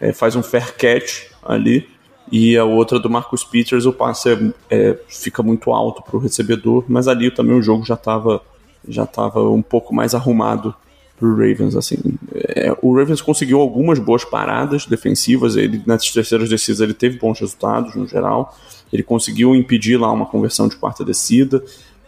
é, 0.00 0.12
faz 0.12 0.34
um 0.34 0.42
fair 0.42 0.74
catch 0.76 1.30
ali, 1.44 1.88
e 2.32 2.56
a 2.56 2.64
outra 2.64 2.98
do 2.98 3.08
Marcus 3.08 3.44
Peters, 3.44 3.86
o 3.86 3.92
passe 3.92 4.32
é, 4.32 4.38
é, 4.70 4.98
fica 5.08 5.42
muito 5.42 5.72
alto 5.72 6.02
para 6.02 6.16
o 6.16 6.18
recebedor, 6.18 6.84
mas 6.88 7.06
ali 7.06 7.30
também 7.30 7.56
o 7.56 7.62
jogo 7.62 7.84
já 7.84 7.94
estava 7.94 8.42
já 8.88 9.04
tava 9.04 9.42
um 9.50 9.62
pouco 9.62 9.92
mais 9.92 10.14
arrumado 10.14 10.74
para 11.18 11.26
o 11.28 11.32
Ravens. 11.32 11.74
Assim, 11.74 11.96
é, 12.34 12.76
o 12.82 12.94
Ravens 12.94 13.20
conseguiu 13.20 13.60
algumas 13.60 13.98
boas 13.98 14.24
paradas 14.24 14.86
defensivas, 14.86 15.56
ele 15.56 15.82
nas 15.86 16.10
terceiras 16.10 16.48
descidas 16.48 16.80
ele 16.80 16.94
teve 16.94 17.18
bons 17.18 17.40
resultados 17.40 17.94
no 17.94 18.06
geral, 18.06 18.56
ele 18.92 19.02
conseguiu 19.02 19.54
impedir 19.54 19.96
lá 19.96 20.12
uma 20.12 20.26
conversão 20.26 20.68
de 20.68 20.76
quarta 20.76 21.04
descida, 21.04 21.62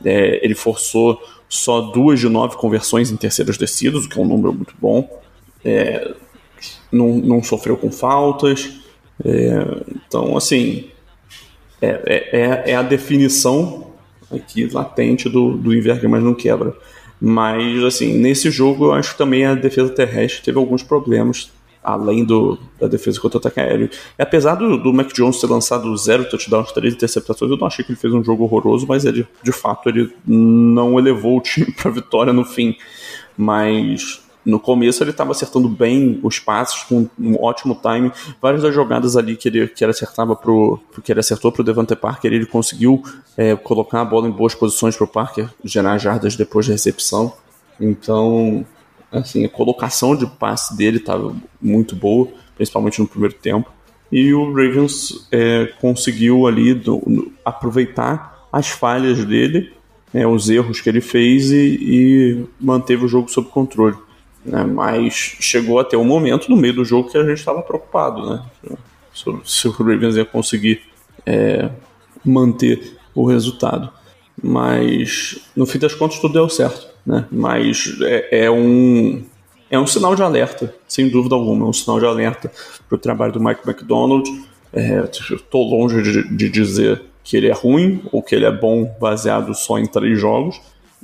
é, 0.05 0.45
ele 0.45 0.55
forçou 0.55 1.21
só 1.49 1.81
duas 1.81 2.21
de 2.21 2.29
nove 2.29 2.57
conversões 2.57 3.11
em 3.11 3.17
terceiras 3.17 3.57
descidas, 3.57 4.05
o 4.05 4.09
que 4.09 4.19
é 4.19 4.23
um 4.23 4.27
número 4.27 4.53
muito 4.53 4.75
bom. 4.79 5.09
É, 5.65 6.15
não, 6.93 7.17
não 7.17 7.43
sofreu 7.43 7.77
com 7.77 7.91
faltas. 7.91 8.81
É, 9.25 9.85
então, 10.07 10.37
assim, 10.37 10.91
é, 11.81 11.87
é, 11.87 12.41
é, 12.41 12.71
é, 12.73 12.75
a 12.75 12.83
definição 12.83 13.93
aqui 14.31 14.67
latente 14.67 15.29
do, 15.29 15.57
do 15.57 15.75
inverno, 15.75 16.09
mas 16.09 16.23
não 16.23 16.35
quebra. 16.35 16.75
Mas, 17.21 17.83
assim, 17.83 18.15
nesse 18.15 18.51
jogo 18.51 18.87
eu 18.87 18.93
acho 18.93 19.13
que 19.13 19.19
também 19.19 19.45
a 19.45 19.55
defesa 19.55 19.91
terrestre 19.91 20.43
teve 20.43 20.59
alguns 20.59 20.83
problemas, 20.83 21.51
além 21.83 22.25
do, 22.25 22.59
da 22.81 22.87
defesa 22.87 23.21
contra 23.21 23.39
o 23.39 23.41
ataque 23.41 23.61
aéreo. 23.61 23.91
E 24.19 24.23
apesar 24.23 24.55
do, 24.55 24.77
do 24.77 24.93
Mac 24.93 25.13
Jones 25.13 25.41
ter 25.41 25.49
lançado 25.49 25.97
zero 25.97 26.29
touchdowns, 26.29 26.71
três 26.73 26.95
interceptações, 26.95 27.51
eu 27.51 27.57
não 27.57 27.67
achei 27.67 27.85
que 27.85 27.93
ele 27.93 27.99
fez 27.99 28.13
um 28.15 28.23
jogo 28.23 28.45
horroroso, 28.45 28.87
mas 28.87 29.05
ele, 29.05 29.27
de 29.43 29.53
fato, 29.53 29.89
ele 29.89 30.13
não 30.27 30.99
elevou 30.99 31.39
o 31.39 31.41
time 31.41 31.73
para 31.75 31.91
vitória 31.91 32.33
no 32.33 32.45
fim. 32.45 32.77
Mas 33.37 34.23
no 34.49 34.59
começo 34.59 35.03
ele 35.03 35.11
estava 35.11 35.33
acertando 35.33 35.69
bem 35.69 36.19
os 36.23 36.39
passes, 36.39 36.83
com 36.85 37.07
um 37.19 37.37
ótimo 37.39 37.79
time. 37.83 38.11
Várias 38.41 38.63
das 38.63 38.75
jogadas 38.75 39.15
ali 39.15 39.37
que 39.37 39.47
ele, 39.47 39.69
que 39.69 39.85
ele 39.85 39.91
acertava 39.91 40.35
pro, 40.35 40.81
que 41.05 41.13
ele 41.13 41.21
acertou 41.21 41.53
pro 41.53 41.63
Devante 41.63 41.95
Parker, 41.95 42.33
ele 42.33 42.47
conseguiu 42.47 43.03
é, 43.37 43.55
colocar 43.55 44.01
a 44.01 44.05
bola 44.07 44.27
em 44.27 44.31
boas 44.31 44.55
posições 44.55 44.97
pro 44.97 45.07
Parker 45.07 45.51
gerar 45.63 45.99
jardas 45.99 46.35
depois 46.35 46.67
da 46.67 46.73
recepção. 46.73 47.35
Então, 47.79 48.65
assim, 49.13 49.45
a 49.45 49.51
colocação 49.51 50.17
de 50.17 50.27
passe 50.27 50.75
dele 50.75 50.97
estava 50.97 51.37
muito 51.61 51.95
boa, 51.95 52.29
principalmente 52.57 53.01
no 53.01 53.07
primeiro 53.07 53.35
tempo. 53.35 53.71
E 54.11 54.33
o 54.33 54.47
Ravens 54.47 55.29
é, 55.31 55.67
conseguiu 55.79 56.47
ali 56.47 56.73
do, 56.73 57.03
no, 57.07 57.31
aproveitar 57.45 58.49
as 58.51 58.69
falhas 58.69 59.23
dele, 59.27 59.75
é, 60.15 60.27
os 60.27 60.49
erros 60.49 60.81
que 60.81 60.89
ele 60.89 61.03
fez 61.03 61.51
e, 61.51 61.79
e 61.81 62.47
manteve 62.59 63.05
o 63.05 63.09
jogo 63.09 63.29
sob 63.29 63.51
controle. 63.51 64.08
Né? 64.49 64.65
Mas 64.65 65.15
chegou 65.15 65.79
até 65.79 65.97
um 65.97 66.05
momento 66.05 66.51
no 66.51 66.57
meio 66.57 66.75
do 66.75 66.85
jogo 66.85 67.11
que 67.11 67.19
a 67.19 67.25
gente 67.25 67.39
estava 67.39 67.63
preocupado, 67.63 68.29
né? 68.29 68.43
Se 69.45 69.69
o 69.69 69.71
Ravens 69.71 70.17
ia 70.17 70.25
conseguir 70.25 70.83
é, 71.27 71.69
manter 72.25 72.97
o 73.15 73.27
resultado. 73.27 73.91
Mas 74.43 75.41
no 75.57 75.67
fim 75.67 75.79
das 75.79 75.95
contas 75.95 76.19
tudo 76.19 76.35
deu 76.35 76.49
certo, 76.49 76.89
né? 77.05 77.27
Mas 77.31 77.97
é, 78.03 78.45
é 78.45 78.51
um 78.51 79.23
é 79.71 79.79
um 79.79 79.87
sinal 79.87 80.15
de 80.15 80.23
alerta, 80.23 80.75
sem 80.87 81.11
dúvida 81.11 81.35
alguma, 81.35 81.67
é 81.67 81.69
um 81.69 81.73
sinal 81.73 81.99
de 81.99 82.07
alerta 82.07 82.51
para 82.89 82.97
o 82.97 82.99
trabalho 82.99 83.33
do 83.33 83.41
Mike 83.41 83.69
McDonald. 83.69 84.27
Estou 85.13 85.67
é, 85.67 85.71
longe 85.71 86.03
de, 86.03 86.37
de 86.37 86.49
dizer 86.49 87.03
que 87.23 87.37
ele 87.37 87.49
é 87.49 87.53
ruim 87.53 88.03
ou 88.11 88.23
que 88.23 88.35
ele 88.35 88.47
é 88.47 88.51
bom 88.51 88.91
baseado 88.99 89.55
só 89.55 89.79
em 89.79 89.87
três 89.87 90.19
jogos, 90.19 90.59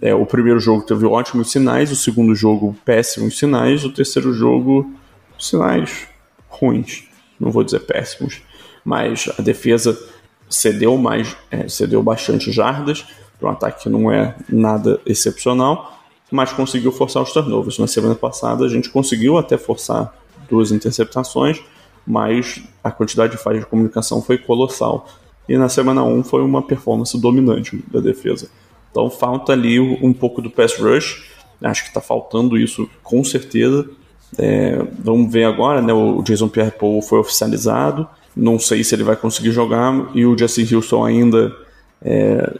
é, 0.04 0.14
o 0.14 0.26
primeiro 0.26 0.60
jogo 0.60 0.82
teve 0.82 1.06
ótimos 1.06 1.50
sinais, 1.50 1.90
o 1.90 1.96
segundo 1.96 2.34
jogo 2.34 2.76
péssimos 2.84 3.38
sinais, 3.38 3.86
o 3.86 3.90
terceiro 3.90 4.34
jogo 4.34 4.92
sinais 5.38 6.06
ruins. 6.46 7.08
Não 7.40 7.50
vou 7.50 7.64
dizer 7.64 7.80
péssimos, 7.80 8.42
mas 8.84 9.30
a 9.38 9.40
defesa 9.40 9.98
cedeu 10.46 10.98
mais, 10.98 11.34
é, 11.50 11.68
cedeu 11.68 12.02
bastante 12.02 12.52
jardas 12.52 13.06
para 13.40 13.48
um 13.48 13.52
ataque 13.52 13.84
que 13.84 13.88
não 13.88 14.12
é 14.12 14.36
nada 14.46 15.00
excepcional, 15.06 15.98
mas 16.30 16.52
conseguiu 16.52 16.92
forçar 16.92 17.22
os 17.22 17.32
turnovers. 17.32 17.78
Na 17.78 17.86
semana 17.86 18.14
passada 18.14 18.66
a 18.66 18.68
gente 18.68 18.90
conseguiu 18.90 19.38
até 19.38 19.56
forçar 19.56 20.14
duas 20.50 20.70
interceptações, 20.70 21.62
mas 22.06 22.62
a 22.84 22.90
quantidade 22.90 23.38
de 23.38 23.42
falhas 23.42 23.60
de 23.60 23.70
comunicação 23.70 24.20
foi 24.20 24.36
colossal. 24.36 25.08
E 25.48 25.56
na 25.56 25.70
semana 25.70 26.04
1 26.04 26.24
foi 26.24 26.42
uma 26.42 26.60
performance 26.60 27.18
dominante 27.18 27.82
da 27.90 28.00
defesa. 28.00 28.50
Então 28.94 29.10
falta 29.10 29.52
ali 29.52 29.80
um 29.80 30.12
pouco 30.12 30.40
do 30.40 30.48
pass 30.48 30.78
rush. 30.78 31.24
Acho 31.60 31.82
que 31.82 31.88
está 31.88 32.00
faltando 32.00 32.56
isso 32.56 32.88
com 33.02 33.24
certeza. 33.24 33.90
É, 34.38 34.86
vamos 35.00 35.32
ver 35.32 35.42
agora, 35.42 35.82
né? 35.82 35.92
O 35.92 36.22
Jason 36.22 36.48
Pierre-Paul 36.48 37.02
foi 37.02 37.18
oficializado. 37.18 38.08
Não 38.36 38.56
sei 38.56 38.84
se 38.84 38.94
ele 38.94 39.02
vai 39.02 39.16
conseguir 39.16 39.50
jogar. 39.50 40.10
E 40.14 40.24
o 40.24 40.38
Jesse 40.38 40.72
Houston 40.72 41.04
ainda 41.04 41.52
é, 42.00 42.54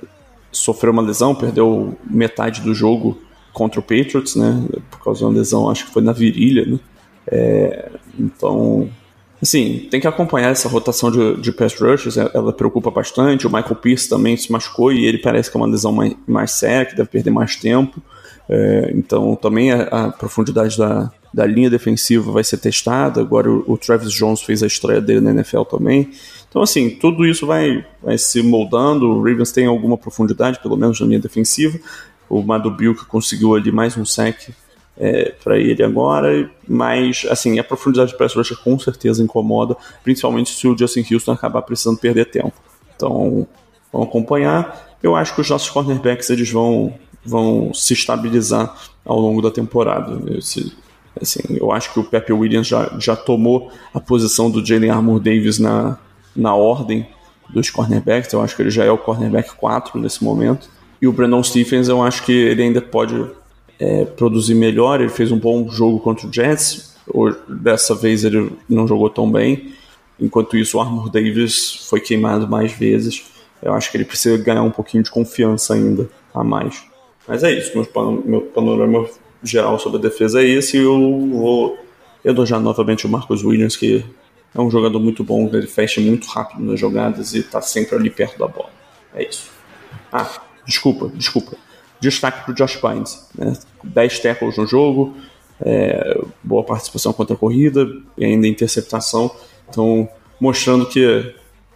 sofreu 0.51 0.93
uma 0.93 1.03
lesão, 1.03 1.37
perdeu 1.37 1.97
metade 2.05 2.62
do 2.62 2.74
jogo 2.74 3.16
contra 3.53 3.78
o 3.78 3.82
Patriots, 3.82 4.35
né? 4.35 4.66
Por 4.91 5.05
causa 5.05 5.20
de 5.20 5.24
uma 5.26 5.35
lesão, 5.35 5.70
acho 5.70 5.87
que 5.87 5.93
foi 5.93 6.03
na 6.03 6.12
virilha, 6.12 6.66
né? 6.66 6.80
É, 7.28 7.93
então 8.18 8.89
Assim, 9.45 9.86
tem 9.90 10.01
que 10.01 10.07
acompanhar 10.07 10.53
essa 10.53 10.70
rotação 10.70 11.11
de, 11.11 11.38
de 11.38 11.53
pass 11.53 11.78
rushers, 11.78 12.16
ela 12.16 12.51
preocupa 12.51 12.90
bastante. 12.90 13.47
O 13.47 13.53
Michael 13.53 13.76
Pierce 13.76 14.09
também 14.09 14.38
se 14.38 14.51
machucou 14.51 14.90
e 14.90 15.05
ele 15.05 15.18
parece 15.18 15.51
que 15.51 15.57
é 15.59 15.61
uma 15.61 15.66
lesão 15.66 15.92
mais, 15.92 16.16
mais 16.26 16.53
séria, 16.53 16.86
que 16.86 16.97
deve 16.97 17.11
perder 17.11 17.30
mais 17.30 17.55
tempo. 17.55 18.03
É, 18.49 18.90
então, 18.95 19.36
também 19.36 19.70
a, 19.70 19.82
a, 19.82 20.11
profundidade 20.11 20.78
da, 20.78 21.12
da 21.32 21.45
linha 21.45 21.68
defensiva 21.68 22.32
vai 22.32 22.42
ser 22.42 22.57
testada. 22.57 23.20
Agora, 23.20 23.51
o, 23.51 23.62
o, 23.66 23.76
Travis 23.76 24.14
Jones 24.14 24.40
fez 24.40 24.62
a 24.62 24.66
estreia 24.66 25.03
dele 25.03 25.20
na 25.20 25.32
NFL 25.32 25.64
também. 25.64 26.11
Então, 26.49 26.62
assim, 26.62 26.88
tudo 26.88 27.26
isso 27.26 27.47
vai, 27.47 27.84
vai 28.03 28.16
se 28.16 28.42
moldando. 28.42 29.11
O 29.11 29.18
Ravens 29.18 29.53
tem 29.53 29.66
alguma 29.66 29.99
profundidade, 29.99 30.59
pelo 30.62 30.74
menos 30.74 30.99
na 30.99 31.07
linha 31.07 31.20
defensiva. 31.20 31.78
O 32.30 32.42
Madu 32.42 32.74
que 32.74 33.05
conseguiu 33.05 33.55
ali 33.55 33.70
mais 33.70 33.95
um 33.95 34.07
sec 34.07 34.55
é, 34.97 35.34
para 35.42 35.59
ele 35.59 35.82
agora, 35.82 36.51
mas 36.68 37.26
assim, 37.28 37.59
a 37.59 37.64
profundidade 37.64 38.12
de 38.12 38.16
press 38.16 38.34
rusher 38.34 38.57
com 38.59 38.78
certeza 38.78 39.22
incomoda, 39.22 39.76
principalmente 40.03 40.51
se 40.51 40.66
o 40.68 40.76
Justin 40.76 41.05
Houston 41.11 41.32
acabar 41.32 41.62
precisando 41.62 41.99
perder 41.99 42.26
tempo. 42.26 42.53
Então, 42.95 43.47
vamos 43.92 44.09
acompanhar. 44.09 44.97
Eu 45.03 45.16
acho 45.16 45.34
que 45.34 45.40
os 45.40 45.51
nossos 45.51 45.68
cornerbacks 45.68 46.30
eles 46.30 46.51
vão, 46.51 46.95
vão 47.24 47.74
se 47.74 47.92
estabilizar 47.92 48.74
ao 49.05 49.18
longo 49.18 49.42
da 49.42 49.51
temporada. 49.51 50.18
Esse, 50.38 50.72
assim, 51.20 51.40
eu 51.51 51.72
acho 51.72 51.92
que 51.92 52.01
o 52.01 52.05
Pepe 52.05 52.32
Williams 52.32 52.68
já, 52.68 52.90
já 52.99 53.16
tomou 53.16 53.70
a 53.92 54.01
posição 54.01 54.51
do 54.51 54.64
Jalen 54.64 54.90
Armour 54.90 55.20
Davis 55.20 55.59
na, 55.59 55.99
na 56.34 56.55
ordem 56.55 57.07
dos 57.51 57.68
cornerbacks. 57.68 58.32
Eu 58.32 58.40
acho 58.40 58.55
que 58.55 58.62
ele 58.62 58.70
já 58.70 58.84
é 58.84 58.90
o 58.90 58.99
cornerback 58.99 59.55
4 59.57 60.01
nesse 60.01 60.22
momento. 60.22 60.68
E 61.03 61.07
o 61.07 61.12
Brandon 61.12 61.42
Stephens, 61.42 61.88
eu 61.88 62.03
acho 62.03 62.22
que 62.22 62.32
ele 62.32 62.62
ainda 62.62 62.80
pode 62.80 63.14
é, 63.79 64.05
produzir 64.05 64.55
melhor. 64.55 65.01
Ele 65.01 65.11
fez 65.11 65.31
um 65.31 65.39
bom 65.39 65.68
jogo 65.68 65.99
contra 66.01 66.27
o 66.27 66.33
Jets. 66.33 66.95
Dessa 67.49 67.95
vez 67.95 68.25
ele 68.25 68.53
não 68.68 68.87
jogou 68.87 69.11
tão 69.11 69.31
bem. 69.31 69.72
Enquanto 70.18 70.57
isso, 70.57 70.79
o 70.79 70.81
Armor 70.81 71.11
Davis 71.11 71.87
foi 71.89 72.01
queimado 72.01 72.49
mais 72.49 72.72
vezes. 72.72 73.25
Eu 73.62 73.72
acho 73.72 73.91
que 73.91 73.97
ele 73.97 74.05
precisa 74.05 74.37
ganhar 74.37 74.62
um 74.62 74.70
pouquinho 74.70 75.03
de 75.03 75.11
confiança 75.11 75.75
ainda 75.75 76.09
a 76.33 76.45
mais. 76.45 76.83
Mas 77.27 77.43
é 77.43 77.51
isso, 77.51 77.72
meu, 77.75 77.87
pan 77.87 78.20
meu 78.25 78.43
panorama 78.43 79.07
geral 79.43 79.79
sobre 79.79 79.99
a 79.99 80.03
defesa 80.03 80.43
é 80.43 80.47
esse. 80.47 80.77
Eu 80.77 80.99
vou 81.31 81.79
elogiar 82.25 82.61
novamente 82.61 83.07
o 83.07 83.09
Marcus 83.09 83.43
Williams, 83.43 83.77
que 83.77 84.05
é 84.55 84.61
um 84.61 84.70
jogador 84.70 85.01
muito 85.01 85.25
bom, 85.25 85.51
ele 85.53 85.66
fecha 85.66 86.01
muito 86.01 86.27
rápido 86.29 86.62
nas 86.62 86.79
jogadas 86.79 87.35
e 87.35 87.41
está 87.41 87.61
sempre 87.61 87.97
ali 87.97 88.09
perto 88.09 88.39
da 88.39 88.47
bola. 88.47 88.70
É 89.14 89.29
isso. 89.29 89.51
Ah, 90.12 90.31
desculpa, 90.66 91.11
desculpa 91.14 91.57
destaque 92.01 92.45
para 92.45 92.53
o 92.53 92.55
Josh 92.55 92.80
Bynes. 92.80 93.28
Né? 93.34 93.57
10 93.82 94.18
tackles 94.20 94.57
no 94.57 94.66
jogo, 94.66 95.14
é, 95.61 96.20
boa 96.42 96.62
participação 96.62 97.12
contra 97.12 97.34
a 97.34 97.38
corrida 97.38 97.86
e 98.16 98.24
ainda 98.24 98.47
interceptação. 98.47 99.30
Então, 99.68 100.09
mostrando 100.40 100.86
que 100.86 101.01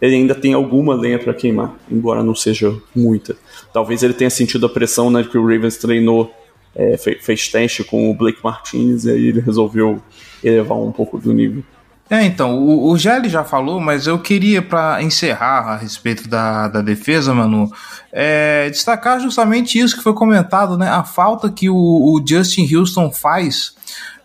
ele 0.01 0.15
ainda 0.15 0.35
tem 0.35 0.53
alguma 0.53 0.95
lenha 0.95 1.19
para 1.19 1.33
queimar, 1.33 1.75
embora 1.89 2.23
não 2.23 2.35
seja 2.35 2.75
muita. 2.95 3.35
Talvez 3.73 4.03
ele 4.03 4.13
tenha 4.13 4.29
sentido 4.29 4.65
a 4.65 4.69
pressão 4.69 5.11
né, 5.11 5.23
que 5.23 5.37
o 5.37 5.41
Ravens 5.41 5.77
treinou, 5.77 6.33
é, 6.75 6.97
fez, 6.97 7.23
fez 7.23 7.47
teste 7.49 7.83
com 7.83 8.09
o 8.09 8.13
Blake 8.13 8.39
Martinez 8.43 9.05
e 9.05 9.11
aí 9.11 9.27
ele 9.27 9.41
resolveu 9.41 10.01
elevar 10.43 10.77
um 10.77 10.91
pouco 10.91 11.17
do 11.17 11.33
nível. 11.33 11.63
É, 12.09 12.23
então, 12.23 12.57
o, 12.57 12.89
o 12.89 12.97
Gelli 12.97 13.29
já 13.29 13.43
falou, 13.43 13.79
mas 13.79 14.07
eu 14.07 14.17
queria, 14.17 14.61
para 14.63 15.03
encerrar 15.03 15.73
a 15.73 15.77
respeito 15.77 16.27
da, 16.27 16.67
da 16.67 16.81
defesa, 16.81 17.35
Manu, 17.35 17.71
é, 18.11 18.67
destacar 18.69 19.19
justamente 19.19 19.77
isso 19.77 19.95
que 19.95 20.01
foi 20.01 20.13
comentado, 20.13 20.75
né? 20.75 20.89
A 20.89 21.03
falta 21.03 21.51
que 21.51 21.69
o, 21.69 21.75
o 21.75 22.23
Justin 22.27 22.67
Houston 22.75 23.11
faz 23.11 23.75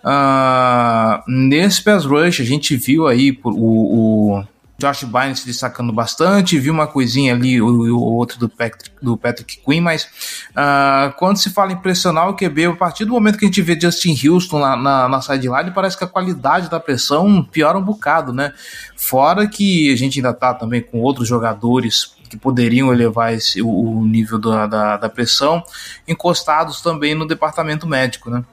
uh, 0.03 1.23
nesse 1.29 1.83
pass 1.83 2.07
rush. 2.07 2.41
A 2.41 2.45
gente 2.45 2.75
viu 2.75 3.07
aí 3.07 3.39
o, 3.45 4.39
o 4.39 4.45
Josh 4.77 5.05
Bynum 5.05 5.35
se 5.35 5.47
destacando 5.47 5.93
bastante, 5.93 6.59
vi 6.59 6.69
uma 6.69 6.87
coisinha 6.87 7.33
ali, 7.33 7.63
o, 7.63 7.67
o 7.67 8.15
outro 8.15 8.39
do 8.39 8.49
Patrick, 8.49 8.91
do 9.01 9.17
Patrick 9.17 9.61
Quinn, 9.65 9.81
mas 9.81 10.05
uh, 10.51 11.13
quando 11.17 11.37
se 11.37 11.51
fala 11.51 11.73
em 11.73 11.77
pressionar 11.77 12.29
o 12.29 12.35
QB, 12.35 12.67
a 12.67 12.73
partir 12.77 13.05
do 13.05 13.13
momento 13.13 13.39
que 13.39 13.45
a 13.45 13.49
gente 13.49 13.63
vê 13.63 13.79
Justin 13.81 14.17
Houston 14.27 14.59
na, 14.59 14.77
na, 14.77 15.09
na 15.09 15.23
sideline, 15.23 15.71
parece 15.71 15.97
que 15.97 16.05
a 16.05 16.09
qualidade 16.09 16.69
da 16.69 16.81
pressão 16.81 17.43
piora 17.45 17.79
um 17.79 17.83
bocado, 17.83 18.33
né? 18.33 18.53
Fora 18.97 19.47
que 19.47 19.93
a 19.93 19.97
gente 19.97 20.19
ainda 20.19 20.33
tá 20.33 20.53
também 20.53 20.83
com 20.83 21.01
outros 21.01 21.29
jogadores 21.29 22.15
que 22.29 22.37
poderiam 22.37 22.93
elevar 22.93 23.33
esse, 23.33 23.63
o, 23.63 23.69
o 23.69 24.05
nível 24.05 24.39
da, 24.39 24.67
da, 24.67 24.97
da 24.97 25.09
pressão, 25.09 25.63
encostados 26.07 26.81
também 26.81 27.15
no 27.15 27.27
departamento 27.27 27.87
médico, 27.87 28.29
né? 28.29 28.45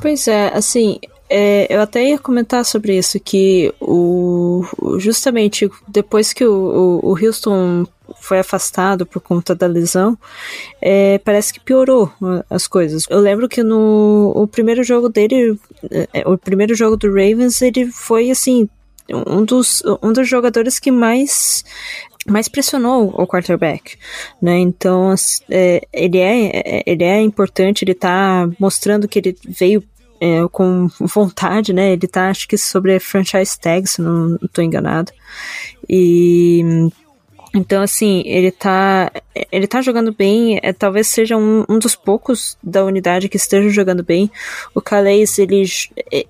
Pois 0.00 0.26
é, 0.26 0.48
assim, 0.52 0.98
é, 1.34 1.66
eu 1.70 1.80
até 1.80 2.10
ia 2.10 2.18
comentar 2.18 2.62
sobre 2.64 2.98
isso, 2.98 3.18
que 3.18 3.72
o, 3.80 4.64
justamente 4.98 5.70
depois 5.88 6.32
que 6.32 6.44
o, 6.44 7.00
o, 7.02 7.12
o 7.12 7.18
Houston 7.18 7.86
foi 8.20 8.38
afastado 8.38 9.06
por 9.06 9.20
conta 9.22 9.54
da 9.54 9.66
lesão, 9.66 10.18
é, 10.80 11.16
parece 11.18 11.54
que 11.54 11.60
piorou 11.60 12.12
as 12.50 12.66
coisas. 12.66 13.04
Eu 13.08 13.20
lembro 13.20 13.48
que 13.48 13.62
no 13.62 14.32
o 14.36 14.46
primeiro 14.46 14.84
jogo 14.84 15.08
dele, 15.08 15.58
é, 15.90 16.28
o 16.28 16.36
primeiro 16.36 16.74
jogo 16.74 16.98
do 16.98 17.08
Ravens, 17.08 17.62
ele 17.62 17.90
foi 17.90 18.30
assim 18.30 18.68
um 19.08 19.44
dos, 19.44 19.82
um 20.02 20.12
dos 20.12 20.28
jogadores 20.28 20.78
que 20.78 20.90
mais 20.90 21.64
mais 22.26 22.46
pressionou 22.46 23.12
o 23.16 23.26
quarterback, 23.26 23.96
né? 24.40 24.58
Então 24.58 25.12
é, 25.50 25.86
ele 25.92 26.18
é 26.18 26.82
ele 26.86 27.04
é 27.04 27.20
importante, 27.20 27.84
ele 27.84 27.94
tá 27.94 28.48
mostrando 28.60 29.08
que 29.08 29.18
ele 29.18 29.36
veio 29.44 29.82
é, 30.22 30.46
com 30.52 30.86
vontade, 31.00 31.72
né? 31.72 31.92
Ele 31.94 32.06
tá, 32.06 32.30
acho 32.30 32.46
que 32.46 32.56
sobre 32.56 33.00
franchise 33.00 33.58
tag, 33.58 33.84
se 33.88 34.00
não, 34.00 34.28
não 34.28 34.48
tô 34.52 34.62
enganado. 34.62 35.10
E 35.88 36.88
então, 37.54 37.82
assim, 37.82 38.22
ele 38.24 38.50
tá, 38.50 39.12
ele 39.50 39.66
tá 39.66 39.82
jogando 39.82 40.10
bem, 40.10 40.58
é, 40.62 40.72
talvez 40.72 41.06
seja 41.08 41.36
um, 41.36 41.64
um 41.68 41.78
dos 41.78 41.94
poucos 41.94 42.56
da 42.62 42.82
unidade 42.82 43.28
que 43.28 43.36
esteja 43.36 43.68
jogando 43.68 44.02
bem. 44.02 44.30
O 44.74 44.80
Calais, 44.80 45.38
ele, 45.38 45.62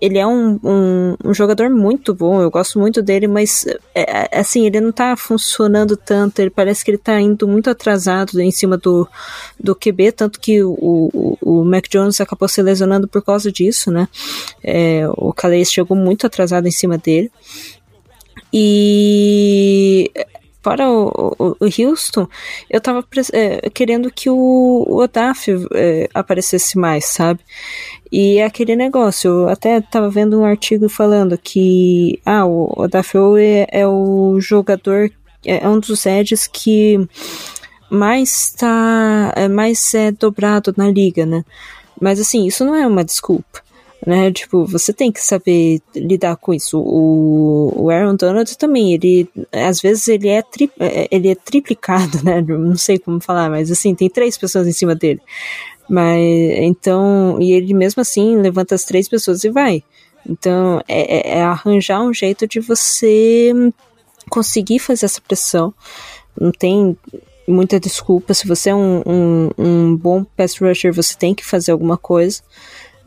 ele 0.00 0.18
é 0.18 0.26
um, 0.26 0.58
um, 0.64 1.16
um 1.24 1.32
jogador 1.32 1.70
muito 1.70 2.12
bom, 2.12 2.42
eu 2.42 2.50
gosto 2.50 2.76
muito 2.80 3.00
dele, 3.00 3.28
mas, 3.28 3.64
é, 3.94 4.36
é 4.36 4.40
assim, 4.40 4.66
ele 4.66 4.80
não 4.80 4.90
tá 4.90 5.16
funcionando 5.16 5.96
tanto, 5.96 6.40
ele 6.40 6.50
parece 6.50 6.84
que 6.84 6.90
ele 6.90 6.98
tá 6.98 7.20
indo 7.20 7.46
muito 7.46 7.70
atrasado 7.70 8.40
em 8.40 8.50
cima 8.50 8.76
do, 8.76 9.06
do 9.60 9.76
QB, 9.76 10.10
tanto 10.12 10.40
que 10.40 10.60
o, 10.64 10.72
o, 10.80 11.38
o 11.40 11.64
Mac 11.64 11.86
Jones 11.88 12.20
acabou 12.20 12.48
se 12.48 12.60
lesionando 12.60 13.06
por 13.06 13.22
causa 13.22 13.52
disso, 13.52 13.92
né? 13.92 14.08
É, 14.62 15.04
o 15.16 15.32
Calais 15.32 15.72
chegou 15.72 15.96
muito 15.96 16.26
atrasado 16.26 16.66
em 16.66 16.72
cima 16.72 16.98
dele. 16.98 17.30
E 18.52 20.10
para 20.62 20.88
o, 20.88 21.34
o, 21.38 21.56
o 21.60 21.66
Houston, 21.66 22.28
eu 22.70 22.80
tava 22.80 23.04
é, 23.32 23.68
querendo 23.70 24.10
que 24.10 24.30
o, 24.30 24.34
o 24.88 24.96
Odaf 25.02 25.50
é, 25.74 26.08
aparecesse 26.14 26.78
mais, 26.78 27.06
sabe? 27.06 27.40
E 28.10 28.38
é 28.38 28.44
aquele 28.44 28.76
negócio, 28.76 29.28
eu 29.30 29.48
até 29.48 29.80
tava 29.80 30.08
vendo 30.08 30.40
um 30.40 30.44
artigo 30.44 30.88
falando 30.88 31.36
que 31.36 32.20
ah, 32.24 32.46
o 32.46 32.72
Odaf 32.76 33.16
é, 33.38 33.66
é 33.70 33.86
o 33.86 34.38
jogador, 34.40 35.10
é, 35.44 35.64
é 35.64 35.68
um 35.68 35.80
dos 35.80 36.06
edges 36.06 36.46
que 36.46 36.98
mais 37.90 38.52
tá, 38.52 39.32
é, 39.36 39.48
mais 39.48 39.92
é 39.94 40.12
dobrado 40.12 40.72
na 40.76 40.88
liga, 40.90 41.26
né? 41.26 41.44
Mas 42.00 42.20
assim, 42.20 42.46
isso 42.46 42.64
não 42.64 42.74
é 42.74 42.86
uma 42.86 43.04
desculpa 43.04 43.62
né? 44.04 44.32
Tipo, 44.32 44.64
você 44.64 44.92
tem 44.92 45.12
que 45.12 45.20
saber 45.20 45.80
lidar 45.94 46.36
com 46.36 46.52
isso. 46.52 46.78
O, 46.78 47.84
o 47.84 47.90
Aaron 47.90 48.16
Donald 48.16 48.56
também, 48.58 48.92
ele, 48.92 49.28
às 49.52 49.80
vezes 49.80 50.08
ele 50.08 50.28
é, 50.28 50.42
tri, 50.42 50.70
é, 50.78 51.08
ele 51.10 51.28
é 51.28 51.34
triplicado, 51.34 52.22
né? 52.24 52.42
Não 52.42 52.76
sei 52.76 52.98
como 52.98 53.20
falar, 53.20 53.48
mas 53.48 53.70
assim, 53.70 53.94
tem 53.94 54.10
três 54.10 54.36
pessoas 54.36 54.66
em 54.66 54.72
cima 54.72 54.94
dele. 54.94 55.20
Mas, 55.88 56.18
então, 56.58 57.38
e 57.40 57.52
ele 57.52 57.74
mesmo 57.74 58.00
assim 58.00 58.36
levanta 58.36 58.74
as 58.74 58.84
três 58.84 59.08
pessoas 59.08 59.44
e 59.44 59.50
vai. 59.50 59.82
Então, 60.28 60.80
é, 60.88 61.34
é, 61.34 61.38
é 61.38 61.42
arranjar 61.42 62.02
um 62.02 62.12
jeito 62.12 62.46
de 62.46 62.60
você 62.60 63.52
conseguir 64.28 64.78
fazer 64.78 65.06
essa 65.06 65.20
pressão. 65.20 65.74
Não 66.40 66.50
tem 66.50 66.96
muita 67.46 67.78
desculpa. 67.78 68.34
Se 68.34 68.46
você 68.46 68.70
é 68.70 68.74
um, 68.74 69.02
um, 69.04 69.50
um 69.58 69.96
bom 69.96 70.24
pass 70.24 70.56
rusher, 70.58 70.92
você 70.92 71.16
tem 71.16 71.34
que 71.34 71.44
fazer 71.44 71.72
alguma 71.72 71.96
coisa 71.96 72.40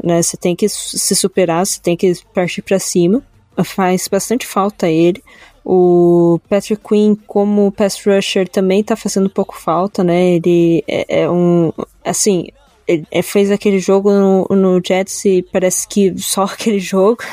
né? 0.03 0.21
Você 0.21 0.37
tem 0.37 0.55
que 0.55 0.67
se 0.69 1.15
superar, 1.15 1.65
você 1.65 1.79
tem 1.79 1.95
que 1.95 2.13
partir 2.33 2.61
para 2.61 2.79
cima. 2.79 3.23
Faz 3.63 4.07
bastante 4.07 4.45
falta 4.45 4.89
ele. 4.89 5.23
O 5.63 6.39
Patrick 6.47 6.81
Quinn, 6.87 7.15
como 7.25 7.71
pass 7.71 7.99
rusher, 8.05 8.47
também 8.47 8.83
tá 8.83 8.95
fazendo 8.95 9.29
pouco 9.29 9.57
falta, 9.57 10.03
né? 10.03 10.35
Ele 10.35 10.83
é, 10.87 11.21
é 11.21 11.29
um. 11.29 11.71
Assim, 12.03 12.49
ele 12.87 13.05
fez 13.23 13.49
aquele 13.49 13.79
jogo 13.79 14.11
no, 14.11 14.47
no 14.49 14.81
Jets 14.85 15.25
e 15.25 15.41
parece 15.41 15.87
que 15.87 16.13
só 16.21 16.43
aquele 16.43 16.79
jogo, 16.79 17.23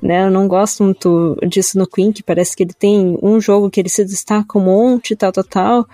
né? 0.00 0.24
Eu 0.24 0.30
não 0.30 0.48
gosto 0.48 0.82
muito 0.82 1.36
disso 1.46 1.78
no 1.78 1.86
Quinn, 1.86 2.12
que 2.12 2.22
parece 2.22 2.56
que 2.56 2.64
ele 2.64 2.72
tem 2.72 3.16
um 3.22 3.40
jogo 3.40 3.70
que 3.70 3.78
ele 3.78 3.88
se 3.88 4.04
destaca 4.04 4.58
um 4.58 4.64
monte, 4.64 5.14
tal, 5.14 5.30
tal, 5.30 5.44
tal 5.44 5.88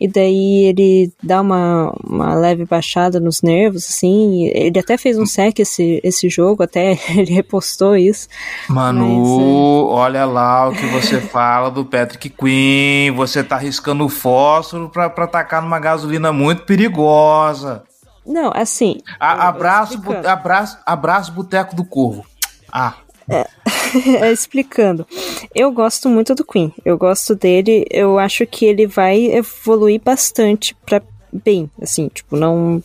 e 0.00 0.08
daí 0.08 0.64
ele 0.64 1.12
dá 1.22 1.42
uma, 1.42 1.94
uma 2.02 2.34
leve 2.34 2.64
baixada 2.64 3.20
nos 3.20 3.42
nervos, 3.42 3.86
assim. 3.86 4.46
Ele 4.46 4.78
até 4.78 4.96
fez 4.96 5.18
um 5.18 5.26
sec 5.26 5.58
esse, 5.58 6.00
esse 6.02 6.28
jogo, 6.30 6.62
até 6.62 6.98
ele 7.14 7.32
repostou 7.32 7.94
isso. 7.94 8.26
Manu, 8.68 9.06
mas, 9.06 9.28
é... 9.28 9.94
olha 9.94 10.24
lá 10.24 10.68
o 10.68 10.72
que 10.72 10.86
você 10.86 11.20
fala 11.20 11.70
do 11.70 11.84
Patrick 11.84 12.30
Quinn. 12.30 13.14
Você 13.14 13.44
tá 13.44 13.58
riscando 13.58 14.08
fósforo 14.08 14.88
pra, 14.88 15.10
pra 15.10 15.24
atacar 15.24 15.60
numa 15.60 15.78
gasolina 15.78 16.32
muito 16.32 16.62
perigosa. 16.62 17.82
Não, 18.24 18.50
assim. 18.54 18.98
A, 19.18 19.48
abraço, 19.48 20.00
abraço, 20.26 20.78
abraço, 20.86 21.32
Boteco 21.32 21.76
do 21.76 21.84
Corvo. 21.84 22.24
Ah. 22.72 22.94
É, 23.28 23.46
explicando. 24.32 25.06
Eu 25.54 25.72
gosto 25.72 26.08
muito 26.08 26.34
do 26.34 26.44
Queen. 26.44 26.72
Eu 26.84 26.96
gosto 26.98 27.34
dele. 27.34 27.86
Eu 27.90 28.18
acho 28.18 28.46
que 28.46 28.64
ele 28.64 28.86
vai 28.86 29.26
evoluir 29.26 30.00
bastante 30.02 30.74
para 30.86 31.02
bem, 31.32 31.70
assim, 31.80 32.08
tipo, 32.08 32.36
não 32.36 32.82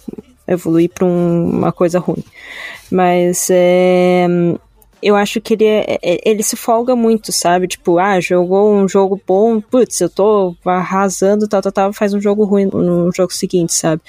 evoluir 0.47 0.89
para 0.89 1.05
um, 1.05 1.49
uma 1.49 1.71
coisa 1.71 1.99
ruim. 1.99 2.23
Mas 2.91 3.47
é, 3.49 4.27
eu 5.01 5.15
acho 5.15 5.41
que 5.41 5.53
ele, 5.53 5.65
é, 5.65 5.99
é, 6.01 6.29
ele 6.29 6.43
se 6.43 6.55
folga 6.55 6.95
muito, 6.95 7.31
sabe? 7.31 7.67
Tipo, 7.67 7.97
ah, 7.99 8.19
jogou 8.19 8.73
um 8.73 8.87
jogo 8.87 9.21
bom, 9.25 9.59
putz, 9.59 10.01
eu 10.01 10.09
tô 10.09 10.55
arrasando, 10.65 11.47
tal, 11.47 11.61
tal, 11.61 11.71
tal, 11.71 11.93
faz 11.93 12.13
um 12.13 12.21
jogo 12.21 12.43
ruim 12.43 12.65
no 12.65 13.11
jogo 13.11 13.33
seguinte, 13.33 13.73
sabe? 13.73 14.01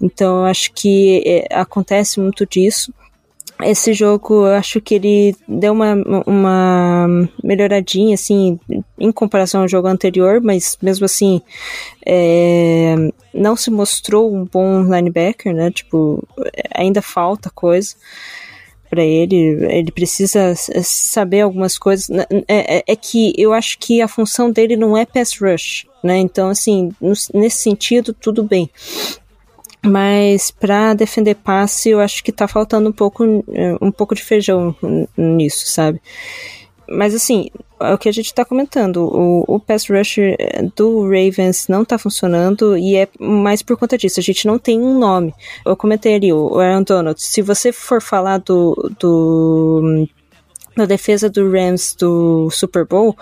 Então 0.00 0.40
eu 0.40 0.44
acho 0.44 0.72
que 0.72 1.22
é, 1.26 1.54
acontece 1.54 2.20
muito 2.20 2.46
disso 2.46 2.92
esse 3.68 3.92
jogo, 3.92 4.46
eu 4.46 4.54
acho 4.54 4.80
que 4.80 4.94
ele 4.94 5.36
deu 5.48 5.72
uma, 5.72 5.94
uma 6.26 7.06
melhoradinha, 7.42 8.14
assim, 8.14 8.58
em 8.98 9.12
comparação 9.12 9.62
ao 9.62 9.68
jogo 9.68 9.88
anterior, 9.88 10.40
mas 10.40 10.76
mesmo 10.82 11.04
assim, 11.04 11.40
é, 12.04 12.94
não 13.32 13.56
se 13.56 13.70
mostrou 13.70 14.34
um 14.34 14.44
bom 14.44 14.82
linebacker, 14.82 15.54
né? 15.54 15.70
Tipo, 15.70 16.26
ainda 16.74 17.02
falta 17.02 17.50
coisa 17.50 17.94
para 18.94 19.02
ele, 19.02 19.36
ele 19.70 19.90
precisa 19.90 20.54
saber 20.84 21.40
algumas 21.40 21.76
coisas. 21.76 22.08
É, 22.46 22.78
é, 22.78 22.84
é, 22.86 22.96
que 22.96 23.32
eu 23.36 23.52
acho 23.52 23.76
que 23.78 24.00
a 24.00 24.06
função 24.06 24.52
dele 24.52 24.76
não 24.76 24.96
é 24.96 25.04
pass 25.04 25.36
rush, 25.40 25.84
né? 26.02 26.18
Então, 26.18 26.48
assim, 26.48 26.92
nesse 27.34 27.58
sentido, 27.58 28.12
tudo 28.14 28.44
bem. 28.44 28.70
Mas 29.84 30.50
para 30.50 30.94
defender 30.94 31.34
passe, 31.34 31.90
eu 31.90 32.00
acho 32.00 32.24
que 32.24 32.32
tá 32.32 32.48
faltando 32.48 32.88
um 32.88 32.92
pouco, 32.92 33.24
um 33.80 33.90
pouco 33.92 34.14
de 34.14 34.22
feijão 34.22 34.74
nisso, 35.16 35.66
sabe? 35.66 36.00
Mas 36.88 37.14
assim, 37.14 37.48
é 37.80 37.92
o 37.92 37.98
que 37.98 38.08
a 38.08 38.12
gente 38.12 38.32
tá 38.32 38.44
comentando. 38.44 38.98
O, 39.04 39.44
o 39.46 39.60
pass 39.60 39.88
rush 39.88 40.16
do 40.74 41.02
Ravens 41.02 41.66
não 41.68 41.84
tá 41.84 41.98
funcionando 41.98 42.76
e 42.76 42.96
é 42.96 43.08
mais 43.18 43.62
por 43.62 43.76
conta 43.76 43.96
disso. 43.98 44.20
A 44.20 44.22
gente 44.22 44.46
não 44.46 44.58
tem 44.58 44.80
um 44.80 44.98
nome. 44.98 45.34
Eu 45.64 45.76
comentei 45.76 46.14
ali, 46.14 46.32
o 46.32 46.58
Aaron 46.58 46.82
Donald. 46.82 47.20
Se 47.20 47.42
você 47.42 47.72
for 47.72 48.00
falar 48.00 48.38
do, 48.38 48.90
do 48.98 50.06
da 50.76 50.86
defesa 50.86 51.30
do 51.30 51.50
Rams 51.50 51.94
do 51.94 52.50
Super 52.50 52.86
Bowl, 52.86 53.16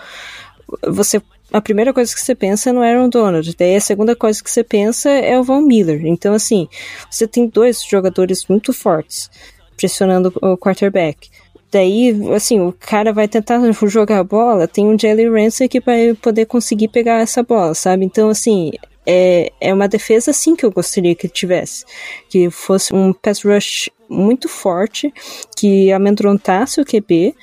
você 0.89 1.21
a 1.53 1.61
primeira 1.61 1.93
coisa 1.93 2.15
que 2.15 2.21
você 2.21 2.35
pensa 2.35 2.71
é 2.71 2.73
no 2.73 2.83
Aaron 2.83 3.09
Donald, 3.09 3.55
daí 3.57 3.77
a 3.77 3.81
segunda 3.81 4.17
coisa 4.17 4.43
que 4.43 4.51
você 4.51 4.65
pensa 4.65 5.11
é 5.11 5.39
o 5.39 5.45
Von 5.45 5.61
Miller. 5.61 6.07
Então, 6.07 6.35
assim, 6.35 6.69
você 7.11 7.27
tem 7.27 7.47
dois 7.47 7.83
jogadores 7.85 8.47
muito 8.49 8.73
fortes 8.73 9.31
pressionando 9.77 10.33
o 10.41 10.57
quarterback. 10.57 11.29
Daí, 11.71 12.15
assim, 12.35 12.61
o 12.61 12.73
cara 12.73 13.13
vai 13.13 13.27
tentar 13.27 13.61
jogar 13.73 14.19
a 14.19 14.25
bola, 14.25 14.69
tem 14.69 14.87
um 14.87 14.99
Jelly 14.99 15.29
Ramsey 15.29 15.69
que 15.69 15.81
vai 15.81 16.15
poder 16.15 16.47
conseguir 16.47 16.89
pegar 16.89 17.21
essa 17.21 17.43
bola, 17.43 17.75
sabe? 17.75 18.05
Então, 18.05 18.29
assim, 18.29 18.73
é, 19.07 19.51
é 19.61 19.73
uma 19.73 19.89
defesa 19.89 20.31
assim 20.31 20.55
que 20.55 20.65
eu 20.65 20.71
gostaria 20.71 21.15
que 21.15 21.29
tivesse. 21.29 21.85
Que 22.29 22.51
fosse 22.51 22.95
um 22.95 23.13
pass 23.13 23.43
rush 23.43 23.91
muito 24.09 24.49
forte, 24.49 25.13
que 25.57 25.91
amedrontasse 25.91 26.81
o 26.81 26.85
QB 26.85 27.35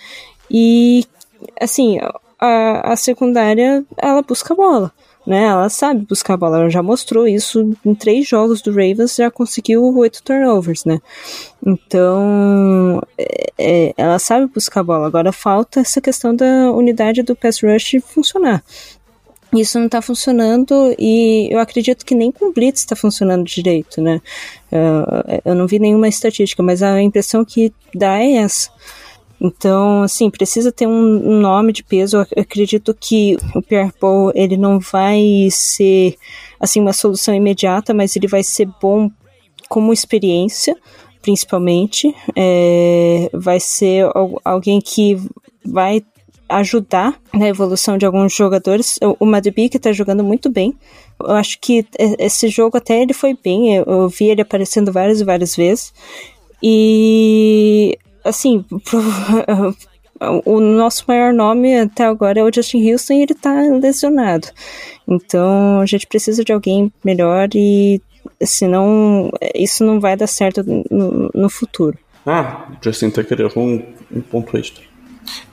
e, 0.49 1.05
assim, 1.59 1.99
a, 2.39 2.93
a 2.93 2.95
secundária, 2.95 3.83
ela 3.97 4.21
busca 4.21 4.55
bola 4.55 4.91
né? 5.29 5.43
Ela 5.43 5.69
sabe 5.69 6.05
buscar 6.07 6.33
a 6.33 6.37
bola, 6.37 6.57
ela 6.57 6.69
já 6.71 6.81
mostrou 6.81 7.27
isso 7.27 7.71
em 7.85 7.93
três 7.93 8.27
jogos 8.27 8.63
do 8.63 8.71
Ravens, 8.71 9.15
já 9.15 9.29
conseguiu 9.29 9.83
oito 9.97 10.23
turnovers, 10.23 10.85
né? 10.85 10.99
Então, 11.63 12.99
é, 13.15 13.51
é, 13.57 13.93
ela 13.95 14.17
sabe 14.17 14.47
buscar 14.47 14.79
a 14.79 14.83
bola. 14.83 15.05
Agora 15.05 15.31
falta 15.31 15.81
essa 15.81 16.01
questão 16.01 16.35
da 16.35 16.71
unidade 16.71 17.21
do 17.21 17.35
pass 17.35 17.61
rush 17.61 17.97
funcionar. 18.03 18.63
Isso 19.53 19.77
não 19.77 19.85
está 19.85 20.01
funcionando 20.01 20.95
e 20.97 21.47
eu 21.51 21.59
acredito 21.59 22.05
que 22.05 22.15
nem 22.15 22.31
com 22.31 22.51
Blitz 22.51 22.81
está 22.81 22.95
funcionando 22.95 23.43
direito, 23.43 24.01
né? 24.01 24.21
Uh, 24.71 25.41
eu 25.45 25.53
não 25.55 25.67
vi 25.67 25.77
nenhuma 25.77 26.07
estatística, 26.07 26.61
mas 26.63 26.81
a 26.81 27.01
impressão 27.01 27.45
que 27.45 27.71
dá 27.93 28.19
é 28.19 28.33
essa. 28.37 28.69
Então, 29.41 30.03
assim, 30.03 30.29
precisa 30.29 30.71
ter 30.71 30.87
um, 30.87 31.39
nome 31.39 31.71
de 31.71 31.83
peso. 31.83 32.17
Eu 32.17 32.41
acredito 32.41 32.93
que 32.93 33.37
o 33.55 33.61
Pierre 33.61 33.93
Paul, 33.99 34.31
ele 34.35 34.57
não 34.57 34.79
vai 34.79 35.47
ser, 35.49 36.15
assim, 36.59 36.81
uma 36.81 36.93
solução 36.93 37.33
imediata, 37.33 37.93
mas 37.93 38.15
ele 38.15 38.27
vai 38.27 38.43
ser 38.43 38.67
bom 38.81 39.09
como 39.69 39.93
experiência, 39.93 40.75
principalmente. 41.21 42.13
É, 42.35 43.29
vai 43.33 43.59
ser 43.59 44.09
alguém 44.43 44.81
que 44.81 45.17
vai 45.65 46.03
ajudar 46.49 47.17
na 47.33 47.47
evolução 47.47 47.97
de 47.97 48.05
alguns 48.05 48.33
jogadores. 48.33 48.99
O 49.19 49.25
Madubi 49.25 49.69
que 49.69 49.77
está 49.77 49.93
jogando 49.93 50.23
muito 50.23 50.49
bem. 50.49 50.75
Eu 51.19 51.35
acho 51.35 51.59
que 51.61 51.85
esse 52.17 52.47
jogo 52.49 52.77
até 52.77 53.01
ele 53.01 53.13
foi 53.13 53.37
bem. 53.41 53.75
Eu, 53.75 53.83
eu 53.85 54.09
vi 54.09 54.25
ele 54.25 54.41
aparecendo 54.41 54.91
várias 54.91 55.21
e 55.21 55.23
várias 55.23 55.55
vezes. 55.55 55.93
E 56.61 57.97
assim, 58.29 58.63
o 60.45 60.59
nosso 60.59 61.03
maior 61.07 61.33
nome 61.33 61.79
até 61.79 62.05
agora 62.05 62.39
é 62.39 62.43
o 62.43 62.53
Justin 62.53 62.91
Houston 62.91 63.13
e 63.13 63.21
ele 63.23 63.33
tá 63.33 63.53
lesionado. 63.81 64.47
Então 65.07 65.81
a 65.81 65.85
gente 65.85 66.07
precisa 66.07 66.43
de 66.43 66.51
alguém 66.51 66.91
melhor 67.03 67.49
e 67.55 68.01
senão 68.43 69.31
isso 69.55 69.83
não 69.83 69.99
vai 69.99 70.15
dar 70.15 70.27
certo 70.27 70.63
no, 70.89 71.29
no 71.33 71.49
futuro. 71.49 71.97
Ah, 72.25 72.67
Justin 72.81 73.09
Tucker 73.09 73.41
errou 73.41 73.65
um, 73.65 73.83
um 74.11 74.21
ponto 74.21 74.57
extra. 74.57 74.83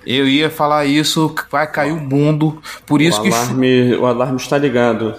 Eu 0.07 0.29
ia 0.29 0.51
falar 0.51 0.85
isso, 0.85 1.35
vai 1.51 1.71
cair 1.71 1.93
o 1.93 2.01
mundo. 2.01 2.61
Por 2.87 3.01
isso 3.01 3.23
o 3.23 3.27
alarme, 3.27 3.91
que. 3.91 3.97
O 3.97 4.07
alarme 4.07 4.37
está 4.37 4.59
ligado. 4.59 5.15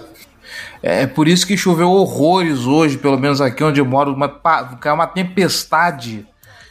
É 0.82 1.06
por 1.06 1.26
isso 1.26 1.46
que 1.46 1.56
choveu 1.56 1.90
horrores 1.90 2.60
hoje, 2.60 2.96
pelo 2.98 3.18
menos 3.18 3.40
aqui 3.40 3.62
onde 3.64 3.80
eu 3.80 3.84
moro. 3.84 4.12
Uma, 4.12 4.28
caiu 4.28 4.94
uma 4.94 5.06
tempestade 5.06 6.26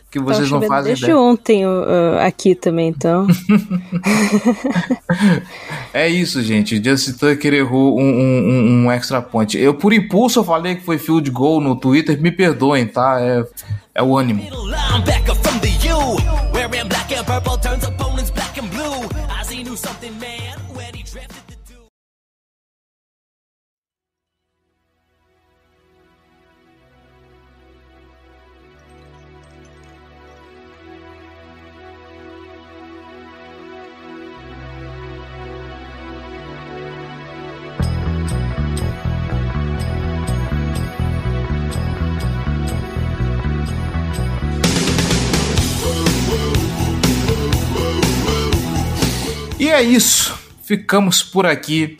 que 0.09 0.19
vocês 0.19 0.49
não 0.49 0.61
fazem 0.61 0.91
desde 0.91 1.05
ideia. 1.05 1.17
ontem 1.19 1.65
uh, 1.65 2.19
aqui 2.25 2.55
também, 2.55 2.87
então. 2.89 3.27
é 5.93 6.07
isso, 6.07 6.41
gente. 6.41 6.81
Justin 6.81 7.13
Tucker 7.13 7.53
errou 7.53 7.99
um, 7.99 8.03
um, 8.03 8.85
um, 8.85 8.91
extra 8.91 9.21
point. 9.21 9.57
Eu, 9.57 9.73
por 9.73 9.91
impulso, 9.91 10.39
eu 10.39 10.43
falei 10.45 10.75
que 10.75 10.83
foi 10.83 10.97
field 10.97 11.29
goal 11.29 11.59
no 11.59 11.75
Twitter. 11.75 12.19
Me 12.21 12.31
perdoem, 12.31 12.87
tá? 12.87 13.19
É, 13.19 13.45
é 13.95 14.03
o 14.03 14.17
ânimo. 14.17 14.43
É 49.77 49.83
isso. 49.83 50.37
Ficamos 50.63 51.23
por 51.23 51.45
aqui. 51.45 51.99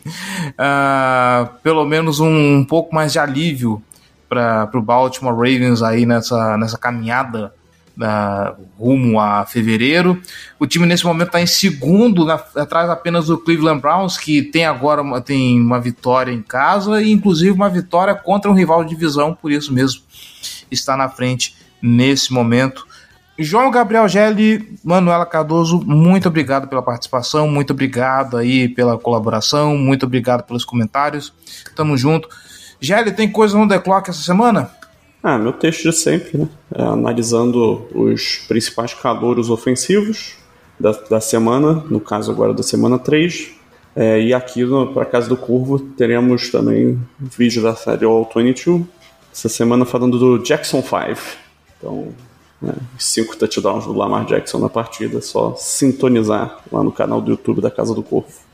Uh, 0.50 1.48
pelo 1.62 1.84
menos 1.86 2.20
um, 2.20 2.58
um, 2.58 2.64
pouco 2.64 2.94
mais 2.94 3.12
de 3.12 3.18
alívio 3.18 3.82
para 4.28 4.70
o 4.74 4.82
Baltimore 4.82 5.34
Ravens 5.34 5.80
aí 5.82 6.04
nessa, 6.04 6.58
nessa 6.58 6.76
caminhada 6.76 7.54
uh, 7.96 8.66
rumo 8.76 9.20
a 9.20 9.46
fevereiro. 9.46 10.20
O 10.58 10.66
time 10.66 10.86
nesse 10.86 11.04
momento 11.04 11.28
está 11.28 11.40
em 11.40 11.46
segundo, 11.46 12.24
na, 12.24 12.34
atrás 12.56 12.90
apenas 12.90 13.26
do 13.26 13.38
Cleveland 13.38 13.80
Browns, 13.80 14.18
que 14.18 14.42
tem 14.42 14.66
agora 14.66 15.00
uma, 15.00 15.20
tem 15.20 15.58
uma 15.60 15.80
vitória 15.80 16.32
em 16.32 16.42
casa 16.42 17.00
e 17.00 17.12
inclusive 17.12 17.52
uma 17.52 17.70
vitória 17.70 18.14
contra 18.14 18.50
um 18.50 18.54
rival 18.54 18.82
de 18.82 18.90
divisão, 18.90 19.34
por 19.34 19.52
isso 19.52 19.72
mesmo 19.72 20.02
está 20.70 20.96
na 20.96 21.08
frente 21.08 21.56
nesse 21.80 22.32
momento. 22.32 22.87
João 23.38 23.70
Gabriel 23.70 24.08
Gelli, 24.08 24.76
Manuela 24.84 25.24
Cardoso, 25.24 25.80
muito 25.86 26.26
obrigado 26.26 26.66
pela 26.66 26.82
participação, 26.82 27.48
muito 27.48 27.72
obrigado 27.72 28.36
aí 28.36 28.68
pela 28.68 28.98
colaboração, 28.98 29.76
muito 29.76 30.04
obrigado 30.04 30.42
pelos 30.42 30.64
comentários. 30.64 31.32
Tamo 31.76 31.96
junto. 31.96 32.28
Gelli, 32.80 33.12
tem 33.12 33.30
coisa 33.30 33.56
no 33.56 33.68
The 33.68 33.78
Clock 33.78 34.10
essa 34.10 34.22
semana? 34.22 34.70
Ah, 35.22 35.38
meu 35.38 35.52
texto 35.52 35.84
de 35.84 35.92
sempre, 35.92 36.36
né? 36.36 36.48
É, 36.74 36.82
analisando 36.82 37.86
os 37.94 38.38
principais 38.48 38.92
calouros 38.94 39.50
ofensivos 39.50 40.34
da, 40.78 40.90
da 40.92 41.20
semana, 41.20 41.84
no 41.88 42.00
caso 42.00 42.32
agora 42.32 42.52
da 42.52 42.62
semana 42.62 42.98
3. 42.98 43.52
É, 43.94 44.20
e 44.20 44.34
aqui 44.34 44.62
para 44.94 45.04
Casa 45.04 45.28
do 45.28 45.36
Curvo 45.36 45.78
teremos 45.78 46.50
também 46.50 47.00
vídeo 47.18 47.62
da 47.62 47.74
série 47.74 48.04
All 48.04 48.28
22, 48.32 48.84
essa 49.32 49.48
semana 49.48 49.84
falando 49.84 50.18
do 50.18 50.38
Jackson 50.38 50.82
5. 50.82 51.20
Então, 51.78 52.08
né, 52.60 52.74
cinco 52.98 53.36
touchdowns 53.36 53.84
do 53.84 53.92
Lamar 53.92 54.24
Jackson 54.24 54.58
na 54.58 54.68
partida, 54.68 55.20
só 55.20 55.54
sintonizar 55.56 56.58
lá 56.72 56.82
no 56.82 56.92
canal 56.92 57.20
do 57.20 57.30
YouTube 57.30 57.60
da 57.60 57.70
Casa 57.70 57.94
do 57.94 58.02
Corvo. 58.02 58.48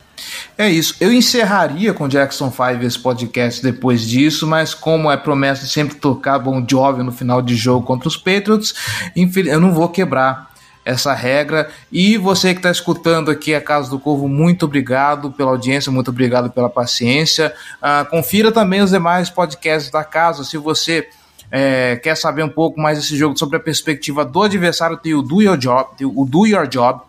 É 0.56 0.70
isso. 0.70 0.94
Eu 1.00 1.12
encerraria 1.12 1.92
com 1.92 2.06
Jackson 2.06 2.50
5 2.50 2.84
esse 2.84 2.98
podcast 2.98 3.62
depois 3.62 4.02
disso, 4.02 4.46
mas 4.46 4.72
como 4.72 5.10
é 5.10 5.16
promessa 5.16 5.64
de 5.64 5.70
sempre 5.70 5.96
tocar 5.96 6.38
Bom 6.38 6.64
Jovi 6.68 7.02
no 7.02 7.10
final 7.10 7.42
de 7.42 7.56
jogo 7.56 7.84
contra 7.84 8.06
os 8.06 8.16
Patriots, 8.16 8.74
eu 9.16 9.60
não 9.60 9.72
vou 9.72 9.88
quebrar 9.88 10.54
essa 10.84 11.12
regra. 11.14 11.68
E 11.90 12.16
você 12.16 12.52
que 12.52 12.58
está 12.58 12.70
escutando 12.70 13.30
aqui 13.30 13.54
a 13.54 13.60
Casa 13.60 13.90
do 13.90 13.98
Corvo, 13.98 14.28
muito 14.28 14.66
obrigado 14.66 15.32
pela 15.32 15.50
audiência, 15.50 15.90
muito 15.90 16.10
obrigado 16.10 16.50
pela 16.50 16.68
paciência. 16.68 17.52
Uh, 17.78 18.08
confira 18.08 18.52
também 18.52 18.82
os 18.82 18.90
demais 18.90 19.30
podcasts 19.30 19.90
da 19.90 20.04
casa. 20.04 20.44
Se 20.44 20.58
você 20.58 21.08
é, 21.50 21.96
quer 21.96 22.16
saber 22.16 22.42
um 22.42 22.48
pouco 22.48 22.80
mais 22.80 22.98
desse 22.98 23.16
jogo 23.16 23.38
sobre 23.38 23.56
a 23.56 23.60
perspectiva 23.60 24.24
do 24.24 24.42
adversário, 24.42 24.96
tem 24.96 25.14
o 25.14 25.22
Do 25.22 25.42
Your 25.42 25.56
Job, 25.56 25.88
o 26.04 26.24
Do 26.24 26.46
Your 26.46 26.66
Job, 26.66 27.00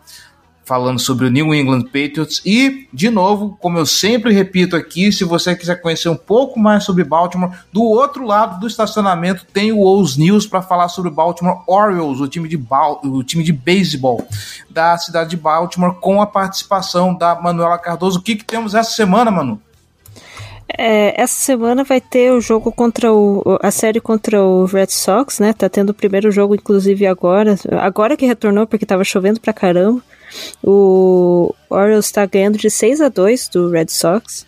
falando 0.66 0.98
sobre 0.98 1.26
o 1.26 1.30
New 1.30 1.54
England 1.54 1.84
Patriots. 1.84 2.42
E, 2.44 2.88
de 2.92 3.08
novo, 3.08 3.56
como 3.60 3.78
eu 3.78 3.86
sempre 3.86 4.34
repito 4.34 4.74
aqui, 4.74 5.12
se 5.12 5.22
você 5.22 5.54
quiser 5.54 5.80
conhecer 5.80 6.08
um 6.08 6.16
pouco 6.16 6.58
mais 6.58 6.82
sobre 6.82 7.04
Baltimore, 7.04 7.52
do 7.72 7.84
outro 7.84 8.26
lado 8.26 8.58
do 8.58 8.66
estacionamento 8.66 9.46
tem 9.46 9.70
o 9.70 9.80
O's 9.80 10.16
News 10.16 10.44
para 10.44 10.60
falar 10.60 10.88
sobre 10.88 11.08
o 11.08 11.14
Baltimore 11.14 11.62
Orioles, 11.68 12.20
o 12.20 12.26
time 12.26 12.48
de, 12.48 12.60
o 13.04 13.22
time 13.22 13.44
de 13.44 13.52
beisebol 13.52 14.26
da 14.68 14.98
cidade 14.98 15.30
de 15.30 15.36
Baltimore, 15.36 15.94
com 16.00 16.20
a 16.20 16.26
participação 16.26 17.14
da 17.14 17.40
Manuela 17.40 17.78
Cardoso. 17.78 18.18
O 18.18 18.22
que, 18.22 18.34
que 18.34 18.44
temos 18.44 18.74
essa 18.74 18.90
semana, 18.90 19.30
Manu? 19.30 19.62
É, 20.68 21.20
essa 21.20 21.40
semana 21.40 21.84
vai 21.84 22.00
ter 22.00 22.32
o 22.32 22.40
jogo 22.40 22.72
contra 22.72 23.12
o. 23.12 23.58
a 23.62 23.70
série 23.70 24.00
contra 24.00 24.42
o 24.42 24.64
Red 24.64 24.88
Sox, 24.88 25.38
né? 25.38 25.52
Tá 25.52 25.68
tendo 25.68 25.90
o 25.90 25.94
primeiro 25.94 26.30
jogo, 26.30 26.54
inclusive, 26.54 27.06
agora. 27.06 27.56
Agora 27.80 28.16
que 28.16 28.26
retornou, 28.26 28.66
porque 28.66 28.84
tava 28.84 29.04
chovendo 29.04 29.40
pra 29.40 29.52
caramba. 29.52 30.02
O 30.62 31.54
Orioles 31.70 32.10
tá 32.10 32.26
ganhando 32.26 32.58
de 32.58 32.68
6 32.68 33.00
a 33.00 33.08
2 33.08 33.48
do 33.48 33.70
Red 33.70 33.88
Sox. 33.88 34.46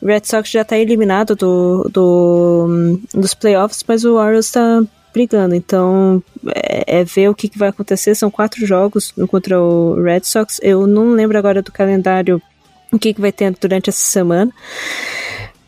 O 0.00 0.06
Red 0.06 0.22
Sox 0.24 0.48
já 0.48 0.64
tá 0.64 0.78
eliminado 0.78 1.36
do, 1.36 1.88
do, 1.92 3.00
dos 3.12 3.34
playoffs, 3.34 3.84
mas 3.86 4.04
o 4.04 4.14
Orioles 4.14 4.50
tá 4.50 4.82
brigando. 5.12 5.54
Então, 5.54 6.22
é, 6.54 7.00
é 7.00 7.04
ver 7.04 7.28
o 7.28 7.34
que, 7.34 7.48
que 7.48 7.58
vai 7.58 7.68
acontecer. 7.68 8.14
São 8.14 8.30
quatro 8.30 8.64
jogos 8.66 9.12
contra 9.28 9.60
o 9.60 10.00
Red 10.02 10.22
Sox. 10.24 10.60
Eu 10.62 10.86
não 10.86 11.12
lembro 11.12 11.36
agora 11.36 11.60
do 11.60 11.72
calendário 11.72 12.40
o 12.90 12.98
que, 12.98 13.12
que 13.12 13.20
vai 13.20 13.32
ter 13.32 13.54
durante 13.60 13.90
essa 13.90 14.00
semana. 14.00 14.50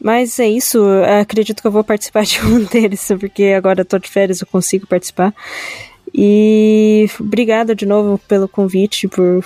Mas 0.03 0.38
é 0.38 0.48
isso, 0.48 0.78
eu 0.78 1.20
acredito 1.20 1.61
que 1.61 1.66
eu 1.66 1.72
vou 1.72 1.84
participar 1.84 2.24
de 2.24 2.40
um 2.44 2.64
deles, 2.64 3.07
porque 3.18 3.55
agora 3.57 3.82
estou 3.82 3.98
de 3.98 4.09
férias, 4.09 4.40
eu 4.40 4.46
consigo 4.46 4.86
participar. 4.86 5.34
E 6.12 7.09
obrigada 7.20 7.74
de 7.74 7.86
novo 7.86 8.18
pelo 8.26 8.48
convite, 8.48 9.07
por 9.07 9.44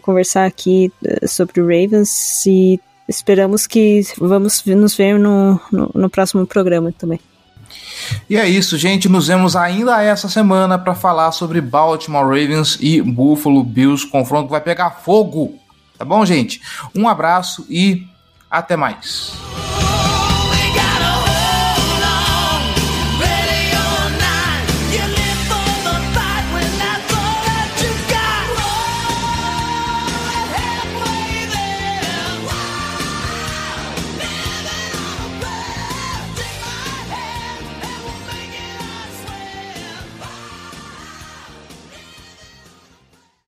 conversar 0.00 0.46
aqui 0.46 0.90
eh, 1.04 1.26
sobre 1.26 1.60
o 1.60 1.64
Ravens 1.64 2.46
e 2.46 2.80
esperamos 3.06 3.66
que 3.66 4.00
vamos 4.16 4.64
nos 4.64 4.96
ver 4.96 5.18
no, 5.18 5.60
no, 5.70 5.90
no 5.94 6.08
próximo 6.08 6.46
programa 6.46 6.94
também. 6.96 7.20
E 8.28 8.38
é 8.38 8.48
isso, 8.48 8.78
gente. 8.78 9.06
Nos 9.06 9.26
vemos 9.26 9.54
ainda 9.54 10.02
essa 10.02 10.30
semana 10.30 10.78
para 10.78 10.94
falar 10.94 11.30
sobre 11.32 11.60
Baltimore 11.60 12.24
Ravens 12.24 12.78
e 12.80 13.02
Buffalo 13.02 13.62
Bills. 13.62 14.06
Confronto 14.06 14.48
vai 14.48 14.62
pegar 14.62 14.90
fogo 14.90 15.60
Tá 16.02 16.04
bom, 16.04 16.26
gente? 16.26 16.60
Um 16.96 17.06
abraço 17.06 17.64
e 17.70 18.04
até 18.52 18.76
mais. 18.76 19.32